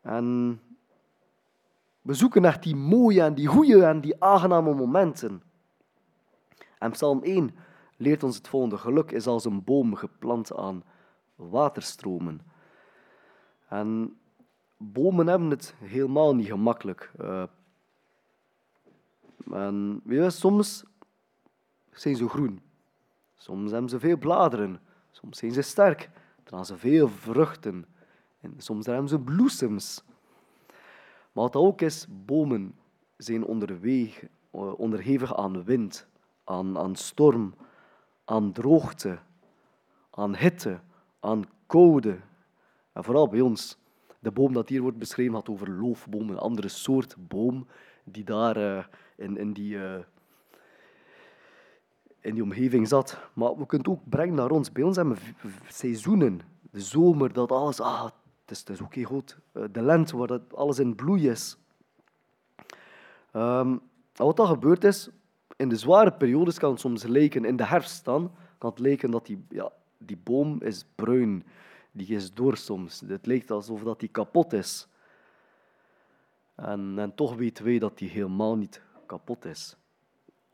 En 0.00 0.60
we 2.02 2.14
zoeken 2.14 2.42
naar 2.42 2.60
die 2.60 2.76
mooie 2.76 3.22
en 3.22 3.34
die 3.34 3.46
goede 3.46 3.84
en 3.84 4.00
die 4.00 4.22
aangename 4.22 4.74
momenten. 4.74 5.42
En 6.78 6.90
Psalm 6.90 7.22
1 7.22 7.54
leert 7.96 8.22
ons 8.22 8.36
het 8.36 8.48
volgende. 8.48 8.78
Geluk 8.78 9.10
is 9.10 9.26
als 9.26 9.44
een 9.44 9.64
boom 9.64 9.94
geplant 9.94 10.56
aan 10.56 10.84
waterstromen. 11.34 12.40
En 13.68 14.18
bomen 14.76 15.26
hebben 15.26 15.50
het 15.50 15.74
helemaal 15.78 16.34
niet 16.34 16.46
gemakkelijk. 16.46 17.12
Eh, 17.18 17.42
en 19.52 20.00
weet 20.04 20.32
soms 20.32 20.84
zijn 21.90 22.16
ze 22.16 22.28
groen. 22.28 22.60
Soms 23.34 23.70
hebben 23.70 23.90
ze 23.90 23.98
veel 23.98 24.16
bladeren. 24.16 24.80
Soms 25.10 25.38
zijn 25.38 25.52
ze 25.52 25.62
sterk. 25.62 26.10
Dan 26.44 26.66
ze 26.66 26.76
veel 26.76 27.08
vruchten. 27.08 27.86
En 28.40 28.54
soms 28.56 28.86
hebben 28.86 29.08
ze 29.08 29.18
bloesems. 29.18 30.02
Maar 31.32 31.44
wat 31.44 31.56
ook 31.56 31.80
is, 31.80 32.06
bomen 32.08 32.74
zijn 33.16 33.44
onderweg, 33.44 34.22
eh, 34.50 34.78
onderhevig 34.78 35.36
aan 35.36 35.64
wind, 35.64 36.06
aan, 36.44 36.78
aan 36.78 36.96
storm, 36.96 37.54
aan 38.24 38.52
droogte, 38.52 39.18
aan 40.10 40.36
hitte, 40.36 40.80
aan 41.20 41.44
koude. 41.66 42.18
En 42.92 43.04
vooral 43.04 43.28
bij 43.28 43.40
ons, 43.40 43.78
de 44.18 44.30
boom 44.30 44.52
dat 44.52 44.68
hier 44.68 44.82
wordt 44.82 44.98
beschreven 44.98 45.34
had 45.34 45.48
over 45.48 45.70
loofboom, 45.70 46.30
een 46.30 46.38
andere 46.38 46.68
soort 46.68 47.16
boom 47.18 47.66
die 48.04 48.24
daar 48.24 48.56
eh, 48.56 48.84
in, 49.16 49.36
in, 49.36 49.52
die, 49.52 49.84
eh, 49.84 50.00
in 52.20 52.34
die 52.34 52.42
omgeving 52.42 52.88
zat. 52.88 53.18
Maar 53.32 53.56
we 53.56 53.66
kunnen 53.66 53.88
ook 53.88 54.08
brengen 54.08 54.34
naar 54.34 54.50
ons. 54.50 54.72
Bij 54.72 54.82
ons 54.82 54.96
hebben 54.96 55.14
we 55.14 55.50
seizoenen. 55.68 56.40
De 56.60 56.80
zomer, 56.80 57.32
dat 57.32 57.52
alles, 57.52 57.80
ah, 57.80 58.04
het 58.04 58.50
is, 58.50 58.64
is 58.64 58.80
oké 58.80 59.02
goed. 59.02 59.38
Eh, 59.52 59.62
De 59.72 59.82
lente, 59.82 60.16
waar 60.16 60.26
dat 60.26 60.54
alles 60.54 60.78
in 60.78 60.94
bloei 60.94 61.28
is. 61.28 61.58
En 63.32 63.80
wat 64.12 64.36
dan 64.36 64.46
gebeurt 64.46 64.84
is, 64.84 65.08
in 65.56 65.68
de 65.68 65.76
zware 65.76 66.12
periodes 66.12 66.58
kan 66.58 66.70
het 66.70 66.80
soms 66.80 67.02
lijken, 67.02 67.44
in 67.44 67.56
de 67.56 67.64
herfst 67.64 68.04
dan, 68.04 68.32
kan 68.58 68.70
het 68.70 68.78
lijken 68.78 69.10
dat 69.10 69.26
die, 69.26 69.44
ja, 69.48 69.72
die 69.98 70.16
boom 70.16 70.62
is 70.62 70.84
bruin. 70.94 71.44
Die 71.92 72.06
is 72.06 72.34
door 72.34 72.56
soms. 72.56 73.02
Het 73.06 73.26
lijkt 73.26 73.50
alsof 73.50 73.82
dat 73.82 74.00
die 74.00 74.08
kapot 74.08 74.52
is. 74.52 74.88
En, 76.54 77.12
toch 77.14 77.34
weten 77.34 77.64
wij 77.64 77.78
dat 77.78 77.98
die 77.98 78.08
helemaal 78.08 78.56
niet 78.56 78.82
kapot 79.06 79.44
is. 79.44 79.76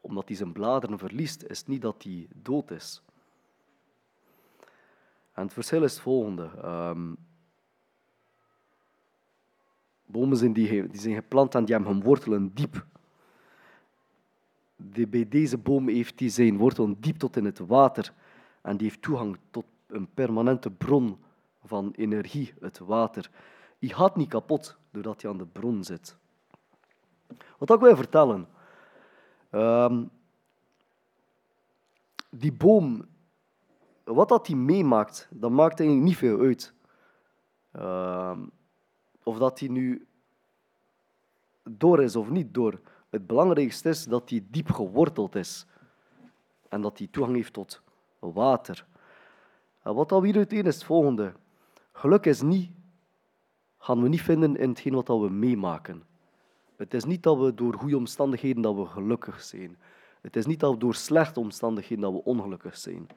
Omdat 0.01 0.29
hij 0.29 0.37
zijn 0.37 0.53
bladeren 0.53 0.99
verliest, 0.99 1.43
is 1.43 1.67
niet 1.67 1.83
dat 1.83 2.03
hij 2.03 2.29
dood 2.35 2.71
is. 2.71 3.03
En 5.33 5.43
het 5.43 5.53
verschil 5.53 5.83
is 5.83 5.93
het 5.93 6.03
volgende. 6.03 6.51
Ehm, 6.63 7.15
bomen 10.07 10.37
zijn 10.37 10.53
die, 10.53 10.89
die 10.89 11.01
zijn 11.01 11.15
geplant 11.15 11.55
en 11.55 11.65
die 11.65 11.75
hebben 11.75 11.93
hun 11.93 12.03
wortelen 12.03 12.55
diep. 12.55 12.87
Die, 14.77 15.07
bij 15.07 15.29
deze 15.29 15.59
boom 15.59 15.89
heeft 15.89 16.21
hij 16.21 16.29
zijn 16.29 16.57
wortelen 16.57 17.01
diep 17.01 17.17
tot 17.17 17.37
in 17.37 17.45
het 17.45 17.59
water. 17.59 18.13
En 18.61 18.77
die 18.77 18.89
heeft 18.89 19.03
toegang 19.03 19.39
tot 19.51 19.65
een 19.87 20.09
permanente 20.15 20.71
bron 20.71 21.19
van 21.65 21.93
energie, 21.97 22.55
het 22.61 22.79
water. 22.79 23.31
Die 23.79 23.95
gaat 23.95 24.17
niet 24.17 24.29
kapot 24.29 24.80
doordat 24.91 25.23
hij 25.23 25.31
aan 25.31 25.39
de 25.39 25.47
bron 25.47 25.85
zit. 25.85 26.17
Wat 27.59 27.71
ik 27.71 27.81
wil 27.81 27.97
vertellen. 27.97 28.49
ehm, 29.51 30.05
die 32.31 32.53
boom, 32.53 33.07
wat 34.05 34.29
dat 34.29 34.47
hij 34.47 34.57
meemaakt, 34.57 35.29
dat 35.31 35.51
maakt 35.51 35.81
eigenlijk 35.81 36.09
niet 36.09 36.19
veel 36.19 36.41
uit. 36.41 36.75
Ehm, 37.73 38.41
of 39.23 39.39
dat 39.39 39.59
hij 39.61 39.69
nu 39.69 40.07
door 41.63 42.03
is 42.03 42.17
of 42.17 42.31
niet 42.31 42.55
door. 42.55 42.81
Het 43.11 43.27
belangrijkste 43.27 43.89
is 43.89 44.05
dat 44.05 44.31
hij 44.31 44.45
diep 44.51 44.71
geworteld 44.71 45.35
is. 45.35 45.67
En 46.69 46.81
dat 46.81 46.99
hij 46.99 47.07
toegang 47.07 47.37
heeft 47.37 47.53
tot 47.53 47.83
water. 48.19 48.87
Wat 49.83 50.09
dat 50.09 50.21
we 50.21 50.27
hieruit 50.27 50.51
leren 50.51 50.67
is 50.67 50.75
het 50.75 50.85
volgende. 50.85 51.33
Geluk 51.93 52.27
is 52.27 52.43
niet, 52.43 52.71
gaan 53.81 54.03
we 54.03 54.09
niet 54.09 54.23
vinden 54.23 54.57
in 54.57 54.69
hetgeen 54.69 54.95
wat 54.95 55.07
we 55.07 55.31
meemaken. 55.31 56.03
Het 56.77 56.95
is 56.95 57.05
niet 57.05 57.23
dat 57.23 57.39
we 57.39 57.55
door 57.55 57.75
goede 57.75 57.97
omstandigheden 57.97 58.63
dat 58.63 58.75
we 58.75 58.87
gelukkig 58.87 59.43
zijn. 59.43 59.79
Het 60.21 60.37
is 60.37 60.47
niet 60.47 60.61
dat 60.61 60.73
we 60.73 60.79
door 60.79 60.95
slechte 60.95 61.41
omstandigheden 61.41 62.05
dat 62.05 62.13
we 62.13 62.25
ongelukkig 62.25 62.77
zijn. 62.77 63.09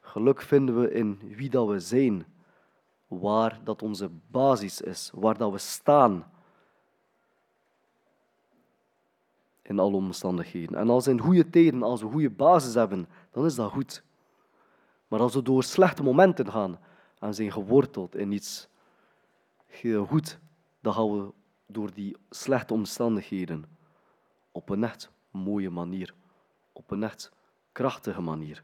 Geluk 0.00 0.40
vinden 0.42 0.80
we 0.80 0.92
in 0.92 1.18
wie 1.36 1.50
dat 1.50 1.68
we 1.68 1.80
zijn, 1.80 2.26
waar 3.06 3.60
dat 3.64 3.82
onze 3.82 4.10
basis 4.30 4.80
is, 4.80 5.10
waar 5.14 5.38
dat 5.38 5.52
we 5.52 5.58
staan 5.58 6.30
in 9.62 9.78
alle 9.78 9.96
omstandigheden. 9.96 10.78
En 10.78 10.90
als 10.90 11.06
in 11.06 11.20
goede 11.20 11.50
tijden, 11.50 11.82
als 11.82 12.00
we 12.00 12.08
goede 12.08 12.30
basis 12.30 12.74
hebben, 12.74 13.08
dan 13.30 13.44
is 13.44 13.54
dat 13.54 13.70
goed. 13.70 14.02
Maar 15.08 15.20
als 15.20 15.34
we 15.34 15.42
door 15.42 15.62
slechte 15.62 16.02
momenten 16.02 16.50
gaan 16.50 16.78
en 17.18 17.34
zijn 17.34 17.52
geworteld 17.52 18.16
in 18.16 18.32
iets 18.32 18.68
goed, 20.06 20.38
dan 20.80 20.92
gaan 20.92 21.10
we 21.12 21.32
door 21.66 21.94
die 21.94 22.16
slechte 22.30 22.74
omstandigheden 22.74 23.64
op 24.52 24.68
een 24.68 24.84
echt 24.84 25.10
mooie 25.30 25.70
manier, 25.70 26.14
op 26.72 26.90
een 26.90 27.02
echt 27.02 27.32
krachtige 27.72 28.20
manier. 28.20 28.62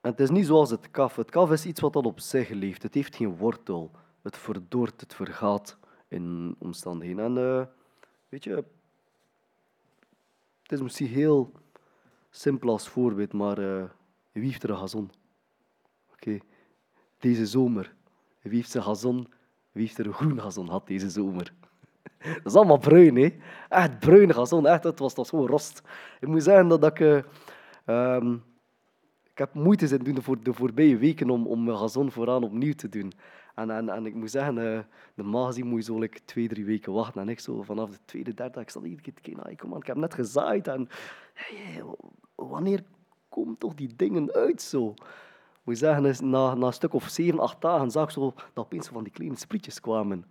Het 0.00 0.20
is 0.20 0.30
niet 0.30 0.46
zoals 0.46 0.70
het 0.70 0.90
kaf. 0.90 1.16
Het 1.16 1.30
kaf 1.30 1.50
is 1.50 1.66
iets 1.66 1.80
wat 1.80 1.96
al 1.96 2.02
op 2.02 2.20
zich 2.20 2.48
leeft. 2.48 2.82
Het 2.82 2.94
heeft 2.94 3.16
geen 3.16 3.36
wortel. 3.36 3.90
Het 4.22 4.36
verdort, 4.36 5.00
het 5.00 5.14
vergaat 5.14 5.78
in 6.08 6.56
omstandigheden. 6.58 7.24
En 7.24 7.58
eh, 7.58 7.66
weet 8.28 8.44
je, 8.44 8.64
het 10.62 10.72
is 10.72 10.80
misschien 10.80 11.08
heel 11.08 11.52
simpel 12.36 12.68
als 12.70 12.88
voorbeeld, 12.88 13.32
maar 13.32 13.58
eh, 13.58 13.84
wie 14.32 14.44
heeft 14.44 14.62
er 14.62 14.70
een 14.70 14.76
gazon? 14.76 15.10
Oké, 16.12 16.38
deze 17.18 17.46
zomer. 17.46 17.94
Wie 18.42 18.54
heeft 18.56 18.70
zijn 18.70 18.84
gazon? 18.84 19.28
Wie 19.72 19.82
heeft 19.82 19.98
er 19.98 20.06
een 20.06 20.12
groen 20.12 20.40
gazon 20.40 20.66
gehad 20.66 20.86
deze 20.86 21.10
zomer? 21.10 21.52
Dat 22.42 22.46
is 22.46 22.54
allemaal 22.54 22.78
bruin, 22.78 23.16
hè? 23.16 23.36
Echt 23.68 23.98
bruin 23.98 24.34
gazon, 24.34 24.66
echt. 24.66 24.84
Het 24.84 24.98
was 24.98 25.14
toch 25.14 25.26
zo 25.26 25.46
rost. 25.46 25.82
Ik 26.20 26.28
moet 26.28 26.42
zeggen 26.42 26.68
dat, 26.68 26.80
dat 26.80 26.90
ik... 26.90 27.00
eh, 27.00 27.22
ehm, 27.84 28.32
ik 29.30 29.38
heb 29.38 29.54
moeite 29.54 29.86
zitten 29.86 30.14
doen 30.14 30.22
voor 30.22 30.42
de 30.42 30.52
voorbije 30.52 30.96
weken 30.96 31.30
om, 31.30 31.46
om 31.46 31.64
mijn 31.64 31.76
gazon 31.78 32.10
vooraan 32.10 32.44
opnieuw 32.44 32.72
te 32.74 32.88
doen. 32.88 33.12
En, 33.54 33.70
en, 33.70 33.88
en 33.88 34.06
ik 34.06 34.14
moet 34.14 34.30
zeggen, 34.30 34.58
eh, 34.74 34.80
normaal 35.14 35.46
gezien 35.46 35.66
moet 35.66 35.78
je 35.78 35.92
zo 35.92 35.98
like, 35.98 36.18
twee, 36.24 36.48
drie 36.48 36.64
weken 36.64 36.92
wachten. 36.92 37.20
En 37.20 37.28
ik 37.28 37.40
zo 37.40 37.62
vanaf 37.62 37.90
de 37.90 37.98
tweede, 38.04 38.34
derde, 38.34 38.60
ik 38.60 38.70
zat 38.70 38.82
iedere 38.82 39.02
keer 39.02 39.14
te 39.14 39.20
kijken, 39.20 39.42
"Ah, 39.42 39.56
kom 39.56 39.76
ik 39.76 39.86
heb 39.86 39.96
net 39.96 40.14
gezaaid. 40.14 40.68
En 40.68 40.88
hey, 41.34 41.82
wanneer 42.36 42.84
komen 43.28 43.58
toch 43.58 43.74
die 43.74 43.96
dingen 43.96 44.32
uit 44.32 44.62
zo? 44.62 44.94
Moet 45.62 45.78
zeggen, 45.78 46.04
is 46.04 46.20
na, 46.20 46.54
na 46.54 46.66
een 46.66 46.72
stuk 46.72 46.92
of 46.92 47.08
zeven, 47.08 47.38
acht 47.38 47.60
dagen 47.60 47.90
zag 47.90 48.04
ik 48.04 48.10
zo 48.10 48.34
dat 48.52 48.64
opeens 48.64 48.88
van 48.88 49.04
die 49.04 49.12
kleine 49.12 49.36
sprietjes 49.36 49.80
kwamen. 49.80 50.24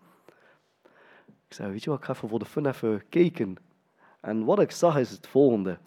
Ik 1.47 1.53
zei, 1.53 1.72
weet 1.72 1.84
je 1.84 1.89
wat, 1.89 1.99
ik 1.99 2.06
ga 2.06 2.14
even 2.14 2.30
voor 2.30 2.39
de 2.39 2.45
fun 2.45 2.66
even 2.66 3.03
kijken. 3.10 3.56
En 4.22 4.45
wat 4.45 4.60
ik 4.60 4.72
zag 4.72 4.97
is 4.97 5.12
het 5.12 5.28
volgende. 5.28 5.78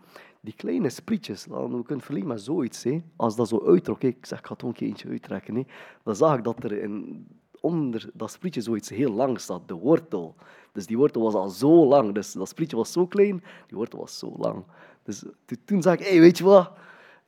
Die 0.40 0.54
kleine 0.54 0.90
sprietjes, 0.90 1.46
we 1.46 1.82
kunnen 1.84 2.04
verliezen 2.04 2.28
met 2.28 2.40
zoiets. 2.40 2.84
Hè. 2.84 3.02
Als 3.16 3.36
dat 3.36 3.48
zo 3.48 3.66
uittrok, 3.66 4.02
ik 4.02 4.26
zeg, 4.26 4.38
ik 4.38 4.46
ga 4.46 4.54
toch 4.54 4.68
een 4.68 4.74
keer 4.74 4.88
eentje 4.88 5.08
uittrekken. 5.08 5.66
Dan 6.02 6.16
zag 6.16 6.36
ik 6.36 6.44
dat 6.44 6.64
er 6.64 6.72
in, 6.72 7.26
onder 7.60 8.10
dat 8.14 8.30
sprietje 8.30 8.60
zoiets 8.60 8.88
heel 8.88 9.12
lang 9.12 9.40
zat, 9.40 9.68
de 9.68 9.74
wortel. 9.74 10.34
Dus 10.72 10.86
die 10.86 10.96
wortel 10.96 11.22
was 11.22 11.34
al 11.34 11.48
zo 11.48 11.86
lang. 11.86 12.14
Dus 12.14 12.32
dat 12.32 12.48
sprietje 12.48 12.76
was 12.76 12.92
zo 12.92 13.06
klein, 13.06 13.42
die 13.66 13.76
wortel 13.76 13.98
was 13.98 14.18
zo 14.18 14.34
lang. 14.36 14.64
Dus 15.08 15.22
to- 15.44 15.56
toen 15.64 15.82
zag 15.82 15.94
ik, 15.94 16.20
weet 16.20 16.38
je 16.38 16.44
wat, 16.44 16.72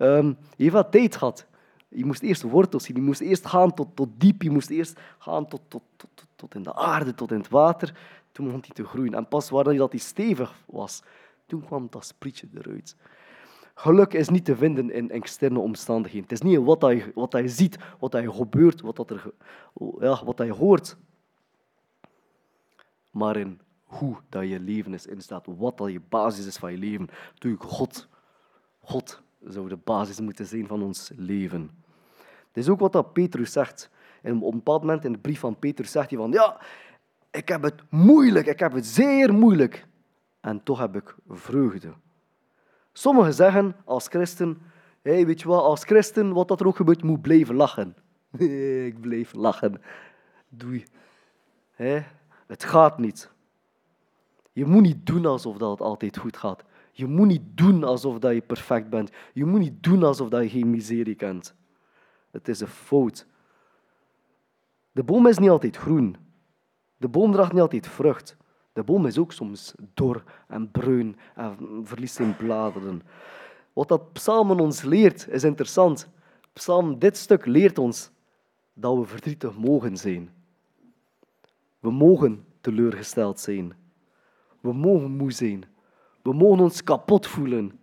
Ehm, 0.00 0.26
je 0.26 0.62
heeft 0.62 0.72
wat 0.72 0.92
tijd 0.92 1.16
gehad. 1.16 1.46
Je 1.88 2.04
moest 2.04 2.22
eerst 2.22 2.42
wortels 2.42 2.84
zien, 2.84 2.96
je 2.96 3.02
moest 3.02 3.20
eerst 3.20 3.46
gaan 3.46 3.74
tot, 3.74 3.88
tot 3.94 4.08
diep, 4.16 4.42
je 4.42 4.50
moest 4.50 4.70
eerst 4.70 5.00
gaan 5.18 5.48
tot, 5.48 5.60
tot, 5.68 5.82
tot, 5.96 6.26
tot, 6.36 6.54
in 6.54 6.62
de 6.62 6.74
aarde, 6.74 7.14
tot 7.14 7.30
in 7.30 7.38
het 7.38 7.48
water. 7.48 7.98
Toen 8.32 8.44
begon 8.44 8.60
hij 8.60 8.74
te 8.74 8.84
groeien. 8.84 9.14
En 9.14 9.28
pas 9.28 9.50
wanneer 9.50 9.78
dat 9.78 9.90
hij 9.90 10.00
stevig 10.00 10.54
was, 10.66 11.02
toen 11.46 11.64
kwam 11.64 11.86
dat 11.90 12.04
sprietje 12.06 12.48
eruit. 12.54 12.96
Geluk 13.74 14.12
is 14.12 14.28
niet 14.28 14.44
te 14.44 14.56
vinden 14.56 14.90
in 14.90 15.10
externe 15.10 15.58
omstandigheden. 15.58 16.28
Het 16.28 16.32
is 16.32 16.50
niet 16.50 16.58
wat 16.58 16.80
je, 16.80 17.12
wat 17.14 17.32
je 17.32 17.48
ziet, 17.48 17.78
wat 17.98 18.12
je 18.12 18.32
gebeurt, 18.32 18.80
wat, 18.80 18.96
dat 18.96 19.10
er, 19.10 19.32
ja, 19.98 20.24
wat 20.24 20.38
je 20.38 20.52
hoort. 20.52 20.96
Maar 23.10 23.36
in 23.36 23.60
hoe 23.90 24.16
dat 24.28 24.48
je 24.48 24.60
leven 24.60 24.94
is 24.94 25.06
instaat, 25.06 25.46
wat 25.46 25.78
dat 25.78 25.92
je 25.92 26.00
basis 26.08 26.46
is 26.46 26.56
van 26.56 26.70
je 26.70 26.78
leven. 26.78 27.08
Natuurlijk, 27.32 27.62
God. 27.62 28.08
God 28.80 29.22
zou 29.44 29.68
de 29.68 29.76
basis 29.76 30.20
moeten 30.20 30.46
zijn 30.46 30.66
van 30.66 30.82
ons 30.82 31.10
leven. 31.16 31.70
Dit 32.52 32.64
is 32.64 32.70
ook 32.70 32.80
wat 32.80 32.92
dat 32.92 33.12
Petrus 33.12 33.52
zegt. 33.52 33.90
En 34.22 34.42
op 34.42 34.52
een 34.52 34.58
bepaald 34.58 34.80
moment 34.80 35.04
in 35.04 35.12
de 35.12 35.18
brief 35.18 35.40
van 35.40 35.58
Petrus 35.58 35.90
zegt 35.90 36.10
hij 36.10 36.18
van, 36.18 36.32
ja, 36.32 36.60
ik 37.30 37.48
heb 37.48 37.62
het 37.62 37.82
moeilijk, 37.90 38.46
ik 38.46 38.58
heb 38.58 38.72
het 38.72 38.86
zeer 38.86 39.34
moeilijk. 39.34 39.86
En 40.40 40.62
toch 40.62 40.78
heb 40.78 40.96
ik 40.96 41.14
vreugde. 41.28 41.92
Sommigen 42.92 43.34
zeggen 43.34 43.76
als 43.84 44.06
christen, 44.08 44.62
weet 45.02 45.40
je 45.40 45.48
wat, 45.48 45.62
als 45.62 45.84
christen, 45.84 46.32
wat 46.32 46.48
dat 46.48 46.60
er 46.60 46.66
ook 46.66 46.76
gebeurt, 46.76 47.02
moet 47.02 47.22
blijven 47.22 47.54
lachen. 47.54 47.96
Ik 48.86 49.00
blijf 49.00 49.32
lachen. 49.32 49.82
Doei. 50.48 50.84
Hé, 51.70 52.02
Het 52.46 52.64
gaat 52.64 52.98
niet. 52.98 53.30
Je 54.52 54.66
moet 54.66 54.82
niet 54.82 55.06
doen 55.06 55.26
alsof 55.26 55.56
dat 55.56 55.70
het 55.70 55.80
altijd 55.80 56.16
goed 56.16 56.36
gaat. 56.36 56.64
Je 56.92 57.06
moet 57.06 57.26
niet 57.26 57.42
doen 57.54 57.84
alsof 57.84 58.18
dat 58.18 58.34
je 58.34 58.40
perfect 58.40 58.90
bent. 58.90 59.10
Je 59.32 59.44
moet 59.44 59.60
niet 59.60 59.82
doen 59.82 60.02
alsof 60.02 60.28
dat 60.28 60.42
je 60.42 60.48
geen 60.48 60.70
miserie 60.70 61.14
kent. 61.14 61.54
Het 62.30 62.48
is 62.48 62.60
een 62.60 62.66
fout. 62.66 63.26
De 64.92 65.02
boom 65.02 65.26
is 65.26 65.38
niet 65.38 65.50
altijd 65.50 65.76
groen. 65.76 66.16
De 66.96 67.08
boom 67.08 67.32
draagt 67.32 67.52
niet 67.52 67.60
altijd 67.60 67.86
vrucht. 67.86 68.36
De 68.72 68.82
boom 68.82 69.06
is 69.06 69.18
ook 69.18 69.32
soms 69.32 69.74
dor 69.94 70.24
en 70.48 70.70
bruin 70.70 71.16
en 71.34 71.56
verliest 71.82 72.14
zijn 72.14 72.36
bladeren. 72.36 73.02
Wat 73.72 73.88
dat 73.88 74.12
psalmen 74.12 74.60
ons 74.60 74.82
leert, 74.82 75.28
is 75.28 75.44
interessant. 75.44 76.08
Psalm, 76.52 76.98
dit 76.98 77.16
stuk 77.16 77.46
leert 77.46 77.78
ons 77.78 78.10
dat 78.72 78.96
we 78.96 79.04
verdrietig 79.04 79.58
mogen 79.58 79.96
zijn. 79.96 80.30
We 81.78 81.90
mogen 81.90 82.44
teleurgesteld 82.60 83.40
zijn. 83.40 83.72
We 84.60 84.72
mogen 84.72 85.10
moe 85.10 85.32
zijn. 85.32 85.64
We 86.22 86.32
mogen 86.32 86.60
ons 86.60 86.84
kapot 86.84 87.26
voelen. 87.26 87.80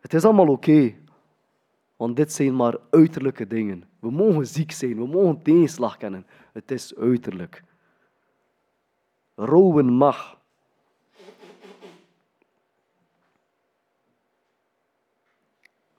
Het 0.00 0.14
is 0.14 0.24
allemaal 0.24 0.48
oké, 0.48 0.94
want 1.96 2.16
dit 2.16 2.32
zijn 2.32 2.56
maar 2.56 2.78
uiterlijke 2.90 3.46
dingen. 3.46 3.84
We 4.00 4.10
mogen 4.10 4.46
ziek 4.46 4.72
zijn, 4.72 4.96
we 4.96 5.06
mogen 5.06 5.42
tegenslag 5.42 5.96
kennen. 5.96 6.26
Het 6.52 6.70
is 6.70 6.96
uiterlijk. 6.96 7.64
Rouwen 9.34 9.92
mag. 9.92 10.40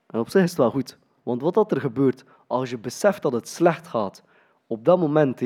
En 0.06 0.18
op 0.20 0.28
zich 0.28 0.42
is 0.42 0.50
het 0.50 0.58
wel 0.58 0.70
goed, 0.70 0.98
want 1.22 1.42
wat 1.42 1.54
dat 1.54 1.72
er 1.72 1.80
gebeurt 1.80 2.24
als 2.46 2.70
je 2.70 2.78
beseft 2.78 3.22
dat 3.22 3.32
het 3.32 3.48
slecht 3.48 3.86
gaat, 3.86 4.22
op 4.66 4.84
dat 4.84 4.98
moment 4.98 5.42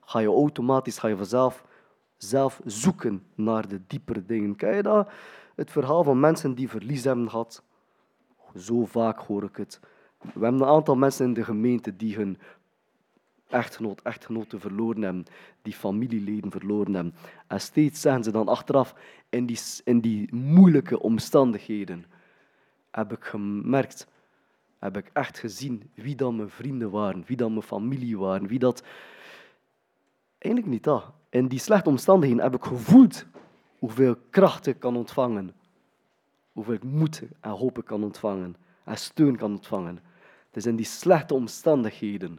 ga 0.00 0.18
je 0.18 0.26
automatisch, 0.26 0.98
ga 0.98 1.08
je 1.08 1.16
vanzelf 1.16 1.64
zelf 2.28 2.60
zoeken 2.64 3.22
naar 3.34 3.68
de 3.68 3.80
diepere 3.86 4.24
dingen. 4.26 4.56
Ken 4.56 4.76
je 4.76 4.82
dat? 4.82 5.10
Het 5.54 5.70
verhaal 5.70 6.04
van 6.04 6.20
mensen 6.20 6.54
die 6.54 6.68
verlies 6.68 7.04
hebben 7.04 7.30
gehad. 7.30 7.62
Zo 8.56 8.84
vaak 8.84 9.18
hoor 9.18 9.42
ik 9.42 9.56
het. 9.56 9.80
We 10.18 10.44
hebben 10.44 10.60
een 10.60 10.66
aantal 10.66 10.96
mensen 10.96 11.26
in 11.26 11.34
de 11.34 11.44
gemeente 11.44 11.96
die 11.96 12.16
hun 12.16 12.38
echtgenoot, 13.48 14.02
echtgenoten 14.02 14.60
verloren 14.60 15.02
hebben, 15.02 15.24
die 15.62 15.72
familieleden 15.72 16.50
verloren 16.50 16.94
hebben. 16.94 17.14
En 17.46 17.60
steeds 17.60 18.00
zeggen 18.00 18.24
ze 18.24 18.30
dan 18.30 18.48
achteraf, 18.48 18.94
in 19.28 19.46
die, 19.46 19.58
in 19.84 20.00
die 20.00 20.34
moeilijke 20.34 21.00
omstandigheden, 21.00 22.04
heb 22.90 23.12
ik 23.12 23.24
gemerkt, 23.24 24.06
heb 24.78 24.96
ik 24.96 25.10
echt 25.12 25.38
gezien 25.38 25.90
wie 25.94 26.14
dan 26.14 26.36
mijn 26.36 26.50
vrienden 26.50 26.90
waren, 26.90 27.24
wie 27.26 27.36
dan 27.36 27.50
mijn 27.52 27.62
familie 27.62 28.18
waren, 28.18 28.46
wie 28.46 28.58
dat... 28.58 28.82
Eigenlijk 30.38 30.74
niet 30.74 30.84
dat. 30.84 31.12
In 31.34 31.48
die 31.48 31.58
slechte 31.58 31.88
omstandigheden 31.88 32.42
heb 32.42 32.54
ik 32.54 32.64
gevoeld 32.64 33.26
hoeveel 33.78 34.16
kracht 34.30 34.66
ik 34.66 34.80
kan 34.80 34.96
ontvangen. 34.96 35.54
Hoeveel 36.52 36.74
ik 36.74 36.82
moed 36.82 37.22
en 37.40 37.50
hoop 37.50 37.78
ik 37.78 37.84
kan 37.84 38.04
ontvangen. 38.04 38.56
En 38.84 38.96
steun 38.96 39.36
kan 39.36 39.50
ontvangen. 39.50 40.00
Het 40.46 40.56
is 40.56 40.66
in 40.66 40.76
die 40.76 40.86
slechte 40.86 41.34
omstandigheden 41.34 42.38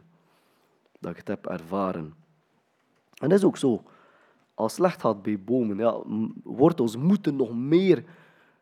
dat 1.00 1.10
ik 1.10 1.16
het 1.16 1.28
heb 1.28 1.46
ervaren. 1.46 2.14
En 3.14 3.28
dat 3.28 3.38
is 3.38 3.44
ook 3.44 3.56
zo. 3.56 3.82
Als 4.54 4.74
slecht 4.74 5.00
gaat 5.00 5.22
bij 5.22 5.40
bomen, 5.40 6.32
wortels 6.42 6.96
moeten 6.96 7.36
nog 7.36 7.54
meer 7.54 8.04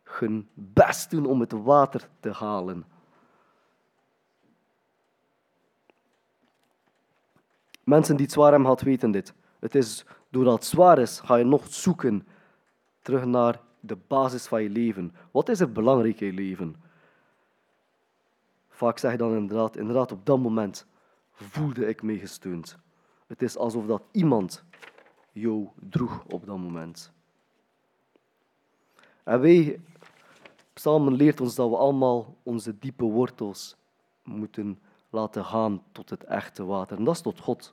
hun 0.03 0.49
best 0.55 1.11
doen 1.11 1.27
om 1.27 1.41
het 1.41 1.53
water 1.53 2.09
te 2.21 2.31
halen. 2.31 2.85
Mensen 7.85 8.17
die 8.17 8.25
het 8.25 8.35
zwaar 8.35 8.53
hebben 8.53 8.85
weten 8.85 9.11
dit. 9.11 9.35
Het 9.59 9.75
is 9.75 10.05
doordat 10.35 10.55
het 10.55 10.65
zwaar 10.65 10.99
is, 10.99 11.21
ga 11.21 11.37
je 11.37 11.45
nog 11.45 11.67
zoeken 11.69 12.27
terug 13.03 13.25
naar 13.25 13.61
de 13.81 13.97
basis 13.97 14.47
van 14.47 14.63
je 14.63 14.71
leven. 14.71 15.15
Wat 15.31 15.49
is 15.49 15.61
er 15.61 15.73
belangrijk 15.73 16.21
in 16.21 16.27
je 16.27 16.33
leven? 16.33 16.77
Vaak 18.69 18.99
zeg 18.99 19.11
je 19.11 19.17
dan 19.17 19.35
inderdaad, 19.35 19.77
inderdaad 19.77 20.13
op 20.13 20.27
dat 20.27 20.39
moment 20.39 20.87
voelde 21.33 21.87
ik 21.87 22.03
me 22.03 22.19
gesteund. 22.19 22.77
Het 23.27 23.43
is 23.43 23.57
alsof 23.57 23.87
dat 23.87 24.03
iemand 24.11 24.65
jou 25.33 25.69
droeg 25.81 26.25
op 26.25 26.47
dat 26.47 26.59
moment. 26.59 27.13
En 29.25 29.41
wij, 29.41 29.81
Psalmen 30.73 31.15
leert 31.15 31.41
ons 31.41 31.55
dat 31.55 31.69
we 31.69 31.77
allemaal 31.77 32.37
onze 32.43 32.79
diepe 32.79 33.05
wortels 33.05 33.77
moeten 34.23 34.79
laten 35.11 35.45
gaan 35.45 35.83
tot 35.93 36.11
het 36.11 36.25
echte 36.25 36.65
water. 36.65 36.97
En 36.97 37.05
dat 37.05 37.15
is 37.15 37.21
tot 37.21 37.41
God. 37.41 37.73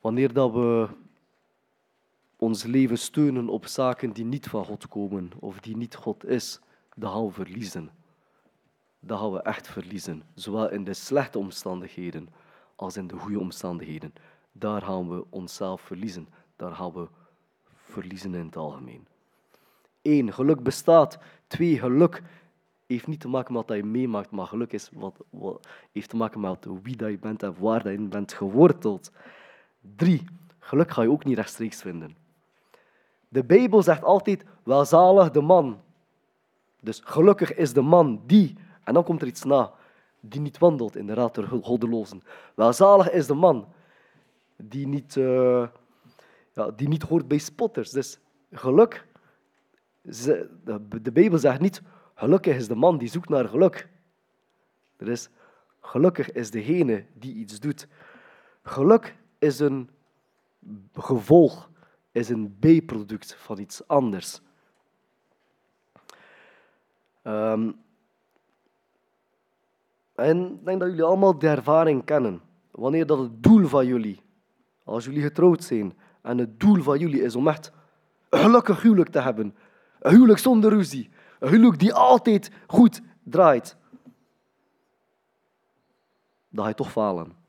Wanneer 0.00 0.32
dat 0.32 0.52
we 0.52 0.88
ons 2.36 2.62
leven 2.64 2.98
steunen 2.98 3.48
op 3.48 3.66
zaken 3.66 4.12
die 4.12 4.24
niet 4.24 4.48
van 4.48 4.64
God 4.64 4.88
komen 4.88 5.30
of 5.38 5.60
die 5.60 5.76
niet 5.76 5.94
God 5.94 6.24
is, 6.24 6.60
dan 6.94 7.12
gaan 7.12 7.26
we 7.26 7.32
verliezen. 7.32 7.90
Dan 9.00 9.18
gaan 9.18 9.32
we 9.32 9.42
echt 9.42 9.68
verliezen. 9.68 10.22
Zowel 10.34 10.70
in 10.70 10.84
de 10.84 10.94
slechte 10.94 11.38
omstandigheden 11.38 12.28
als 12.76 12.96
in 12.96 13.06
de 13.06 13.16
goede 13.16 13.40
omstandigheden. 13.40 14.12
Daar 14.52 14.82
gaan 14.82 15.08
we 15.08 15.24
onszelf 15.30 15.80
verliezen. 15.80 16.28
Daar 16.56 16.74
gaan 16.74 16.92
we 16.92 17.08
verliezen 17.84 18.34
in 18.34 18.46
het 18.46 18.56
algemeen. 18.56 19.06
Eén, 20.02 20.32
geluk 20.32 20.62
bestaat. 20.62 21.18
Twee, 21.46 21.78
geluk 21.78 22.22
heeft 22.86 23.06
niet 23.06 23.20
te 23.20 23.28
maken 23.28 23.54
met 23.54 23.68
wat 23.68 23.76
je 23.76 23.84
meemaakt, 23.84 24.30
maar 24.30 24.46
geluk 24.46 24.72
is 24.72 24.90
wat, 24.92 25.14
heeft 25.92 26.08
te 26.08 26.16
maken 26.16 26.40
met 26.40 26.66
wie 26.82 26.96
dat 26.96 27.10
je 27.10 27.18
bent 27.18 27.42
en 27.42 27.54
waar 27.58 27.82
dat 27.82 27.92
je 27.92 27.98
bent 28.00 28.32
geworteld. 28.32 29.12
Drie, 29.80 30.24
geluk 30.58 30.90
ga 30.90 31.02
je 31.02 31.10
ook 31.10 31.24
niet 31.24 31.36
rechtstreeks 31.36 31.82
vinden. 31.82 32.16
De 33.28 33.44
Bijbel 33.44 33.82
zegt 33.82 34.02
altijd, 34.02 34.44
welzalig 34.62 35.30
de 35.30 35.40
man. 35.40 35.80
Dus 36.80 37.00
gelukkig 37.04 37.54
is 37.54 37.72
de 37.72 37.80
man 37.80 38.22
die, 38.26 38.56
en 38.84 38.94
dan 38.94 39.04
komt 39.04 39.22
er 39.22 39.28
iets 39.28 39.44
na, 39.44 39.72
die 40.20 40.40
niet 40.40 40.58
wandelt 40.58 40.96
in 40.96 41.06
de 41.06 41.14
raad 41.14 41.34
der 41.34 41.46
goddelozen. 41.46 42.22
Welzalig 42.54 43.10
is 43.10 43.26
de 43.26 43.34
man 43.34 43.72
die 44.56 44.86
niet, 44.86 45.16
eh, 45.16 45.66
ja, 46.52 46.70
die 46.70 46.88
niet 46.88 47.02
hoort 47.02 47.28
bij 47.28 47.38
spotters. 47.38 47.90
Dus 47.90 48.20
geluk, 48.52 49.06
de 50.02 51.10
Bijbel 51.12 51.38
zegt 51.38 51.60
niet, 51.60 51.82
gelukkig 52.14 52.56
is 52.56 52.68
de 52.68 52.74
man 52.74 52.98
die 52.98 53.08
zoekt 53.08 53.28
naar 53.28 53.48
geluk. 53.48 53.88
Er 54.96 55.08
is, 55.08 55.28
gelukkig 55.80 56.32
is 56.32 56.50
degene 56.50 57.04
die 57.14 57.34
iets 57.34 57.60
doet. 57.60 57.88
Geluk 58.62 59.16
is 59.40 59.58
een 59.58 59.90
gevolg, 60.94 61.70
is 62.12 62.28
een 62.28 62.56
bijproduct 62.58 63.34
van 63.34 63.58
iets 63.58 63.88
anders. 63.88 64.40
Ehm, 67.22 67.70
en 70.14 70.52
ik 70.52 70.64
denk 70.64 70.80
dat 70.80 70.88
jullie 70.88 71.04
allemaal 71.04 71.38
de 71.38 71.48
ervaring 71.48 72.04
kennen. 72.04 72.40
Wanneer 72.70 73.06
dat 73.06 73.18
het 73.18 73.42
doel 73.42 73.66
van 73.66 73.86
jullie, 73.86 74.20
als 74.84 75.04
jullie 75.04 75.22
getrouwd 75.22 75.64
zijn, 75.64 75.98
en 76.22 76.38
het 76.38 76.60
doel 76.60 76.82
van 76.82 76.98
jullie 76.98 77.22
is 77.22 77.36
om 77.36 77.48
echt 77.48 77.72
een 78.28 78.38
gelukkig 78.38 78.82
huwelijk 78.82 79.10
te 79.10 79.20
hebben. 79.20 79.54
Een 80.00 80.12
huwelijk 80.12 80.38
zonder 80.38 80.70
ruzie. 80.70 81.10
Een 81.38 81.48
huwelijk 81.48 81.78
die 81.78 81.94
altijd 81.94 82.50
goed 82.66 83.00
draait. 83.22 83.76
Dan 86.48 86.62
ga 86.62 86.68
je 86.68 86.76
toch 86.76 86.90
falen. 86.90 87.39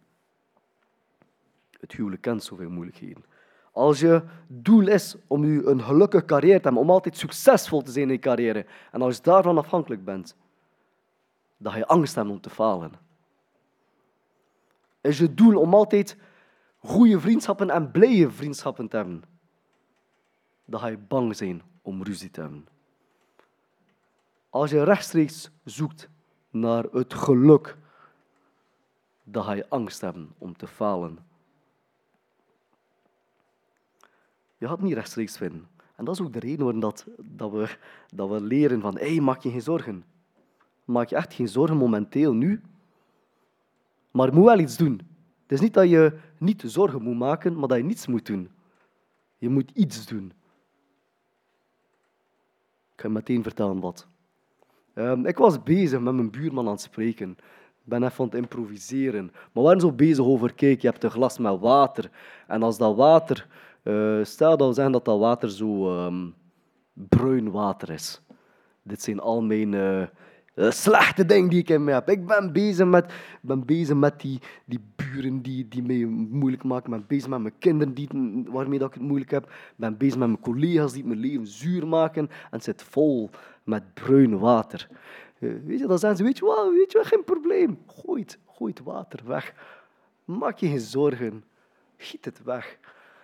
Het 1.81 1.91
huwelijk 1.91 2.21
kent 2.21 2.43
zoveel 2.43 2.69
moeilijkheden. 2.69 3.23
Als 3.71 3.99
je 3.99 4.23
doel 4.47 4.87
is 4.87 5.15
om 5.27 5.45
je 5.45 5.65
een 5.65 5.81
gelukkige 5.81 6.25
carrière 6.25 6.57
te 6.57 6.63
hebben, 6.63 6.81
om 6.81 6.89
altijd 6.89 7.17
succesvol 7.17 7.81
te 7.81 7.91
zijn 7.91 8.07
in 8.07 8.13
je 8.13 8.19
carrière, 8.19 8.65
en 8.91 9.01
als 9.01 9.15
je 9.15 9.21
daarvan 9.21 9.57
afhankelijk 9.57 10.05
bent, 10.05 10.35
dat 11.57 11.73
je 11.73 11.87
angst 11.87 12.15
hebt 12.15 12.29
om 12.29 12.41
te 12.41 12.49
falen? 12.49 12.91
Is 15.01 15.17
je 15.17 15.33
doel 15.33 15.59
om 15.59 15.73
altijd 15.73 16.17
goede 16.77 17.19
vriendschappen 17.19 17.69
en 17.69 17.91
blije 17.91 18.31
vriendschappen 18.31 18.87
te 18.87 18.95
hebben? 18.95 19.23
Dan 20.65 20.79
ga 20.79 20.87
je 20.87 20.97
bang 20.97 21.35
zijn 21.35 21.61
om 21.81 22.03
ruzie 22.03 22.31
te 22.31 22.41
hebben. 22.41 22.67
Als 24.49 24.71
je 24.71 24.83
rechtstreeks 24.83 25.51
zoekt 25.63 26.09
naar 26.49 26.83
het 26.83 27.13
geluk, 27.13 27.77
dan 29.23 29.43
ga 29.43 29.51
je 29.51 29.69
angst 29.69 30.01
hebben 30.01 30.33
om 30.37 30.57
te 30.57 30.67
falen. 30.67 31.30
Je 34.61 34.67
gaat 34.67 34.81
niet 34.81 34.93
rechtstreeks 34.93 35.37
vinden. 35.37 35.67
En 35.95 36.05
dat 36.05 36.15
is 36.15 36.21
ook 36.21 36.33
de 36.33 36.39
reden 36.39 36.63
waarom 36.63 36.79
dat, 36.79 37.05
dat, 37.17 37.51
we, 37.51 37.77
dat 38.13 38.29
we 38.29 38.41
leren 38.41 38.81
van, 38.81 38.97
hé, 38.97 39.19
maak 39.19 39.41
je 39.41 39.49
geen 39.49 39.61
zorgen. 39.61 40.03
Maak 40.85 41.07
je 41.09 41.15
echt 41.15 41.33
geen 41.33 41.47
zorgen 41.47 41.77
momenteel 41.77 42.33
nu, 42.33 42.61
maar 44.11 44.27
je 44.27 44.33
moet 44.33 44.45
wel 44.45 44.59
iets 44.59 44.77
doen. 44.77 45.01
Het 45.41 45.51
is 45.51 45.59
niet 45.59 45.73
dat 45.73 45.89
je 45.89 46.19
niet 46.37 46.63
zorgen 46.65 47.01
moet 47.01 47.17
maken, 47.17 47.59
maar 47.59 47.67
dat 47.67 47.77
je 47.77 47.83
niets 47.83 48.07
moet 48.07 48.25
doen. 48.25 48.49
Je 49.37 49.49
moet 49.49 49.71
iets 49.73 50.05
doen. 50.05 50.25
Ik 52.93 53.01
ga 53.01 53.07
je 53.07 53.13
meteen 53.13 53.43
vertellen 53.43 53.79
wat. 53.79 54.07
Ehm, 54.93 55.25
ik 55.25 55.37
was 55.37 55.63
bezig 55.63 55.99
met 55.99 56.13
mijn 56.13 56.31
buurman 56.31 56.65
aan 56.65 56.71
het 56.71 56.81
spreken. 56.81 57.29
Ik 57.29 57.87
ben 57.87 58.03
even 58.03 58.19
aan 58.19 58.25
het 58.25 58.35
improviseren. 58.35 59.25
Maar 59.25 59.49
we 59.53 59.61
waren 59.61 59.81
zo 59.81 59.91
bezig 59.91 60.25
over, 60.25 60.53
kijk, 60.53 60.81
je 60.81 60.87
hebt 60.87 61.03
een 61.03 61.11
glas 61.11 61.37
met 61.37 61.59
water. 61.59 62.11
En 62.47 62.63
als 62.63 62.77
dat 62.77 62.95
water, 62.95 63.47
eh, 63.83 64.23
stel 64.23 64.57
dat 64.57 64.67
we 64.67 64.73
zeggen 64.73 64.93
dat 64.93 65.05
dat 65.05 65.19
water 65.19 65.49
zo 65.49 65.97
ehm, 65.97 66.29
bruin 66.93 67.51
water 67.51 67.89
is. 67.89 68.21
Dit 68.83 69.01
zijn 69.01 69.19
al 69.19 69.41
mijn 69.41 69.73
eh, 69.73 70.01
eh, 70.55 70.71
slechte 70.71 71.25
dingen 71.25 71.49
die 71.49 71.59
ik 71.59 71.69
in 71.69 71.87
heb. 71.87 72.09
Ik 72.09 72.25
ben 72.25 72.53
bezig 72.53 72.87
met, 72.87 73.13
ben 73.41 73.65
bezig 73.65 73.95
met 73.95 74.21
die, 74.21 74.39
die 74.65 74.79
buren 74.95 75.41
die, 75.41 75.67
die 75.67 75.83
mij 75.83 76.05
moeilijk 76.05 76.63
maken. 76.63 76.93
Ik 76.93 76.97
ben 76.97 77.07
bezig 77.07 77.29
met 77.29 77.41
mijn 77.41 77.57
kinderen 77.59 77.93
die, 77.93 78.09
waarmee 78.49 78.79
dat 78.79 78.87
ik 78.87 78.93
het 78.93 79.03
moeilijk 79.03 79.31
heb. 79.31 79.43
Ik 79.43 79.73
ben 79.75 79.97
bezig 79.97 80.17
met 80.17 80.27
mijn 80.27 80.39
collega's 80.39 80.93
die 80.93 81.05
mijn 81.05 81.19
leven 81.19 81.47
zuur 81.47 81.87
maken. 81.87 82.27
En 82.27 82.31
het 82.49 82.63
zit 82.63 82.83
vol 82.83 83.29
met 83.63 83.93
bruin 83.93 84.39
water. 84.39 84.87
Eh, 85.39 85.49
Weet 85.65 85.79
je, 85.79 85.87
dan 85.87 85.99
zeggen 85.99 86.17
ze, 86.17 86.23
weet 86.23 86.37
je 86.37 86.45
wat, 86.45 86.69
weet 86.71 86.91
je 86.91 86.97
wat, 86.97 87.07
geen 87.07 87.23
probleem. 87.23 87.79
Gooi 87.87 88.21
het, 88.21 88.37
gooi 88.45 88.73
het 88.73 88.83
water 88.83 89.19
weg. 89.25 89.53
Maak 90.25 90.57
je 90.57 90.67
geen 90.67 90.79
zorgen. 90.79 91.43
Giet 91.97 92.25
het 92.25 92.43
weg. 92.43 92.79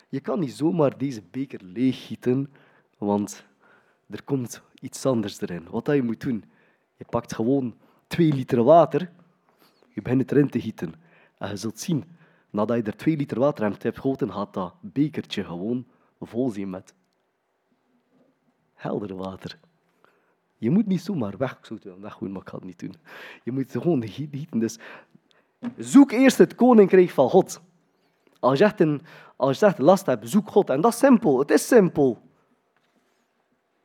Je 0.10 0.20
kan 0.20 0.40
niet 0.40 0.54
zomaar 0.54 0.98
deze 0.98 1.22
beker 1.32 1.64
leeggieten, 1.64 2.54
want 2.98 3.46
er 4.10 4.24
komt 4.24 4.62
iets 4.82 5.06
anders 5.06 5.42
erin. 5.42 5.68
Wat 5.70 5.86
je 5.88 6.04
moet 6.04 6.22
doen, 6.22 6.44
je 6.96 7.06
pakt 7.06 7.36
gewoon 7.36 7.76
twee 8.08 8.34
liter 8.34 8.64
water, 8.64 9.12
je 9.90 10.02
begint 10.02 10.22
het 10.22 10.32
erin 10.32 10.50
te 10.50 10.62
gieten. 10.62 10.94
En 11.38 11.50
je 11.50 11.56
zult 11.56 11.80
zien, 11.80 12.04
nadat 12.50 12.78
je 12.78 12.84
er 12.84 12.98
twee 12.98 13.18
liter 13.18 13.40
water 13.40 13.66
in 13.66 13.72
hebt 13.80 13.96
gegoten, 13.96 14.32
gaat 14.34 14.54
dat 14.54 14.74
bekertje 14.82 15.44
gewoon 15.44 15.86
vol 16.20 16.50
zijn 16.50 16.70
met 16.70 16.94
helder 18.74 19.16
water. 19.16 19.60
Je 20.58 20.70
moet 20.70 20.86
niet 20.86 21.02
zomaar 21.02 21.38
weg, 21.38 21.58
ik 21.58 21.66
zou 21.66 22.00
maar 22.00 22.42
ik 22.42 22.50
ga 22.50 22.56
het 22.56 22.64
niet 22.64 22.80
doen. 22.80 22.96
Je 23.44 23.52
moet 23.52 23.72
gewoon 23.72 24.08
gi- 24.08 24.30
gieten. 24.32 24.60
Dus 24.60 24.80
zoek 25.78 26.12
eerst 26.12 26.38
het 26.38 26.56
koninkrijk 26.56 27.10
van 27.10 27.30
God. 27.30 27.62
Als 28.40 28.58
je 28.60 28.64
echt, 28.64 28.80
een, 28.80 29.02
als 29.38 29.60
je 29.60 29.66
echt 29.66 29.78
last 29.78 30.06
hebt, 30.06 30.30
zoek 30.30 30.50
God. 30.50 30.70
En 30.70 30.82
dat 30.82 30.94
is 30.94 31.00
simpel. 31.00 31.40
Het 31.40 31.52
is 31.52 31.68
simpel. 31.68 32.22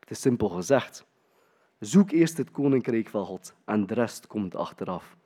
Het 0.00 0.10
is 0.10 0.20
simpel 0.20 0.48
gezegd. 0.48 1.04
Zoek 1.78 2.10
eerst 2.10 2.36
het 2.36 2.50
koninkrijk 2.50 3.08
van 3.08 3.24
God 3.24 3.54
en 3.64 3.86
de 3.86 3.94
rest 3.94 4.26
komt 4.26 4.56
achteraf. 4.56 5.16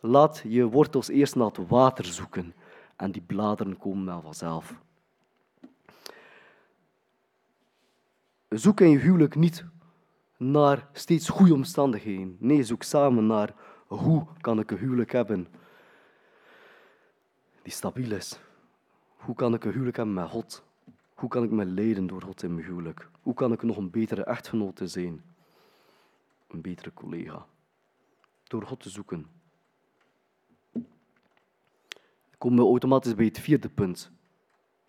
Laat 0.00 0.42
je 0.44 0.64
wortels 0.64 1.08
eerst 1.08 1.34
naar 1.34 1.46
het 1.46 1.68
water 1.68 2.04
zoeken 2.04 2.54
en 2.96 3.10
die 3.10 3.22
bladeren 3.22 3.78
komen 3.78 4.04
wel 4.04 4.20
vanzelf. 4.20 4.74
Zoek 8.48 8.80
in 8.80 8.90
je 8.90 8.98
huwelijk 8.98 9.34
niet 9.34 9.64
naar 10.36 10.88
steeds 10.92 11.28
goede 11.28 11.54
omstandigheden. 11.54 12.36
Nee, 12.38 12.62
zoek 12.62 12.82
samen 12.82 13.26
naar 13.26 13.54
hoe 13.86 14.26
kan 14.40 14.58
ik 14.58 14.70
een 14.70 14.78
huwelijk 14.78 15.12
hebben 15.12 15.48
die 17.62 17.72
stabiel 17.72 18.12
is. 18.12 18.38
Hoe 19.16 19.34
kan 19.34 19.54
ik 19.54 19.64
een 19.64 19.72
huwelijk 19.72 19.96
hebben 19.96 20.14
met 20.14 20.28
God? 20.28 20.64
Hoe 21.14 21.28
kan 21.28 21.42
ik 21.42 21.50
me 21.50 21.64
leiden 21.64 22.06
door 22.06 22.22
God 22.22 22.42
in 22.42 22.54
mijn 22.54 22.66
huwelijk? 22.66 23.08
Hoe 23.22 23.34
kan 23.34 23.52
ik 23.52 23.62
nog 23.62 23.76
een 23.76 23.90
betere 23.90 24.24
echtgenote 24.24 24.86
zijn? 24.86 25.22
Een 26.48 26.60
betere 26.60 26.92
collega? 26.94 27.46
Door 28.44 28.62
God 28.62 28.80
te 28.80 28.90
zoeken. 28.90 29.26
Komen 32.38 32.58
we 32.58 32.64
automatisch 32.64 33.14
bij 33.14 33.24
het 33.24 33.38
vierde 33.38 33.68
punt. 33.68 34.10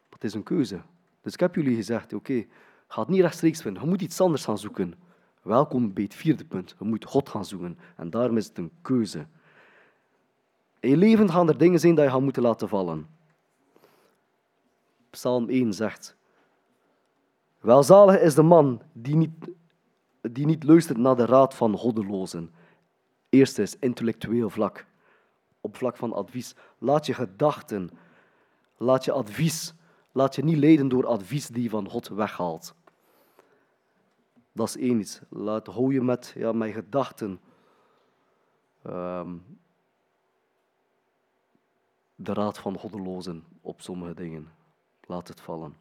Dat 0.09 0.23
is 0.23 0.34
een 0.34 0.43
keuze. 0.43 0.82
Dus 1.21 1.34
ik 1.34 1.39
heb 1.39 1.55
jullie 1.55 1.75
gezegd, 1.75 2.13
oké, 2.13 2.45
ga 2.88 2.99
het 2.99 3.09
niet 3.09 3.21
rechtstreeks 3.21 3.61
vinden. 3.61 3.84
Je 3.84 3.89
moet 3.89 4.01
iets 4.01 4.21
anders 4.21 4.43
gaan 4.43 4.57
zoeken. 4.57 4.93
Welkom 5.41 5.93
bij 5.93 6.03
het 6.03 6.15
vierde 6.15 6.45
punt. 6.45 6.75
Je 6.80 6.86
moet 6.86 7.05
God 7.05 7.30
gaan 7.30 7.45
zoeken. 7.45 7.80
En 7.95 8.09
daarom 8.09 8.38
is 8.38 8.47
het 8.47 8.57
een 8.57 8.71
keuze. 8.82 9.28
In 10.80 10.89
je 10.89 10.97
leven 10.97 11.30
gaan 11.30 11.47
er 11.47 11.57
dingen 11.57 11.80
zijn 11.80 11.95
dat 11.95 12.05
je 12.05 12.11
gaat 12.11 12.21
moeten 12.21 12.41
laten 12.41 12.69
vallen. 12.69 13.16
Psalm 15.18 15.49
1 15.49 15.74
zegt: 15.74 16.15
Welzalig 17.59 18.20
is 18.20 18.36
de 18.36 18.41
man 18.41 18.82
die 18.93 19.15
niet, 19.15 19.32
die 20.22 20.45
niet 20.45 20.63
luistert 20.63 20.97
naar 20.97 21.15
de 21.15 21.26
raad 21.26 21.55
van 21.55 21.78
goddelozen. 21.78 22.53
Eerste 23.30 23.61
is 23.61 23.80
intellectueel 23.80 24.49
vlak. 24.49 24.86
Op 25.61 25.76
vlak 25.76 25.97
van 25.97 26.13
advies. 26.13 26.55
Laat 26.78 27.05
je 27.05 27.13
gedachten, 27.13 27.89
laat 28.78 29.05
je 29.05 29.11
advies, 29.11 29.74
laat 30.11 30.36
je 30.36 30.43
niet 30.43 30.57
leiden 30.57 30.88
door 30.88 31.05
advies 31.05 31.47
die 31.47 31.63
je 31.63 31.70
van 31.70 31.89
God 31.89 32.07
weghaalt. 32.07 32.76
Dat 34.51 34.68
is 34.68 34.78
één 34.78 34.99
iets. 34.99 35.22
Laat, 35.30 35.68
hou 35.68 35.93
je 35.93 36.01
met, 36.01 36.34
ja, 36.36 36.51
met 36.51 36.74
gedachten. 36.74 37.39
ehm, 38.82 39.36
de 42.15 42.34
raad 42.34 42.57
van 42.57 42.78
goddelozen 42.78 43.43
op 43.61 43.82
sommige 43.82 44.13
dingen. 44.13 44.57
Laat 45.08 45.28
het 45.28 45.41
vallen. 45.41 45.76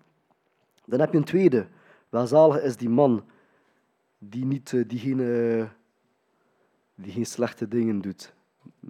Dan 0.84 1.00
heb 1.00 1.12
je 1.12 1.18
een 1.18 1.24
tweede. 1.24 1.66
Welzalig 2.08 2.62
is 2.62 2.76
die 2.76 2.88
man 2.88 3.24
die, 4.18 4.44
niet, 4.44 4.72
eh, 4.72 4.82
die, 4.86 4.98
geen, 4.98 5.20
eh, 5.20 5.66
die 6.94 7.12
geen 7.12 7.26
slechte 7.26 7.68
dingen 7.68 8.00
doet. 8.00 8.34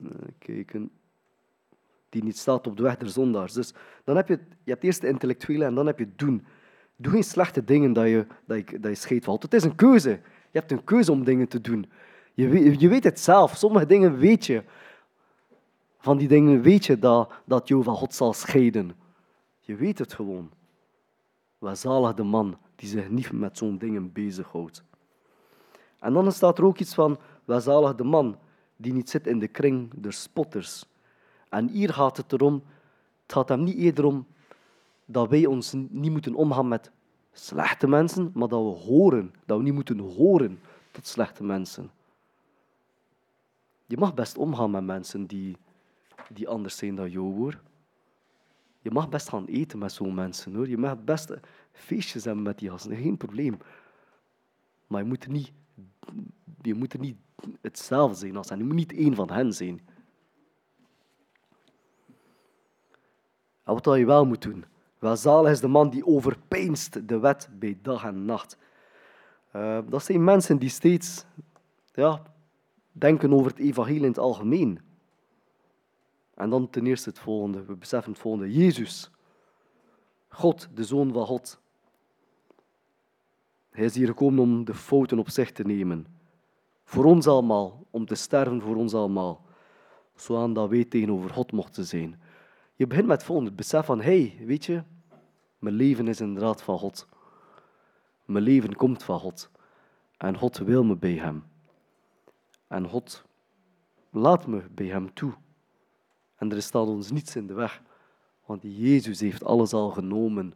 Eh, 0.05 0.11
Kijken. 0.39 0.91
Die 2.09 2.25
niet 2.25 2.39
staat 2.39 2.67
op 2.67 2.77
de 2.77 2.83
weg 2.83 2.97
der 2.97 3.09
zondaars. 3.09 3.53
Dus 3.53 3.75
dan 4.05 4.17
heb 4.17 4.29
je, 4.29 4.39
je 4.65 4.71
hebt 4.71 4.85
eerst 4.85 5.01
de 5.01 5.09
intellectuele 5.09 5.65
en 5.65 5.75
dan 5.75 5.87
heb 5.87 5.99
je 5.99 6.05
het 6.05 6.19
doen. 6.19 6.47
Doe 6.97 7.13
geen 7.13 7.25
slechte 7.25 7.65
dingen 7.65 7.93
dat 7.93 8.07
je, 8.07 8.27
dat 8.45 8.71
je, 8.71 8.81
dat 8.81 8.91
je 8.91 8.97
scheet 8.97 9.25
valt. 9.25 9.43
Het 9.43 9.55
is 9.55 9.65
een 9.65 9.75
keuze. 9.75 10.11
Je 10.51 10.59
hebt 10.59 10.73
een 10.73 10.85
keuze 10.85 11.13
om 11.13 11.25
dingen 11.25 11.49
te 11.49 11.61
doen. 11.61 11.91
Je 12.35 12.49
weet, 12.49 12.81
je 12.81 12.89
weet 12.89 13.05
het 13.05 13.21
zelf. 13.21 13.57
Sommige 13.57 13.87
dingen 13.87 14.19
weet 14.19 14.47
je. 14.47 14.63
Van 15.99 16.17
die 16.17 16.29
dingen 16.29 16.61
weet 16.61 16.87
je 16.87 16.99
dat, 16.99 17.33
dat 17.45 17.69
jou 17.69 17.83
van 17.83 17.97
God 17.97 18.15
zal 18.15 18.33
scheiden. 18.33 18.93
Je 19.67 19.75
weet 19.77 19.99
het 19.99 20.13
gewoon. 20.13 20.51
Welzalig 21.59 22.15
de 22.15 22.23
man 22.23 22.59
die 22.75 22.89
zich 22.89 23.09
niet 23.09 23.33
met 23.33 23.59
zo'n 23.59 23.79
dingen 23.79 24.13
bezighoudt. 24.13 24.83
En 25.99 26.13
dan 26.13 26.33
staat 26.33 26.59
er 26.59 26.65
ook 26.65 26.79
iets 26.79 26.95
van, 26.95 27.19
welzalig 27.45 27.95
de 27.95 28.05
man 28.05 28.39
die 28.77 28.93
niet 28.93 29.11
zit 29.11 29.27
in 29.27 29.39
de 29.39 29.49
kring 29.49 29.91
der 29.95 30.13
spotters. 30.13 30.85
En 31.49 31.69
hier 31.69 31.93
gaat 31.93 32.17
het 32.17 32.33
erom, 32.33 32.63
het 33.23 33.33
gaat 33.33 33.49
hem 33.49 33.63
niet 33.63 33.77
eerder 33.77 34.05
om 34.05 34.27
dat 35.05 35.29
wij 35.29 35.47
ons 35.47 35.73
niet 35.73 36.13
moeten 36.13 36.35
omgaan 36.35 36.69
met 36.69 36.91
slechte 37.33 37.89
mensen, 37.89 38.31
maar 38.35 38.49
dat 38.49 38.63
we 38.63 38.81
horen, 38.81 39.35
dat 39.45 39.59
we 39.59 39.63
niet 39.63 39.75
moeten 39.75 39.99
horen 39.99 40.61
tot 40.91 41.07
slechte 41.07 41.45
mensen. 41.45 41.91
Je 43.87 43.97
mag 43.97 44.15
best 44.15 44.39
omgaan 44.39 44.71
met 44.71 44.85
mensen 44.85 45.27
die, 45.27 45.57
die 46.29 46.49
anders 46.49 46.77
zijn 46.77 46.95
dan 46.95 47.11
jou, 47.11 47.35
hoor. 47.35 47.61
Je 48.87 48.93
mag 48.93 49.09
best 49.09 49.29
gaan 49.29 49.45
eten 49.45 49.79
met 49.79 49.93
zo'n 49.93 50.15
mensen, 50.15 50.55
hoor. 50.55 50.69
Je 50.69 50.79
mag 50.79 51.05
best 51.05 51.35
feestjes 51.73 52.25
hebben 52.25 52.43
met 52.43 52.59
die 52.59 52.71
gasten, 52.71 52.97
geen 52.97 53.17
probleem. 53.17 53.59
Maar 54.87 55.03
je 55.03 55.09
moet 55.09 55.25
er 55.25 55.31
niet, 55.31 55.53
je 56.63 56.75
moet 56.75 56.93
er 56.93 56.99
niet 56.99 57.17
hetzelfde 57.61 58.17
zijn 58.17 58.37
als 58.37 58.49
hen. 58.49 58.59
Je 58.59 58.65
moet 58.65 58.75
niet 58.75 58.93
één 58.93 59.15
van 59.15 59.31
hen 59.31 59.53
zijn. 59.53 59.81
En 63.65 63.75
wat 63.75 63.85
je 63.85 64.07
wel 64.07 64.27
moet 64.27 64.43
doen. 64.43 64.65
Welzalig 64.99 65.51
is 65.51 65.61
de 65.61 65.69
man 65.69 65.91
die 65.91 66.07
overpeinst 66.07 67.09
de 67.09 67.19
wet 67.19 67.49
bij 67.53 67.79
dag 67.83 68.05
en 68.05 68.25
nacht. 68.25 68.59
Eh, 69.51 69.79
dat 69.89 70.05
zijn 70.05 70.25
mensen 70.25 70.59
die 70.59 70.69
steeds 70.69 71.25
ja, 71.93 72.23
denken 72.93 73.33
over 73.33 73.51
het 73.51 73.59
evangelie 73.59 74.01
in 74.01 74.09
het 74.09 74.19
algemeen. 74.19 74.81
En 76.37 76.51
dan 76.51 76.71
ten 76.71 76.87
eerste 76.87 77.09
het 77.09 77.19
volgende. 77.19 77.65
We 77.65 77.75
beseffen 77.75 78.13
het 78.13 78.21
volgende. 78.21 78.53
Jezus, 78.53 79.11
God, 80.29 80.69
de 80.75 80.85
Zoon 80.85 81.13
van 81.13 81.27
God. 81.27 81.61
Hij 83.71 83.85
is 83.85 83.95
hier 83.95 84.07
gekomen 84.07 84.43
om 84.43 84.65
de 84.65 84.75
fouten 84.75 85.19
op 85.19 85.31
zich 85.31 85.53
te 85.53 85.63
nemen. 85.63 86.07
Voor 86.85 87.05
ons 87.05 87.27
allemaal, 87.27 87.87
om 87.91 88.07
te 88.07 88.15
sterven 88.15 88.63
voor 88.63 88.77
ons 88.77 88.95
allemaal. 88.95 89.45
Zodat 90.15 90.55
dat 90.55 90.69
wij 90.69 90.85
tegenover 90.85 91.31
God 91.31 91.53
mochten 91.53 91.85
zijn. 91.85 92.21
Je 92.75 92.87
begint 92.87 93.07
met 93.07 93.17
het 93.17 93.27
volgende, 93.27 93.51
het 93.51 93.59
besef 93.59 93.87
van, 93.87 94.01
hé, 94.01 94.35
hey, 94.37 94.47
weet 94.47 94.65
je, 94.65 94.83
mijn 95.59 95.75
leven 95.75 96.09
is 96.09 96.21
inderdaad 96.21 96.63
van 96.63 96.79
God. 96.79 97.09
Mijn 98.25 98.45
leven 98.45 98.77
komt 98.77 99.03
van 99.03 99.21
God. 99.21 99.51
En 100.17 100.39
God 100.39 100.59
wil 100.59 100.85
me 100.85 100.97
bij 100.97 101.15
Hem. 101.15 101.45
En 102.67 102.89
God 102.89 103.25
laat 104.11 104.47
me 104.47 104.63
bij 104.71 104.87
Hem 104.87 105.15
toe. 105.15 105.35
En 106.37 106.53
er 106.53 106.63
staat 106.63 106.87
ons 106.87 107.11
niets 107.11 107.37
in 107.37 107.47
de 107.47 107.55
weg. 107.55 107.83
Want 108.45 108.63
Jezus 108.63 109.21
heeft 109.21 109.45
alles 109.45 109.73
al 109.73 109.91
genomen, 109.91 110.55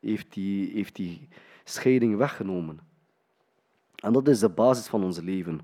heeft 0.00 0.32
die, 0.32 0.72
heeft 0.72 0.96
die 0.96 1.28
scheiding 1.64 2.16
weggenomen. 2.16 2.80
En 3.94 4.12
dat 4.12 4.28
is 4.28 4.38
de 4.38 4.48
basis 4.48 4.86
van 4.86 5.04
ons 5.04 5.18
leven. 5.18 5.60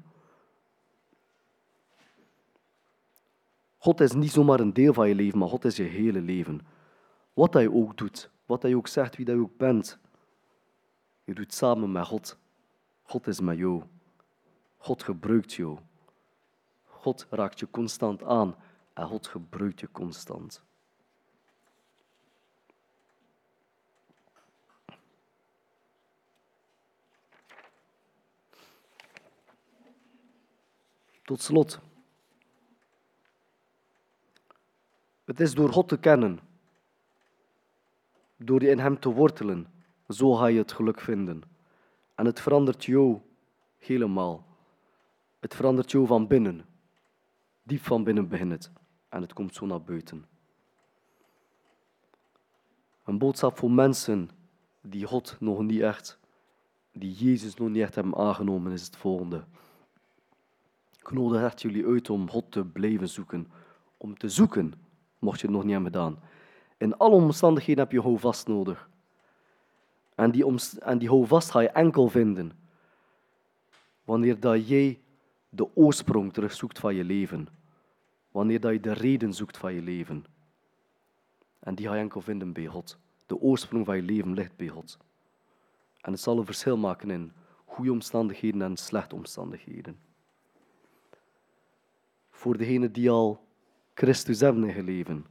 God 3.79 4.01
is 4.01 4.13
niet 4.13 4.31
zomaar 4.31 4.61
een 4.61 4.73
deel 4.73 4.93
van 4.93 5.09
je 5.09 5.15
leven, 5.15 5.39
maar 5.39 5.49
God 5.49 5.65
is 5.65 5.77
je 5.77 5.83
hele 5.83 6.21
leven. 6.21 6.61
Wat 7.33 7.53
je 7.53 7.73
ook 7.73 7.97
doet, 7.97 8.31
wat 8.47 8.63
je 8.63 8.77
ook 8.77 8.89
zegt, 8.89 9.17
wie 9.17 9.25
dat 9.25 9.37
ook 9.37 9.57
bent, 9.57 9.99
je 11.25 11.35
doet 11.35 11.55
samen 11.55 11.93
met 11.93 12.07
God. 12.07 12.39
God 13.03 13.27
is 13.27 13.41
met 13.41 13.57
jou. 13.59 13.83
God 14.77 15.03
gebruikt 15.03 15.53
jou. 15.53 15.79
God 16.85 17.27
raakt 17.31 17.61
je 17.61 17.71
constant 17.71 18.23
aan 18.23 18.55
en 19.01 19.07
God 19.07 19.27
gebruikt 19.27 19.81
je 19.81 19.91
constant. 19.91 20.63
Tot 31.23 31.43
slot. 31.43 31.81
Het 35.25 35.41
is 35.41 35.55
door 35.55 35.73
God 35.73 35.89
te 35.89 35.99
kennen, 35.99 36.41
door 38.37 38.63
in 38.63 38.79
Hem 38.79 38.99
te 38.99 39.09
wortelen, 39.09 39.73
zo 40.09 40.35
ga 40.35 40.47
je 40.47 40.59
het 40.59 40.73
geluk 40.73 41.01
vinden. 41.01 41.43
En 42.15 42.27
het 42.27 42.41
verandert 42.41 42.85
jou 42.85 43.21
helemaal. 43.79 44.47
Het 45.39 45.55
verandert 45.55 45.91
jou 45.91 46.07
van 46.07 46.27
binnen. 46.27 46.65
Diep 47.63 47.83
van 47.83 48.05
binnen 48.05 48.29
begint 48.29 48.53
het. 48.53 48.80
En 49.11 49.21
het 49.21 49.33
komt 49.33 49.55
zo 49.55 49.67
naar 49.67 49.83
buiten. 49.83 50.27
Een 53.05 53.19
boodschap 53.19 53.59
voor 53.59 53.71
mensen 53.71 54.31
die 54.81 55.07
God 55.07 55.37
nog 55.41 55.63
niet 55.63 55.81
echt, 55.81 56.19
die 56.93 57.13
Jezus 57.13 57.55
nog 57.55 57.69
niet 57.69 57.83
echt 57.83 57.95
hebben 57.95 58.17
aangenomen, 58.17 58.73
is 58.73 58.85
het 58.85 58.97
volgende. 58.97 59.45
Ik 60.99 61.11
nodig 61.11 61.43
echt 61.43 61.63
jullie 61.63 61.87
uit 61.87 62.11
om 62.11 62.31
God 62.31 62.53
te 62.53 62.65
blijven 62.65 63.09
zoeken. 63.09 63.49
Om 63.97 64.19
te 64.19 64.29
zoeken, 64.29 64.75
mocht 65.19 65.41
je 65.41 65.47
het 65.47 65.55
nog 65.55 65.65
niet 65.65 65.73
hebben 65.73 65.93
gedaan. 65.93 66.19
In 66.77 66.97
alle 66.97 67.15
omstandigheden 67.15 67.83
heb 67.83 67.93
je 67.93 68.01
houvast 68.01 68.47
nodig. 68.47 68.89
En 70.15 70.31
die, 70.31 70.45
en 70.79 70.99
die 70.99 71.09
houvast 71.09 71.51
ga 71.51 71.61
je 71.61 71.69
enkel 71.69 72.09
vinden 72.09 72.53
wanneer 74.05 74.41
dat 74.41 74.69
jij 74.69 75.01
de 75.49 75.77
oorsprong 75.77 76.33
terugzoekt 76.33 76.79
van 76.79 76.95
je 76.95 77.05
leven. 77.05 77.49
Wanneer 78.31 78.61
dat 78.61 78.73
je 78.73 78.81
de 78.81 78.93
reden 78.93 79.35
zoekt 79.35 79.57
van 79.57 79.75
je 79.75 79.83
leven. 79.83 80.25
En 81.59 81.75
die 81.75 81.87
ga 81.87 81.95
je 81.95 82.01
enkel 82.01 82.21
vinden 82.21 82.53
bij 82.53 82.67
God. 82.67 82.99
De 83.27 83.39
oorsprong 83.39 83.87
van 83.87 83.97
je 83.97 84.03
leven 84.03 84.35
ligt 84.35 84.57
bij 84.57 84.69
God. 84.69 84.99
En 86.01 86.13
het 86.13 86.21
zal 86.21 86.39
een 86.39 86.45
verschil 86.45 86.77
maken 86.77 87.11
in 87.11 87.33
goede 87.65 87.93
omstandigheden 87.93 88.63
en 88.63 88.77
slechte 88.77 89.15
omstandigheden. 89.15 89.99
Voor 92.31 92.57
degenen 92.57 92.93
die 92.93 93.11
al 93.11 93.47
Christus 93.95 94.41
hebben 94.41 94.65
in 94.65 94.85
leven. 94.85 95.27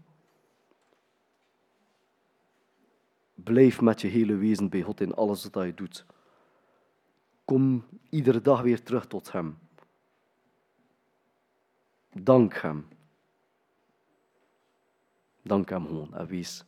Blijf 3.33 3.81
met 3.81 4.01
je 4.01 4.07
hele 4.07 4.35
wezen 4.35 4.69
bij 4.69 4.81
God 4.81 5.01
in 5.01 5.13
alles 5.13 5.49
wat 5.51 5.65
je 5.65 5.73
doet. 5.73 6.05
Kom 7.45 7.85
iedere 8.09 8.41
dag 8.41 8.61
weer 8.61 8.83
terug 8.83 9.07
tot 9.07 9.31
Hem. 9.31 9.57
Dank 12.13 12.53
Hem. 12.53 12.87
Dank 15.41 15.69
Hem 15.69 15.85
gewoon 15.85 16.13
en 16.13 16.27
wees. 16.27 16.63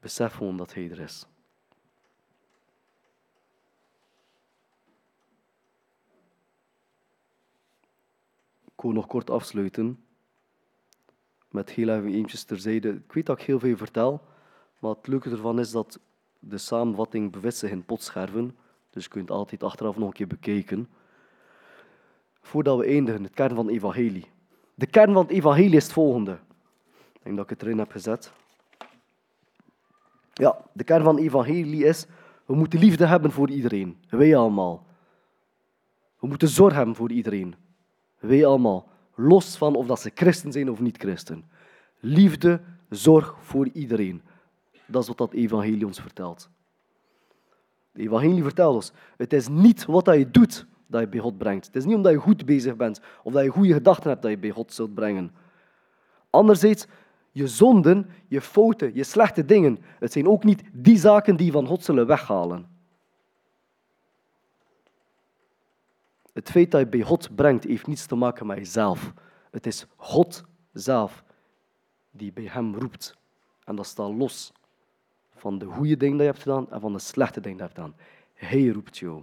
Besef 0.00 0.32
gewoon 0.32 0.56
dat 0.56 0.74
Hij 0.74 0.90
er 0.90 1.00
is. 1.00 1.26
Ik 8.64 8.86
wil 8.86 8.92
nog 8.92 9.06
kort 9.06 9.30
afsluiten 9.30 10.04
met 11.50 11.70
heel 11.70 11.88
even 11.88 12.12
eentjes 12.12 12.44
terzijde. 12.44 12.88
Ik 12.88 13.12
weet 13.12 13.26
dat 13.26 13.40
ik 13.40 13.46
heel 13.46 13.58
veel 13.58 13.76
vertel, 13.76 14.22
maar 14.78 14.90
het 14.90 15.06
leuke 15.06 15.30
ervan 15.30 15.58
is 15.58 15.70
dat 15.70 16.00
de 16.38 16.58
samenvatting 16.58 17.32
bevindt 17.32 17.56
zich 17.56 17.70
in 17.70 17.84
potscherven, 17.84 18.56
dus 18.90 19.04
je 19.04 19.10
kunt 19.10 19.30
altijd 19.30 19.62
achteraf 19.62 19.96
nog 19.96 20.08
een 20.08 20.14
keer 20.14 20.26
bekijken. 20.26 20.88
Voordat 22.40 22.78
we 22.78 22.84
eindigen, 22.84 23.22
het 23.22 23.34
kern 23.34 23.54
van 23.54 23.66
het 23.66 23.74
evangelie. 23.74 24.26
De 24.74 24.86
kern 24.86 25.12
van 25.12 25.22
het 25.22 25.30
evangelie 25.30 25.76
is 25.76 25.84
het 25.84 25.92
volgende. 25.92 26.38
Ik 27.12 27.20
denk 27.22 27.36
dat 27.36 27.44
ik 27.44 27.50
het 27.50 27.62
erin 27.62 27.78
heb 27.78 27.90
gezet. 27.90 28.32
Ja, 30.32 30.64
de 30.72 30.84
kern 30.84 31.04
van 31.04 31.14
het 31.14 31.24
evangelie 31.24 31.84
is, 31.84 32.06
we 32.44 32.54
moeten 32.54 32.78
liefde 32.78 33.06
hebben 33.06 33.30
voor 33.30 33.50
iedereen. 33.50 33.98
Wij 34.08 34.36
allemaal. 34.36 34.86
We 36.18 36.26
moeten 36.26 36.48
zorg 36.48 36.74
hebben 36.74 36.94
voor 36.94 37.10
iedereen. 37.10 37.54
Wij 38.18 38.46
allemaal. 38.46 38.88
Los 39.14 39.56
van 39.56 39.74
of 39.74 39.86
dat 39.86 40.00
ze 40.00 40.10
christen 40.14 40.52
zijn 40.52 40.70
of 40.70 40.80
niet 40.80 40.96
christen. 40.96 41.50
Liefde, 41.98 42.60
zorg 42.88 43.36
voor 43.40 43.68
iedereen. 43.72 44.22
Dat 44.86 45.02
is 45.02 45.08
wat 45.08 45.18
dat 45.18 45.32
evangelie 45.32 45.86
ons 45.86 46.00
vertelt. 46.00 46.50
Het 47.92 48.02
evangelie 48.02 48.42
vertelt 48.42 48.74
ons, 48.74 48.92
het 49.16 49.32
is 49.32 49.48
niet 49.48 49.84
wat 49.84 50.04
dat 50.04 50.16
je 50.16 50.30
doet 50.30 50.66
dat 50.90 51.00
je 51.00 51.08
bij 51.08 51.20
God 51.20 51.38
brengt. 51.38 51.66
Het 51.66 51.76
is 51.76 51.84
niet 51.84 51.94
omdat 51.94 52.12
je 52.12 52.18
goed 52.18 52.44
bezig 52.44 52.76
bent 52.76 53.00
of 53.22 53.32
dat 53.32 53.44
je 53.44 53.50
goede 53.50 53.72
gedachten 53.72 54.10
hebt 54.10 54.22
dat 54.22 54.30
je 54.30 54.38
bij 54.38 54.50
God 54.50 54.72
zult 54.72 54.94
brengen. 54.94 55.34
Anderzijds, 56.30 56.86
je 57.32 57.48
zonden, 57.48 58.10
je 58.28 58.40
fouten, 58.40 58.94
je 58.94 59.04
slechte 59.04 59.44
dingen, 59.44 59.78
het 59.98 60.12
zijn 60.12 60.28
ook 60.28 60.44
niet 60.44 60.62
die 60.72 60.98
zaken 60.98 61.36
die 61.36 61.52
van 61.52 61.66
God 61.66 61.84
zullen 61.84 62.06
weghalen. 62.06 62.68
Het 66.32 66.50
feit 66.50 66.70
dat 66.70 66.80
je 66.80 66.86
bij 66.86 67.00
God 67.02 67.34
brengt, 67.34 67.64
heeft 67.64 67.86
niets 67.86 68.06
te 68.06 68.14
maken 68.14 68.46
met 68.46 68.56
jezelf. 68.56 69.12
Het 69.50 69.66
is 69.66 69.86
God 69.96 70.44
zelf 70.72 71.24
die 72.10 72.32
bij 72.32 72.48
hem 72.50 72.74
roept. 72.74 73.18
En 73.64 73.76
dat 73.76 73.86
staat 73.86 74.14
los 74.14 74.52
van 75.34 75.58
de 75.58 75.64
goede 75.64 75.96
dingen 75.96 76.16
die 76.16 76.26
je 76.26 76.32
hebt 76.32 76.42
gedaan 76.42 76.70
en 76.70 76.80
van 76.80 76.92
de 76.92 76.98
slechte 76.98 77.40
dingen 77.40 77.58
die 77.58 77.66
je 77.66 77.72
hebt 77.72 77.94
gedaan. 77.94 78.06
Hij 78.34 78.66
roept 78.68 78.98
jou. 78.98 79.22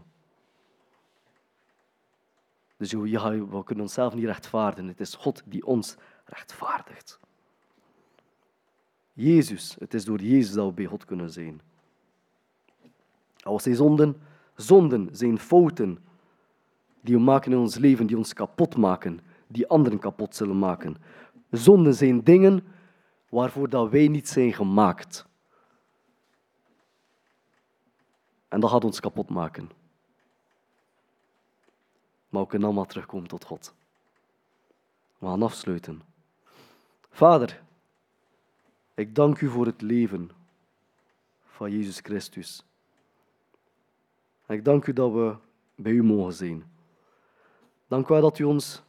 Dus 2.78 2.92
we 2.92 3.62
kunnen 3.64 3.84
onszelf 3.84 4.14
niet 4.14 4.26
rechtvaardigen. 4.26 4.88
Het 4.88 5.00
is 5.00 5.16
God 5.16 5.42
die 5.46 5.66
ons 5.66 5.96
rechtvaardigt. 6.26 7.20
Jezus, 9.14 9.76
het 9.80 9.94
is 9.94 10.06
door 10.06 10.22
Jezus 10.22 10.54
dat 10.54 10.66
we 10.66 10.74
bij 10.74 10.86
God 10.86 11.06
kunnen 11.06 11.32
zijn. 11.32 11.62
Als 13.40 13.66
hij 13.66 13.76
zonden, 13.76 14.22
zonden 14.56 15.10
zijn 15.12 15.40
fouten 15.40 15.98
die 17.02 17.16
we 17.16 17.22
maken 17.22 17.52
in 17.52 17.58
ons 17.58 17.76
leven, 17.76 18.08
die 18.08 18.18
ons 18.18 18.34
kapot 18.34 18.78
maken, 18.78 19.20
die 19.48 19.68
anderen 19.68 20.00
kapot 20.00 20.36
zullen 20.36 20.60
maken. 20.60 20.96
Zonden 21.52 21.94
zijn 21.94 22.24
dingen 22.24 22.64
waarvoor 23.30 23.70
dat 23.70 23.90
wij 23.90 24.08
niet 24.08 24.28
zijn 24.28 24.54
gemaakt. 24.54 25.26
En 28.48 28.60
dat 28.60 28.70
gaat 28.70 28.84
ons 28.84 29.00
kapot 29.00 29.30
maken. 29.30 29.70
Maar 32.30 32.42
we 32.42 32.48
kunnen 32.48 32.68
allemaal 32.68 32.86
terugkomen 32.86 33.28
tot 33.28 33.44
God. 33.44 33.74
We 35.18 35.28
gaan 35.28 35.44
afsluiten. 35.44 36.02
Vader, 37.10 37.62
ik 38.94 39.16
dank 39.16 39.42
u 39.42 39.50
voor 39.50 39.66
het 39.66 39.82
leven 39.82 40.30
van 41.46 41.72
Jezus 41.72 42.00
Christus. 42.00 42.64
Ik 44.48 44.66
dank 44.66 44.88
u 44.88 44.94
dat 44.94 45.12
we 45.12 45.36
bij 45.76 45.92
u 45.92 46.04
mogen 46.04 46.34
zijn. 46.34 46.64
Dank 47.88 48.10
u 48.10 48.14
wel 48.14 48.22
dat 48.22 48.40
u 48.40 48.44
ons 48.44 48.82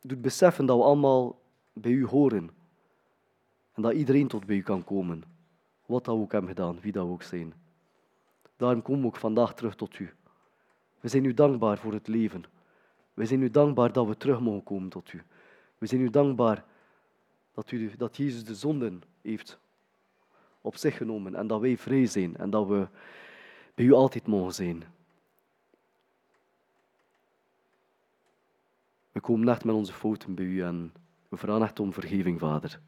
doet 0.00 0.22
beseffen 0.22 0.66
dat 0.66 0.76
we 0.76 0.82
allemaal 0.82 1.40
bij 1.72 1.90
u 1.90 2.06
horen. 2.06 2.50
En 3.72 3.82
dat 3.82 3.92
iedereen 3.92 4.28
tot 4.28 4.46
bij 4.46 4.56
u 4.56 4.62
kan 4.62 4.84
komen. 4.84 5.24
Wat 5.86 6.04
dat 6.04 6.16
we 6.16 6.20
ook 6.20 6.32
hebben 6.32 6.50
gedaan, 6.50 6.80
wie 6.80 6.92
dat 6.92 7.06
we 7.06 7.12
ook 7.12 7.22
zijn. 7.22 7.54
Daarom 8.56 8.82
komen 8.82 9.00
we 9.00 9.06
ook 9.06 9.16
vandaag 9.16 9.54
terug 9.54 9.76
tot 9.76 9.98
u. 9.98 10.14
We 11.02 11.08
zijn 11.08 11.24
u 11.24 11.34
dankbaar 11.34 11.78
voor 11.78 11.92
het 11.92 12.08
leven. 12.08 12.44
We 13.14 13.26
zijn 13.26 13.42
u 13.42 13.50
dankbaar 13.50 13.92
dat 13.92 14.06
we 14.06 14.16
terug 14.16 14.40
mogen 14.40 14.62
komen 14.62 14.88
tot 14.88 15.12
u. 15.12 15.22
We 15.78 15.86
zijn 15.86 16.00
u 16.00 16.10
dankbaar 16.10 16.64
dat, 17.54 17.70
u, 17.70 17.96
dat 17.96 18.16
Jezus 18.16 18.44
de 18.44 18.54
zonden 18.54 19.02
heeft 19.20 19.58
op 20.60 20.76
zich 20.76 20.96
genomen 20.96 21.34
en 21.34 21.46
dat 21.46 21.60
wij 21.60 21.76
vrij 21.76 22.06
zijn 22.06 22.36
en 22.36 22.50
dat 22.50 22.66
we 22.66 22.88
bij 23.74 23.84
u 23.84 23.92
altijd 23.92 24.26
mogen 24.26 24.54
zijn. 24.54 24.84
We 29.12 29.20
komen 29.20 29.46
nacht 29.46 29.64
met 29.64 29.74
onze 29.74 29.92
fouten 29.92 30.34
bij 30.34 30.44
u 30.44 30.62
en 30.62 30.92
we 31.28 31.36
vragen 31.36 31.62
echt 31.62 31.80
om 31.80 31.92
vergeving, 31.92 32.38
Vader. 32.38 32.80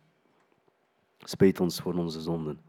Spijt 1.19 1.61
ons 1.61 1.81
voor 1.81 1.95
onze 1.95 2.21
zonden. 2.21 2.61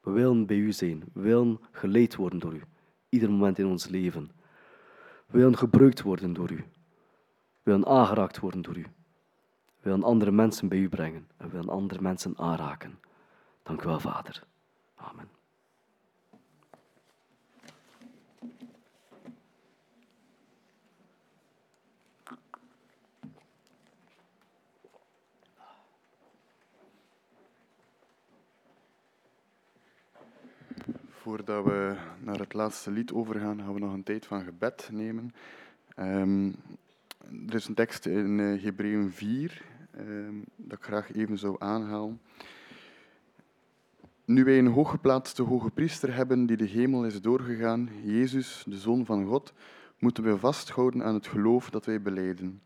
We 0.00 0.10
willen 0.10 0.46
bij 0.46 0.56
u 0.56 0.72
zijn, 0.72 1.04
we 1.12 1.20
willen 1.20 1.60
geleid 1.70 2.16
worden 2.16 2.38
door 2.38 2.54
u. 2.54 2.62
Ieder 3.08 3.30
moment 3.30 3.58
in 3.58 3.66
ons 3.66 3.88
leven. 3.88 4.30
We 5.26 5.38
willen 5.38 5.56
gebruikt 5.56 6.02
worden 6.02 6.32
door 6.32 6.50
u. 6.50 6.56
We 7.62 7.70
willen 7.70 7.86
aangeraakt 7.86 8.38
worden 8.38 8.62
door 8.62 8.76
u. 8.76 8.82
We 9.80 9.90
willen 9.90 10.02
andere 10.02 10.30
mensen 10.30 10.68
bij 10.68 10.78
u 10.78 10.88
brengen. 10.88 11.28
En 11.36 11.46
we 11.46 11.52
willen 11.52 11.68
andere 11.68 12.00
mensen 12.00 12.38
aanraken. 12.38 12.98
Dank 13.62 13.82
u 13.82 13.86
wel, 13.86 14.00
Vader. 14.00 14.42
Amen. 14.94 15.37
Voordat 31.28 31.64
we 31.64 31.96
naar 32.20 32.38
het 32.38 32.52
laatste 32.52 32.90
lied 32.90 33.12
overgaan, 33.12 33.58
gaan 33.58 33.74
we 33.74 33.78
nog 33.78 33.92
een 33.92 34.02
tijd 34.02 34.26
van 34.26 34.44
gebed 34.44 34.88
nemen. 34.92 35.34
Ehm, 35.94 36.46
er 37.48 37.54
is 37.54 37.68
een 37.68 37.74
tekst 37.74 38.06
in 38.06 38.38
uh, 38.38 38.62
Hebreeën 38.62 39.12
4 39.12 39.64
ehm, 39.90 40.34
dat 40.56 40.78
ik 40.78 40.84
graag 40.84 41.12
even 41.12 41.38
zou 41.38 41.56
aanhalen. 41.58 42.20
Nu 44.24 44.44
wij 44.44 44.58
een 44.58 44.66
hooggeplaatste 44.66 45.42
hoge 45.42 45.70
priester 45.70 46.14
hebben 46.14 46.46
die 46.46 46.56
de 46.56 46.64
hemel 46.64 47.04
is 47.04 47.20
doorgegaan, 47.20 47.88
Jezus, 48.02 48.64
de 48.66 48.78
Zoon 48.78 49.04
van 49.04 49.26
God, 49.26 49.52
moeten 49.98 50.24
we 50.24 50.38
vasthouden 50.38 51.04
aan 51.04 51.14
het 51.14 51.26
geloof 51.26 51.70
dat 51.70 51.86
wij 51.86 52.02
beleiden. 52.02 52.62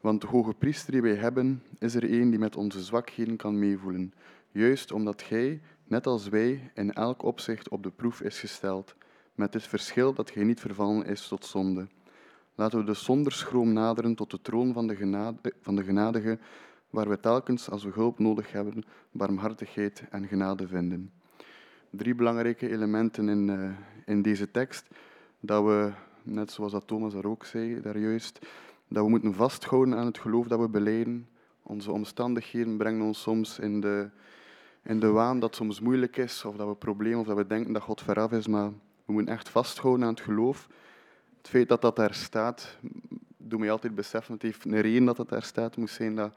Want 0.00 0.20
de 0.20 0.26
hoge 0.26 0.54
priester 0.54 0.92
die 0.92 1.02
wij 1.02 1.16
hebben, 1.16 1.62
is 1.78 1.94
er 1.94 2.12
een 2.12 2.30
die 2.30 2.38
met 2.38 2.56
onze 2.56 2.82
zwakheden 2.82 3.36
kan 3.36 3.58
meevoelen. 3.58 4.12
Juist 4.52 4.92
omdat 4.92 5.22
gij, 5.22 5.60
net 5.86 6.06
als 6.06 6.28
wij, 6.28 6.70
in 6.74 6.92
elk 6.92 7.22
opzicht 7.22 7.68
op 7.68 7.82
de 7.82 7.90
proef 7.90 8.20
is 8.20 8.40
gesteld, 8.40 8.94
met 9.34 9.54
het 9.54 9.66
verschil 9.66 10.12
dat 10.14 10.30
gij 10.30 10.44
niet 10.44 10.60
vervallen 10.60 11.06
is 11.06 11.28
tot 11.28 11.44
zonde. 11.44 11.86
Laten 12.54 12.78
we 12.78 12.84
dus 12.84 13.04
zonder 13.04 13.32
schroom 13.32 13.72
naderen 13.72 14.14
tot 14.14 14.30
de 14.30 14.40
troon 14.40 14.72
van 14.72 14.86
de, 14.86 14.96
genade, 14.96 15.52
van 15.60 15.76
de 15.76 15.84
genadige, 15.84 16.38
waar 16.90 17.08
we 17.08 17.20
telkens, 17.20 17.70
als 17.70 17.84
we 17.84 17.90
hulp 17.94 18.18
nodig 18.18 18.52
hebben, 18.52 18.84
barmhartigheid 19.10 20.04
en 20.10 20.26
genade 20.26 20.68
vinden. 20.68 21.12
Drie 21.90 22.14
belangrijke 22.14 22.70
elementen 22.70 23.28
in, 23.28 23.48
uh, 23.48 23.70
in 24.06 24.22
deze 24.22 24.50
tekst. 24.50 24.88
Dat 25.40 25.64
we, 25.64 25.92
net 26.22 26.50
zoals 26.50 26.72
dat 26.72 26.86
Thomas 26.86 27.12
daar 27.12 27.24
ook 27.24 27.44
zei, 27.44 27.80
daar 27.80 27.98
juist, 27.98 28.38
dat 28.88 29.04
we 29.04 29.10
moeten 29.10 29.34
vasthouden 29.34 29.94
aan 29.94 30.06
het 30.06 30.18
geloof 30.18 30.46
dat 30.46 30.60
we 30.60 30.68
beleiden. 30.68 31.28
Onze 31.62 31.92
omstandigheden 31.92 32.76
brengen 32.76 33.06
ons 33.06 33.20
soms 33.20 33.58
in 33.58 33.80
de, 33.80 34.10
in 34.86 35.00
de 35.00 35.10
waan 35.10 35.40
dat 35.40 35.54
soms 35.54 35.80
moeilijk 35.80 36.16
is, 36.16 36.44
of 36.44 36.56
dat 36.56 36.68
we 36.68 36.74
problemen, 36.74 37.18
of 37.18 37.26
dat 37.26 37.36
we 37.36 37.46
denken 37.46 37.72
dat 37.72 37.82
God 37.82 38.02
veraf 38.02 38.32
is, 38.32 38.46
maar 38.46 38.70
we 39.04 39.12
moeten 39.12 39.34
echt 39.34 39.48
vasthouden 39.48 40.06
aan 40.06 40.14
het 40.14 40.22
geloof. 40.22 40.68
Het 41.36 41.48
feit 41.48 41.68
dat 41.68 41.80
dat 41.80 41.96
daar 41.96 42.14
staat, 42.14 42.78
doet 43.36 43.58
mij 43.58 43.70
altijd 43.70 43.94
beseffen, 43.94 44.34
het 44.34 44.42
heeft 44.42 44.64
een 44.64 44.80
reden 44.80 45.04
dat 45.04 45.16
het 45.16 45.28
daar 45.28 45.42
staat, 45.42 45.76
moet 45.76 45.90
zijn 45.90 46.14
dat, 46.14 46.36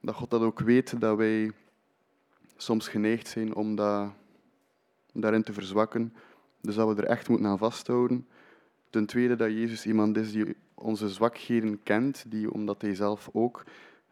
dat 0.00 0.14
God 0.14 0.30
dat 0.30 0.42
ook 0.42 0.60
weet, 0.60 1.00
dat 1.00 1.16
wij 1.16 1.52
soms 2.56 2.88
geneigd 2.88 3.28
zijn 3.28 3.54
om 3.54 3.74
dat, 3.74 4.10
daarin 5.12 5.42
te 5.42 5.52
verzwakken. 5.52 6.14
Dus 6.60 6.74
dat 6.74 6.94
we 6.94 7.02
er 7.02 7.08
echt 7.08 7.28
moeten 7.28 7.46
aan 7.46 7.58
vasthouden. 7.58 8.26
Ten 8.90 9.06
tweede 9.06 9.36
dat 9.36 9.50
Jezus 9.50 9.86
iemand 9.86 10.16
is 10.16 10.32
die 10.32 10.56
onze 10.74 11.08
zwakheden 11.08 11.82
kent, 11.82 12.24
die 12.26 12.52
omdat 12.52 12.82
hij 12.82 12.94
zelf 12.94 13.28
ook, 13.32 13.64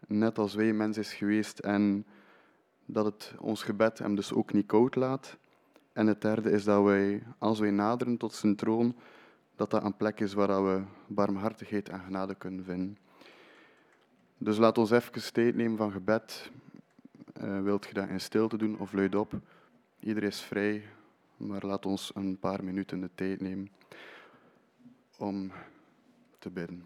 net 0.07 0.39
als 0.39 0.55
wij, 0.55 0.73
mens 0.73 0.99
is 0.99 1.13
geweest 1.13 1.59
en 1.59 2.07
dat 2.91 3.05
het 3.05 3.34
ons 3.39 3.62
gebed 3.62 3.99
hem 3.99 4.14
dus 4.14 4.32
ook 4.32 4.53
niet 4.53 4.66
koud 4.66 4.95
laat. 4.95 5.36
En 5.93 6.07
het 6.07 6.20
derde 6.20 6.51
is 6.51 6.64
dat 6.64 6.84
wij, 6.84 7.22
als 7.39 7.59
wij 7.59 7.70
naderen 7.70 8.16
tot 8.16 8.34
zijn 8.34 8.57
troon, 8.57 8.97
dat 9.57 9.70
dat 9.70 9.84
een 9.84 9.97
plek 9.97 10.20
is 10.20 10.32
waar 10.32 10.64
we 10.64 10.82
barmhartigheid 11.07 11.89
en 11.89 12.01
genade 12.01 12.34
kunnen 12.34 12.64
vinden. 12.64 12.99
Dus 14.39 14.59
laat 14.59 14.78
ons 14.78 14.91
even 14.91 15.32
tijd 15.32 15.55
nemen 15.55 15.76
van 15.76 15.93
gebed. 15.93 16.51
Uh, 17.43 17.62
wilt 17.62 17.86
je 17.86 17.95
dat 17.95 18.09
in 18.09 18.20
stilte 18.20 18.57
doen 18.57 18.78
of 18.78 18.93
luid 18.93 19.14
op? 19.14 19.32
Iedereen 20.01 20.28
is 20.28 20.41
vrij, 20.41 20.84
maar 21.36 21.66
laat 21.66 21.86
ons 21.86 22.11
een 22.14 22.39
paar 22.39 22.64
minuten 22.64 23.01
de 23.01 23.11
tijd 23.14 23.41
nemen 23.41 23.70
om 25.18 25.53
te 26.39 26.51
bidden. 26.51 26.84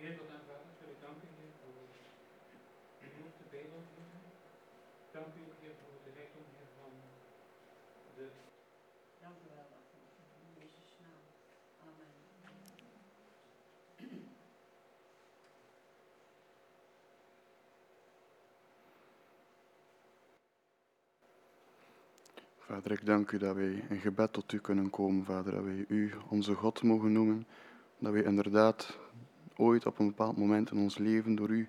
Heer, 0.00 0.16
tot 0.16 0.28
en 0.28 0.40
vader, 0.46 0.70
wil 0.80 0.88
ik 0.88 1.00
danken, 1.00 1.28
Heer, 1.36 1.52
voor 1.60 1.74
uw 3.02 3.08
woord 3.20 3.36
te 3.36 3.44
Bijbel, 3.50 3.80
Heer. 3.94 5.09
Dank 5.20 5.34
u, 5.34 5.44
Heer, 5.60 5.74
voor 5.82 5.98
de 6.04 6.10
rijkdom, 6.16 6.42
Heer, 6.56 6.68
van 6.78 6.92
de... 8.16 8.28
Dank 9.20 9.34
u 9.34 9.48
wel, 9.54 9.66
in 10.40 10.62
Jezus' 10.62 10.96
naam. 11.02 11.20
Amen. 11.86 12.10
Vader, 22.58 22.92
ik 22.92 23.06
dank 23.06 23.30
u 23.30 23.38
dat 23.38 23.54
wij 23.54 23.84
in 23.88 24.00
gebed 24.00 24.32
tot 24.32 24.52
u 24.52 24.58
kunnen 24.58 24.90
komen, 24.90 25.24
Vader, 25.24 25.52
dat 25.52 25.64
wij 25.64 25.84
u 25.88 26.12
onze 26.28 26.54
God 26.54 26.82
mogen 26.82 27.12
noemen, 27.12 27.46
dat 27.98 28.12
wij 28.12 28.22
inderdaad 28.22 28.98
ooit 29.56 29.86
op 29.86 29.98
een 29.98 30.06
bepaald 30.06 30.36
moment 30.36 30.70
in 30.70 30.78
ons 30.78 30.98
leven 30.98 31.34
door 31.34 31.50
u 31.50 31.68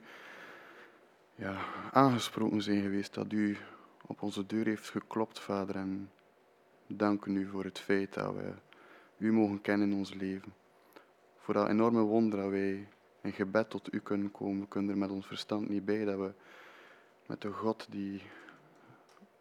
ja, 1.35 1.65
aangesproken 1.91 2.61
zijn 2.61 2.81
geweest, 2.81 3.13
dat 3.13 3.31
u 3.31 3.57
op 4.05 4.21
onze 4.21 4.45
deur 4.45 4.65
heeft 4.65 4.89
geklopt, 4.89 5.39
Vader, 5.39 5.75
en 5.75 6.11
danken 6.87 7.35
u 7.35 7.47
voor 7.47 7.63
het 7.63 7.79
feit 7.79 8.13
dat 8.13 8.35
we 8.35 8.53
u 9.17 9.33
mogen 9.33 9.61
kennen 9.61 9.91
in 9.91 9.97
ons 9.97 10.13
leven. 10.13 10.53
Voor 11.37 11.53
dat 11.53 11.69
enorme 11.69 12.01
wonder 12.01 12.39
dat 12.39 12.49
wij 12.49 12.87
in 13.21 13.31
gebed 13.31 13.69
tot 13.69 13.93
u 13.93 13.99
kunnen 13.99 14.31
komen. 14.31 14.61
We 14.61 14.67
kunnen 14.67 14.91
er 14.91 14.97
met 14.97 15.09
ons 15.09 15.27
verstand 15.27 15.69
niet 15.69 15.85
bij 15.85 16.05
dat 16.05 16.17
we 16.17 16.33
met 17.25 17.41
de 17.41 17.51
God 17.51 17.87
die 17.89 18.21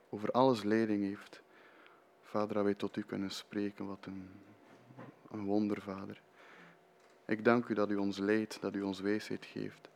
over 0.08 0.30
alles 0.30 0.62
leiding 0.62 1.02
heeft, 1.04 1.42
Vader, 2.22 2.54
dat 2.54 2.64
wij 2.64 2.74
tot 2.74 2.96
u 2.96 3.02
kunnen 3.02 3.30
spreken. 3.30 3.86
Wat 3.86 4.06
een, 4.06 4.28
een 5.30 5.44
wonder, 5.44 5.80
Vader. 5.80 6.20
Ik 7.26 7.44
dank 7.44 7.68
u 7.68 7.74
dat 7.74 7.90
u 7.90 7.96
ons 7.96 8.18
leidt, 8.18 8.60
dat 8.60 8.74
u 8.74 8.82
ons 8.82 9.00
wijsheid 9.00 9.44
geeft. 9.44 9.88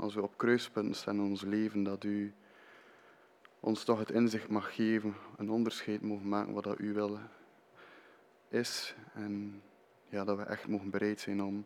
Als 0.00 0.14
we 0.14 0.22
op 0.22 0.36
kruispunten 0.36 0.94
staan 0.94 1.14
in 1.14 1.22
ons 1.22 1.42
leven, 1.42 1.82
dat 1.82 2.04
u 2.04 2.34
ons 3.60 3.84
toch 3.84 3.98
het 3.98 4.10
inzicht 4.10 4.48
mag 4.48 4.74
geven, 4.74 5.14
een 5.36 5.50
onderscheid 5.50 6.02
mogen 6.02 6.28
maken 6.28 6.52
wat 6.52 6.64
dat 6.64 6.80
u 6.80 6.92
wil 6.92 7.18
is. 8.48 8.94
En 9.14 9.62
ja, 10.08 10.24
dat 10.24 10.36
we 10.36 10.42
echt 10.42 10.68
mogen 10.68 10.90
bereid 10.90 11.20
zijn 11.20 11.42
om, 11.42 11.64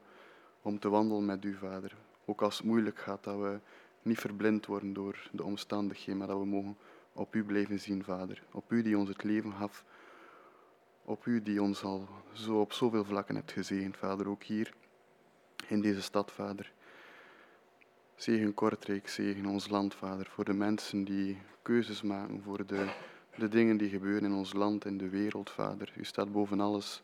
om 0.62 0.78
te 0.78 0.88
wandelen 0.88 1.24
met 1.24 1.44
u, 1.44 1.54
Vader. 1.54 1.96
Ook 2.24 2.42
als 2.42 2.56
het 2.56 2.66
moeilijk 2.66 2.98
gaat, 2.98 3.24
dat 3.24 3.38
we 3.38 3.60
niet 4.02 4.18
verblind 4.18 4.66
worden 4.66 4.92
door 4.92 5.28
de 5.32 5.42
omstandigheden, 5.42 6.16
maar 6.16 6.28
dat 6.28 6.38
we 6.38 6.46
mogen 6.46 6.76
op 7.12 7.34
u 7.34 7.44
blijven 7.44 7.80
zien, 7.80 8.04
Vader. 8.04 8.42
Op 8.52 8.72
u 8.72 8.82
die 8.82 8.98
ons 8.98 9.08
het 9.08 9.22
leven 9.22 9.52
gaf. 9.52 9.84
Op 11.04 11.26
u 11.26 11.42
die 11.42 11.62
ons 11.62 11.82
al 11.82 12.08
zo 12.32 12.60
op 12.60 12.72
zoveel 12.72 13.04
vlakken 13.04 13.34
hebt 13.34 13.52
gezegend, 13.52 13.96
Vader. 13.96 14.28
Ook 14.28 14.42
hier 14.42 14.74
in 15.66 15.80
deze 15.80 16.02
stad, 16.02 16.32
Vader. 16.32 16.73
Zegen 18.16 18.54
Kortrijk, 18.54 19.08
zegen 19.08 19.46
ons 19.46 19.68
land, 19.68 19.94
Vader. 19.94 20.26
Voor 20.26 20.44
de 20.44 20.52
mensen 20.52 21.04
die 21.04 21.38
keuzes 21.62 22.02
maken, 22.02 22.42
voor 22.42 22.66
de, 22.66 22.92
de 23.36 23.48
dingen 23.48 23.76
die 23.76 23.88
gebeuren 23.88 24.24
in 24.24 24.32
ons 24.32 24.52
land, 24.52 24.84
in 24.84 24.98
de 24.98 25.08
wereld, 25.08 25.50
Vader. 25.50 25.92
U 25.96 26.04
staat 26.04 26.32
boven 26.32 26.60
alles. 26.60 27.02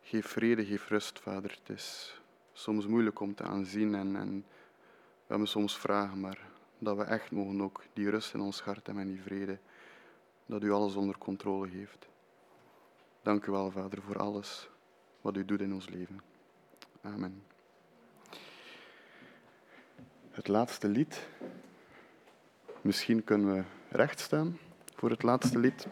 Geef 0.00 0.26
vrede, 0.26 0.64
geef 0.64 0.88
rust, 0.88 1.20
Vader. 1.20 1.50
Het 1.50 1.76
is 1.76 2.20
soms 2.52 2.86
moeilijk 2.86 3.20
om 3.20 3.34
te 3.34 3.42
aanzien 3.42 3.94
en, 3.94 4.16
en 4.16 4.44
we 5.16 5.26
hebben 5.26 5.48
soms 5.48 5.78
vragen, 5.78 6.20
maar 6.20 6.38
dat 6.78 6.96
we 6.96 7.02
echt 7.02 7.30
mogen 7.30 7.62
ook 7.62 7.82
die 7.92 8.10
rust 8.10 8.34
in 8.34 8.40
ons 8.40 8.60
hart 8.60 8.86
hebben 8.86 9.04
en 9.04 9.10
die 9.10 9.22
vrede, 9.22 9.58
dat 10.46 10.62
u 10.62 10.70
alles 10.70 10.94
onder 10.94 11.18
controle 11.18 11.68
heeft. 11.68 12.08
Dank 13.22 13.46
u 13.46 13.52
wel, 13.52 13.70
Vader, 13.70 14.02
voor 14.02 14.18
alles 14.18 14.68
wat 15.20 15.36
u 15.36 15.44
doet 15.44 15.60
in 15.60 15.74
ons 15.74 15.88
leven. 15.88 16.20
Amen. 17.02 17.51
Het 20.32 20.48
laatste 20.48 20.88
lied. 20.88 21.20
Misschien 22.80 23.24
kunnen 23.24 23.54
we 23.54 23.62
recht 23.88 24.20
staan 24.20 24.58
voor 24.94 25.10
het 25.10 25.22
laatste 25.22 25.58
lied. 25.58 25.86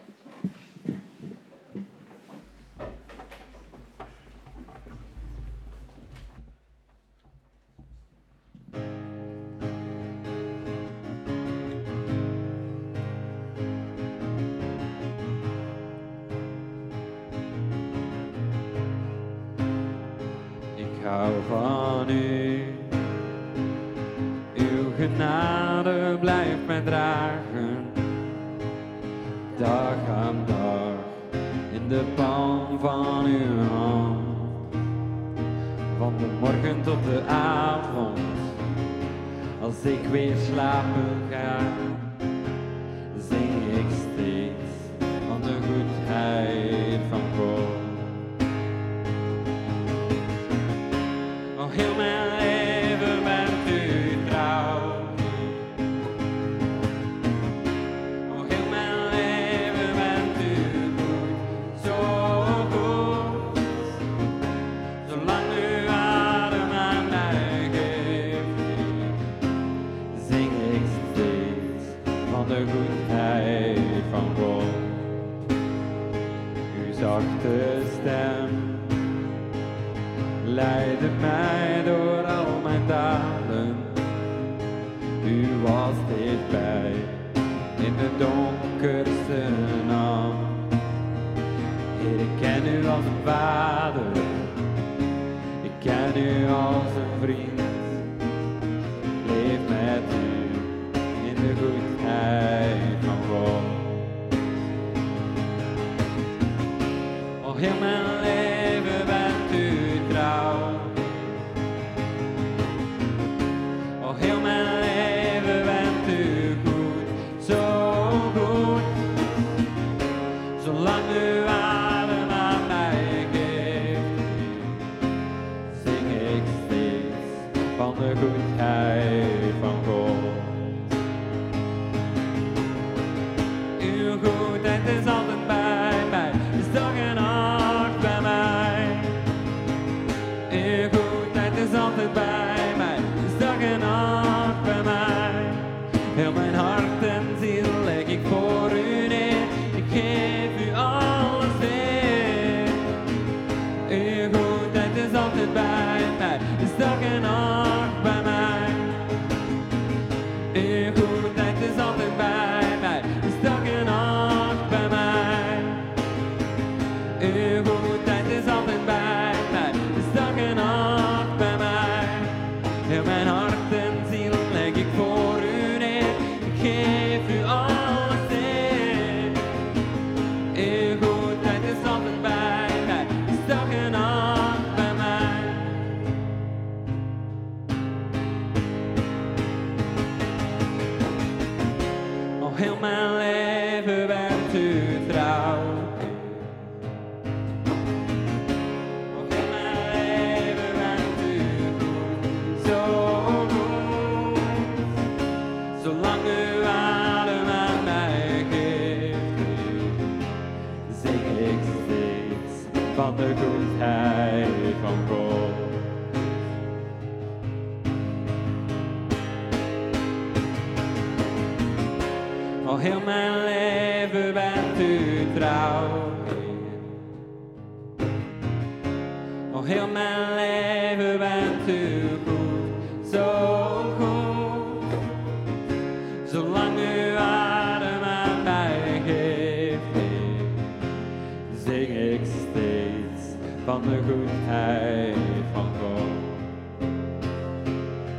Van 243.65 243.81
de 243.81 243.99
goedheid 244.07 245.17
van 245.53 245.65
God. 245.79 246.09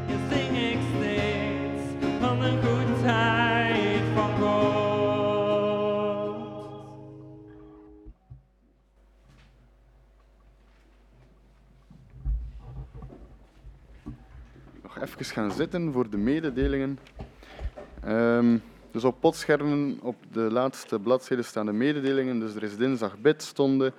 Ja, 0.06 0.16
zing 0.30 0.78
steeds 0.96 1.82
van 2.20 2.40
de 2.40 2.50
goedheid 2.62 4.02
van 4.14 4.30
God. 4.40 4.72
nog 14.82 14.98
even 14.98 15.24
gaan 15.24 15.52
zitten 15.52 15.92
voor 15.92 16.10
de 16.10 16.16
mededelingen. 16.16 16.98
Ehm, 18.04 18.58
dus 18.90 19.04
op 19.04 19.20
potschermen 19.20 19.98
op 20.02 20.16
de 20.32 20.40
laatste 20.40 20.98
bladzijde 20.98 21.42
staan 21.42 21.66
de 21.66 21.72
mededelingen. 21.72 22.40
Dus 22.40 22.54
er 22.54 22.62
is 22.62 22.76
dinsdag 22.76 23.18
bidstonden. 23.18 23.94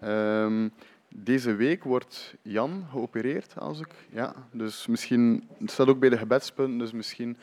Ehm 0.00 0.68
deze 1.14 1.54
week 1.54 1.84
wordt 1.84 2.34
Jan 2.42 2.84
geopereerd, 2.90 3.54
als 3.58 3.80
ik. 3.80 3.94
Ja, 4.12 4.34
dus 4.52 4.86
misschien, 4.86 5.48
het 5.58 5.70
staat 5.70 5.88
ook 5.88 5.98
bij 5.98 6.08
de 6.08 6.18
gebedspunten, 6.18 6.78
dus 6.78 6.92
misschien 6.92 7.36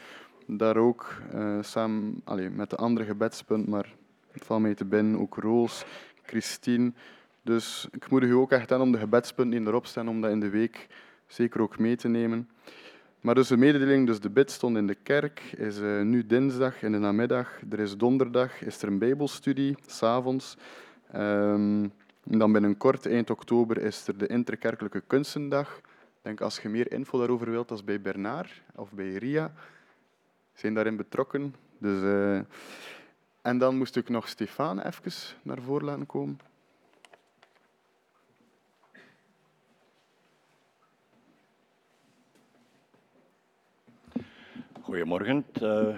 daar 0.45 0.77
ook 0.77 1.13
eh, 1.31 1.57
samen 1.61 2.21
allee, 2.23 2.49
met 2.49 2.69
de 2.69 2.75
andere 2.75 3.05
gebedspunten, 3.05 3.69
maar 3.69 3.93
het 4.31 4.45
valt 4.45 4.61
mij 4.61 4.75
te 4.75 4.85
binnen, 4.85 5.19
ook 5.19 5.35
Roos, 5.35 5.85
Christine. 6.21 6.91
Dus 7.41 7.87
ik 7.91 8.09
moedig 8.09 8.29
u 8.29 8.33
ook 8.33 8.51
echt 8.51 8.71
aan 8.71 8.81
om 8.81 8.91
de 8.91 8.97
gebedspunten 8.97 9.59
die 9.59 9.69
erop 9.69 9.85
staan, 9.85 10.09
om 10.09 10.21
dat 10.21 10.31
in 10.31 10.39
de 10.39 10.49
week 10.49 10.87
zeker 11.27 11.61
ook 11.61 11.79
mee 11.79 11.95
te 11.95 12.07
nemen. 12.07 12.49
Maar 13.21 13.35
dus 13.35 13.47
de 13.47 13.57
mededeling, 13.57 14.07
dus 14.07 14.19
de 14.19 14.29
bid 14.29 14.51
stond 14.51 14.77
in 14.77 14.87
de 14.87 14.97
kerk, 15.03 15.41
is 15.57 15.79
eh, 15.79 16.01
nu 16.01 16.25
dinsdag 16.25 16.81
in 16.81 16.91
de 16.91 16.97
namiddag. 16.97 17.59
Er 17.69 17.79
is 17.79 17.97
donderdag, 17.97 18.61
is 18.61 18.81
er 18.81 18.87
een 18.87 18.99
bijbelstudie, 18.99 19.75
s'avonds. 19.85 20.57
Ehm 21.11 21.85
en 22.29 22.37
dan 22.37 22.51
binnenkort, 22.51 23.05
eind 23.05 23.29
oktober, 23.29 23.77
is 23.77 24.07
er 24.07 24.17
de 24.17 24.27
Interkerkelijke 24.27 25.01
Kunstendag. 25.01 25.77
Ik 25.77 25.83
denk, 26.21 26.41
als 26.41 26.59
je 26.59 26.69
meer 26.69 26.91
info 26.91 27.19
daarover 27.19 27.51
wilt, 27.51 27.71
als 27.71 27.83
bij 27.83 28.01
Bernard 28.01 28.61
of 28.75 28.91
bij 28.91 29.13
Ria, 29.13 29.53
zijn 30.53 30.73
daarin 30.73 30.97
betrokken. 30.97 31.55
Dus. 31.77 32.01
Eh, 32.03 32.39
en 33.41 33.57
dan 33.57 33.77
moest 33.77 33.95
ik 33.95 34.09
nog 34.09 34.27
Stefan 34.27 34.79
even 34.79 35.11
naar 35.41 35.61
voren 35.61 35.85
laten 35.85 36.05
komen. 36.05 36.39
Goedemorgen. 44.81 45.45
Eh, 45.53 45.95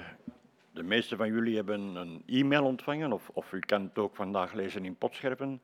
de 0.71 0.83
meeste 0.83 1.15
van 1.15 1.31
jullie 1.33 1.55
hebben 1.55 1.95
een 1.95 2.23
e-mail 2.25 2.63
ontvangen, 2.63 3.11
of, 3.11 3.29
of 3.33 3.51
u 3.51 3.59
kan 3.59 3.81
het 3.81 3.97
ook 3.97 4.15
vandaag 4.15 4.53
lezen 4.53 4.85
in 4.85 4.95
Potscherpen. 4.95 5.61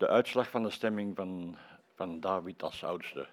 De 0.00 0.08
uitslag 0.08 0.50
van 0.50 0.62
de 0.62 0.70
stemming 0.70 1.16
van, 1.16 1.56
van 1.94 2.20
David 2.20 2.62
als 2.62 2.84
oudste. 2.84 3.26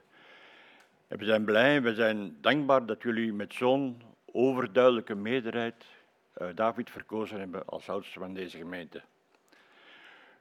We 1.07 1.25
zijn 1.25 1.45
blij, 1.45 1.81
we 1.81 1.93
zijn 1.93 2.37
dankbaar 2.41 2.85
dat 2.85 3.01
jullie 3.01 3.33
met 3.33 3.53
zo'n 3.53 4.01
overduidelijke 4.31 5.15
meerderheid 5.15 5.85
eh, 6.33 6.47
David 6.55 6.89
verkozen 6.89 7.39
hebben 7.39 7.65
als 7.65 7.89
oudste 7.89 8.19
van 8.19 8.33
deze 8.33 8.57
gemeente. 8.57 9.01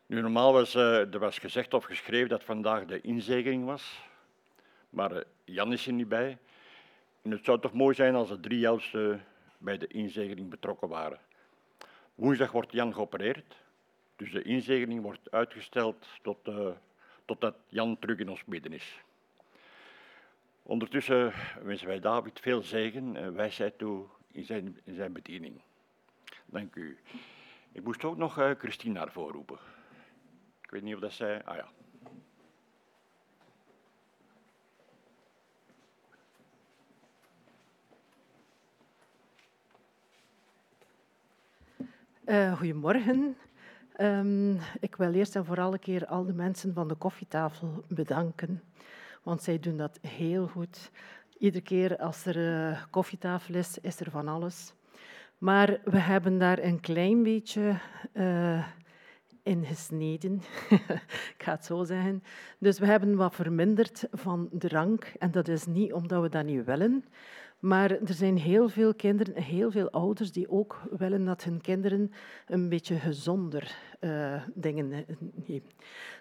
Nu, 0.06 0.20
normaal 0.20 0.52
was 0.52 0.74
eh, 0.74 1.14
er 1.14 1.18
was 1.18 1.38
gezegd 1.38 1.74
of 1.74 1.84
geschreven 1.84 2.28
dat 2.28 2.44
vandaag 2.44 2.84
de 2.84 3.00
inzegening 3.00 3.64
was, 3.64 4.00
maar 4.90 5.12
eh, 5.12 5.22
Jan 5.44 5.72
is 5.72 5.86
er 5.86 5.92
niet 5.92 6.08
bij. 6.08 6.38
En 7.22 7.30
het 7.30 7.44
zou 7.44 7.60
toch 7.60 7.72
mooi 7.72 7.94
zijn 7.94 8.14
als 8.14 8.28
de 8.28 8.40
drie 8.40 8.68
oudsten 8.68 9.24
bij 9.58 9.78
de 9.78 9.86
inzegening 9.86 10.50
betrokken 10.50 10.88
waren. 10.88 11.18
Woensdag 12.14 12.52
wordt 12.52 12.72
Jan 12.72 12.94
geopereerd, 12.94 13.64
dus 14.16 14.32
de 14.32 14.42
inzegening 14.42 15.02
wordt 15.02 15.30
uitgesteld 15.30 16.06
tot, 16.22 16.48
uh, 16.48 16.68
totdat 17.24 17.56
Jan 17.68 17.98
terug 17.98 18.18
in 18.18 18.28
ons 18.28 18.44
midden 18.44 18.72
is. 18.72 19.02
Ondertussen 20.62 21.32
wensen 21.62 21.86
wij 21.86 22.00
David 22.00 22.40
veel 22.40 22.62
zegen 22.62 23.16
en 23.16 23.34
wijsheid 23.34 23.78
toe 23.78 24.06
in 24.32 24.44
zijn, 24.44 24.80
in 24.84 24.94
zijn 24.94 25.12
bediening. 25.12 25.60
Dank 26.46 26.74
u. 26.74 26.98
Ik 27.72 27.84
moest 27.84 28.04
ook 28.04 28.16
nog 28.16 28.38
uh, 28.38 28.50
Christine 28.58 28.94
naar 28.94 29.12
voren 29.12 29.34
roepen. 29.34 29.58
Ik 30.62 30.70
weet 30.70 30.82
niet 30.82 30.94
of 30.94 31.00
dat 31.00 31.12
zij... 31.12 31.44
Ah 31.44 31.56
ja. 31.56 31.68
Uh, 42.26 42.56
goedemorgen. 42.56 43.36
Um, 44.00 44.58
ik 44.80 44.96
wil 44.96 45.12
eerst 45.12 45.36
en 45.36 45.44
vooral 45.44 45.72
een 45.72 45.78
keer 45.78 46.06
al 46.06 46.24
de 46.24 46.32
mensen 46.32 46.74
van 46.74 46.88
de 46.88 46.94
koffietafel 46.94 47.84
bedanken, 47.88 48.62
want 49.22 49.42
zij 49.42 49.58
doen 49.58 49.76
dat 49.76 49.98
heel 50.00 50.46
goed. 50.46 50.90
Iedere 51.38 51.64
keer 51.64 51.96
als 51.96 52.26
er 52.26 52.36
uh, 52.36 52.82
koffietafel 52.90 53.54
is, 53.54 53.78
is 53.78 54.00
er 54.00 54.10
van 54.10 54.28
alles. 54.28 54.72
Maar 55.38 55.80
we 55.84 55.98
hebben 55.98 56.38
daar 56.38 56.58
een 56.58 56.80
klein 56.80 57.22
beetje 57.22 57.78
uh, 58.12 58.66
in 59.42 59.64
gesneden, 59.64 60.42
ik 61.36 61.42
ga 61.42 61.52
het 61.52 61.64
zo 61.64 61.84
zeggen. 61.84 62.22
Dus 62.58 62.78
we 62.78 62.86
hebben 62.86 63.16
wat 63.16 63.34
verminderd 63.34 64.08
van 64.12 64.48
drank 64.52 65.12
en 65.18 65.30
dat 65.30 65.48
is 65.48 65.66
niet 65.66 65.92
omdat 65.92 66.22
we 66.22 66.28
dat 66.28 66.44
niet 66.44 66.64
willen, 66.64 67.04
maar 67.58 67.90
er 67.90 68.14
zijn 68.14 68.38
heel 68.38 68.68
veel 68.68 68.94
kinderen, 68.94 69.42
heel 69.42 69.70
veel 69.70 69.90
ouders 69.90 70.32
die 70.32 70.50
ook 70.50 70.82
willen 70.90 71.24
dat 71.24 71.44
hun 71.44 71.60
kinderen 71.60 72.12
een 72.46 72.68
beetje 72.68 72.96
gezonder 72.96 73.76
uh, 74.00 74.42
dingen 74.54 74.88
nemen. 75.46 75.70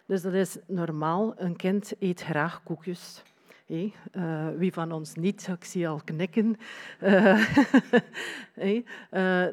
Dus 0.06 0.22
dat 0.22 0.34
is 0.34 0.58
normaal. 0.68 1.34
Een 1.38 1.56
kind 1.56 1.94
eet 2.00 2.22
graag 2.22 2.64
koekjes. 2.64 3.24
Uh, 3.68 4.48
wie 4.58 4.74
van 4.74 4.92
ons 4.92 5.16
niet? 5.16 5.48
Ik 5.48 5.64
zie 5.64 5.88
al 5.88 6.02
knikken. 6.04 6.58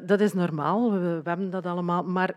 Dat 0.05 0.19
is 0.19 0.33
normaal, 0.33 0.91
we, 0.91 1.21
hebben 1.23 1.49
dat 1.49 1.65
allemaal. 1.65 2.03
Maar 2.03 2.35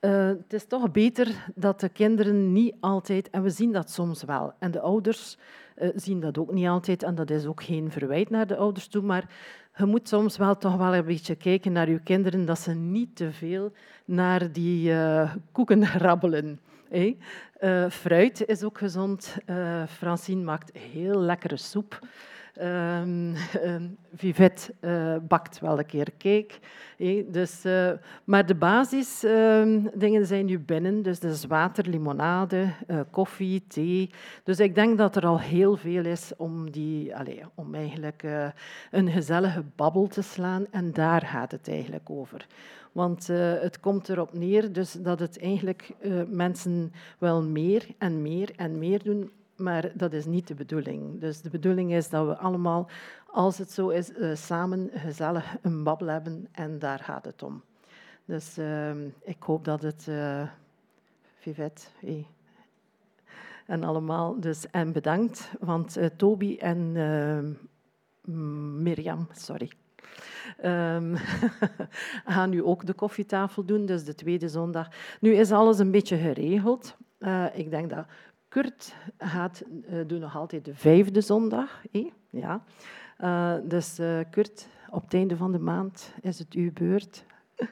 het 0.00 0.52
is 0.52 0.64
toch 0.64 0.90
beter 0.90 1.44
dat 1.54 1.80
de 1.80 1.88
kinderen 1.88 2.52
niet 2.52 2.74
altijd, 2.80 3.30
en 3.30 3.42
we 3.42 3.50
zien 3.50 3.72
dat 3.72 3.90
soms 3.90 4.22
wel, 4.22 4.52
en 4.58 4.70
de 4.70 4.80
ouders 4.80 5.38
zien 5.94 6.20
dat 6.20 6.38
ook 6.38 6.52
niet 6.52 6.66
altijd. 6.66 7.02
En 7.02 7.14
dat 7.14 7.30
is 7.30 7.46
ook 7.46 7.62
geen 7.62 7.90
verwijt 7.90 8.30
naar 8.30 8.46
de 8.46 8.56
ouders 8.56 8.86
toe. 8.86 9.02
Maar 9.02 9.30
je 9.76 9.84
moet 9.84 10.08
soms 10.08 10.36
wel 10.36 10.56
toch 10.56 10.76
wel 10.76 10.94
een 10.94 11.04
beetje 11.04 11.34
kijken 11.34 11.72
naar 11.72 11.90
je 11.90 12.00
kinderen, 12.00 12.44
dat 12.44 12.58
ze 12.58 12.74
niet 12.74 13.16
te 13.16 13.32
veel 13.32 13.72
naar 14.04 14.52
die 14.52 14.90
uh, 14.90 15.34
koeken 15.52 15.86
rabbelen. 16.06 16.60
Uh, 16.90 17.90
fruit 17.90 18.46
is 18.46 18.64
ook 18.64 18.78
gezond. 18.78 19.36
Francine 19.88 20.42
maakt 20.42 20.78
heel 20.78 21.20
lekkere 21.20 21.56
soep. 21.56 22.00
Um, 22.60 23.34
um, 23.64 23.96
Vivette 24.14 24.74
uh, 24.80 25.16
bakt 25.28 25.60
wel 25.60 25.78
een 25.78 25.86
keer 25.86 26.08
cake. 26.18 26.50
Dus, 27.30 27.64
uh, 27.64 27.90
maar 28.24 28.46
de 28.46 28.54
basisdingen 28.54 30.20
um, 30.20 30.24
zijn 30.24 30.46
nu 30.46 30.58
binnen. 30.58 31.02
Dus 31.02 31.20
dat 31.20 31.32
is 31.32 31.44
water, 31.44 31.88
limonade, 31.88 32.72
uh, 32.88 33.00
koffie, 33.10 33.64
thee. 33.66 34.10
Dus 34.44 34.60
ik 34.60 34.74
denk 34.74 34.98
dat 34.98 35.16
er 35.16 35.26
al 35.26 35.40
heel 35.40 35.76
veel 35.76 36.04
is 36.04 36.32
om, 36.36 36.70
die, 36.70 37.16
allez, 37.16 37.42
om 37.54 37.74
eigenlijk 37.74 38.22
een 38.90 39.10
gezellige 39.10 39.64
babbel 39.76 40.06
te 40.06 40.22
slaan. 40.22 40.66
En 40.70 40.92
daar 40.92 41.22
gaat 41.22 41.50
het 41.50 41.68
eigenlijk 41.68 42.10
over. 42.10 42.46
Want 42.92 43.26
het 43.60 43.80
komt 43.80 44.08
erop 44.08 44.32
neer 44.32 44.72
dus 44.72 44.92
dat 44.92 45.20
het 45.20 45.40
eigenlijk 45.40 45.90
mensen 46.28 46.92
wel 47.18 47.42
meer 47.42 47.86
en 47.98 48.22
meer 48.22 48.50
en 48.56 48.78
meer 48.78 49.02
doen 49.02 49.30
maar 49.58 49.90
dat 49.94 50.12
is 50.12 50.24
niet 50.24 50.46
de 50.46 50.54
bedoeling. 50.54 51.20
Dus 51.20 51.40
de 51.40 51.50
bedoeling 51.50 51.92
is 51.92 52.08
dat 52.08 52.26
we 52.26 52.36
allemaal, 52.36 52.88
als 53.26 53.58
het 53.58 53.70
zo 53.70 53.88
is, 53.88 54.10
uh, 54.10 54.34
samen 54.34 54.90
gezellig 54.94 55.56
een 55.62 55.82
babbel 55.82 56.06
hebben 56.06 56.48
en 56.52 56.78
daar 56.78 56.98
gaat 56.98 57.24
het 57.24 57.42
om. 57.42 57.62
Dus 58.24 58.58
uh, 58.58 58.90
ik 59.24 59.42
hoop 59.42 59.64
dat 59.64 59.82
het, 59.82 60.06
uh, 60.08 60.42
Vivette, 61.38 61.86
hey. 62.00 62.26
en 63.66 63.84
allemaal, 63.84 64.40
dus, 64.40 64.70
en 64.70 64.92
bedankt, 64.92 65.50
want 65.60 65.98
uh, 65.98 66.06
Toby 66.16 66.56
en 66.60 66.92
Mirjam, 68.82 69.28
sorry, 69.32 69.70
um, 70.64 71.16
gaan 72.34 72.50
nu 72.50 72.62
ook 72.62 72.86
de 72.86 72.92
koffietafel 72.92 73.64
doen, 73.64 73.86
dus 73.86 74.04
de 74.04 74.14
tweede 74.14 74.48
zondag. 74.48 74.88
Nu 75.20 75.34
is 75.34 75.52
alles 75.52 75.78
een 75.78 75.90
beetje 75.90 76.16
geregeld. 76.16 76.96
Ik 77.54 77.70
denk 77.70 77.90
dat 77.90 78.06
Kurt 78.58 78.94
gaat 79.18 79.62
uh, 79.90 80.00
doen 80.06 80.20
nog 80.20 80.36
altijd 80.36 80.64
de 80.64 80.74
vijfde 80.74 81.20
zondag. 81.20 81.82
Eh? 81.92 82.06
Ja. 82.30 82.64
Uh, 83.20 83.54
dus 83.64 83.98
uh, 83.98 84.20
Kurt, 84.30 84.68
op 84.90 85.02
het 85.04 85.14
einde 85.14 85.36
van 85.36 85.52
de 85.52 85.58
maand 85.58 86.14
is 86.20 86.38
het 86.38 86.52
uw 86.52 86.72
beurt. 86.72 87.24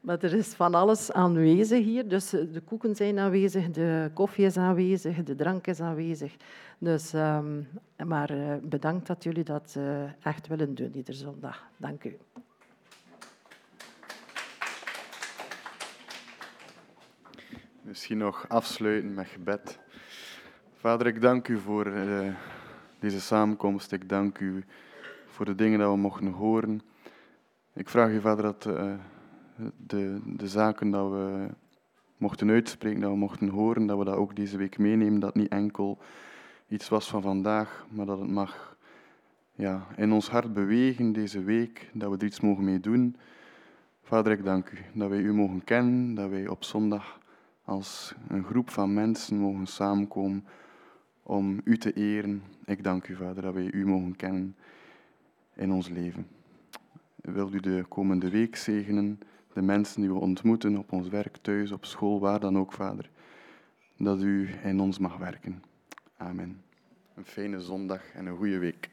maar 0.00 0.22
er 0.22 0.34
is 0.34 0.54
van 0.54 0.74
alles 0.74 1.12
aanwezig 1.12 1.84
hier. 1.84 2.08
Dus 2.08 2.30
de 2.30 2.62
koeken 2.64 2.96
zijn 2.96 3.18
aanwezig, 3.18 3.70
de 3.70 4.10
koffie 4.14 4.44
is 4.44 4.56
aanwezig, 4.56 5.22
de 5.22 5.34
drank 5.34 5.66
is 5.66 5.80
aanwezig. 5.80 6.36
Dus, 6.78 7.12
um, 7.12 7.68
maar 8.06 8.58
bedankt 8.62 9.06
dat 9.06 9.22
jullie 9.22 9.44
dat 9.44 9.78
echt 10.22 10.46
willen 10.46 10.74
doen 10.74 10.96
iedere 10.96 11.16
zondag. 11.16 11.66
Dank 11.76 12.04
u. 12.04 12.18
Misschien 17.82 18.18
nog 18.18 18.48
afsluiten 18.48 19.14
met 19.14 19.26
gebed. 19.26 19.81
Vader, 20.82 21.06
ik 21.06 21.20
dank 21.20 21.48
u 21.48 21.58
voor 21.58 21.86
uh, 21.86 22.34
deze 22.98 23.20
samenkomst. 23.20 23.92
Ik 23.92 24.08
dank 24.08 24.38
u 24.38 24.64
voor 25.26 25.44
de 25.44 25.54
dingen 25.54 25.78
die 25.78 25.88
we 25.88 25.96
mochten 25.96 26.26
horen. 26.26 26.82
Ik 27.72 27.88
vraag 27.88 28.10
u, 28.10 28.20
Vader, 28.20 28.42
dat 28.42 28.66
uh, 28.66 28.92
de, 29.76 30.20
de 30.36 30.48
zaken 30.48 30.90
die 30.90 31.00
we 31.00 31.46
mochten 32.16 32.50
uitspreken, 32.50 33.00
dat 33.00 33.10
we 33.10 33.16
mochten 33.16 33.48
horen, 33.48 33.86
dat 33.86 33.98
we 33.98 34.04
dat 34.04 34.14
ook 34.14 34.36
deze 34.36 34.56
week 34.56 34.78
meenemen. 34.78 35.20
Dat 35.20 35.34
niet 35.34 35.48
enkel 35.48 35.98
iets 36.68 36.88
was 36.88 37.08
van 37.08 37.22
vandaag, 37.22 37.86
maar 37.88 38.06
dat 38.06 38.18
het 38.18 38.30
mag 38.30 38.76
ja, 39.52 39.86
in 39.96 40.12
ons 40.12 40.30
hart 40.30 40.52
bewegen 40.52 41.12
deze 41.12 41.42
week, 41.42 41.90
dat 41.92 42.10
we 42.10 42.16
er 42.16 42.24
iets 42.24 42.40
mogen 42.40 42.64
mee 42.64 42.80
doen. 42.80 43.16
Vader, 44.02 44.32
ik 44.32 44.44
dank 44.44 44.70
u 44.70 44.78
dat 44.94 45.08
wij 45.08 45.20
u 45.20 45.34
mogen 45.34 45.64
kennen, 45.64 46.14
dat 46.14 46.30
wij 46.30 46.48
op 46.48 46.64
zondag 46.64 47.18
als 47.64 48.14
een 48.28 48.44
groep 48.44 48.70
van 48.70 48.94
mensen 48.94 49.36
mogen 49.36 49.66
samenkomen 49.66 50.44
om 51.22 51.60
u 51.64 51.78
te 51.78 51.92
eren. 51.92 52.42
Ik 52.64 52.84
dank 52.84 53.08
u, 53.08 53.16
Vader, 53.16 53.42
dat 53.42 53.54
wij 53.54 53.72
u 53.72 53.86
mogen 53.86 54.16
kennen 54.16 54.56
in 55.54 55.72
ons 55.72 55.88
leven. 55.88 56.26
Wilt 57.16 57.54
u 57.54 57.60
de 57.60 57.84
komende 57.88 58.30
week 58.30 58.56
zegenen, 58.56 59.20
de 59.52 59.62
mensen 59.62 60.00
die 60.00 60.10
we 60.10 60.18
ontmoeten 60.18 60.76
op 60.76 60.92
ons 60.92 61.08
werk, 61.08 61.36
thuis, 61.36 61.72
op 61.72 61.84
school, 61.84 62.20
waar 62.20 62.40
dan 62.40 62.58
ook, 62.58 62.72
Vader, 62.72 63.10
dat 63.96 64.22
u 64.22 64.50
in 64.64 64.80
ons 64.80 64.98
mag 64.98 65.16
werken. 65.16 65.62
Amen. 66.16 66.62
Een 67.14 67.24
fijne 67.24 67.60
zondag 67.60 68.12
en 68.14 68.26
een 68.26 68.36
goede 68.36 68.58
week. 68.58 68.91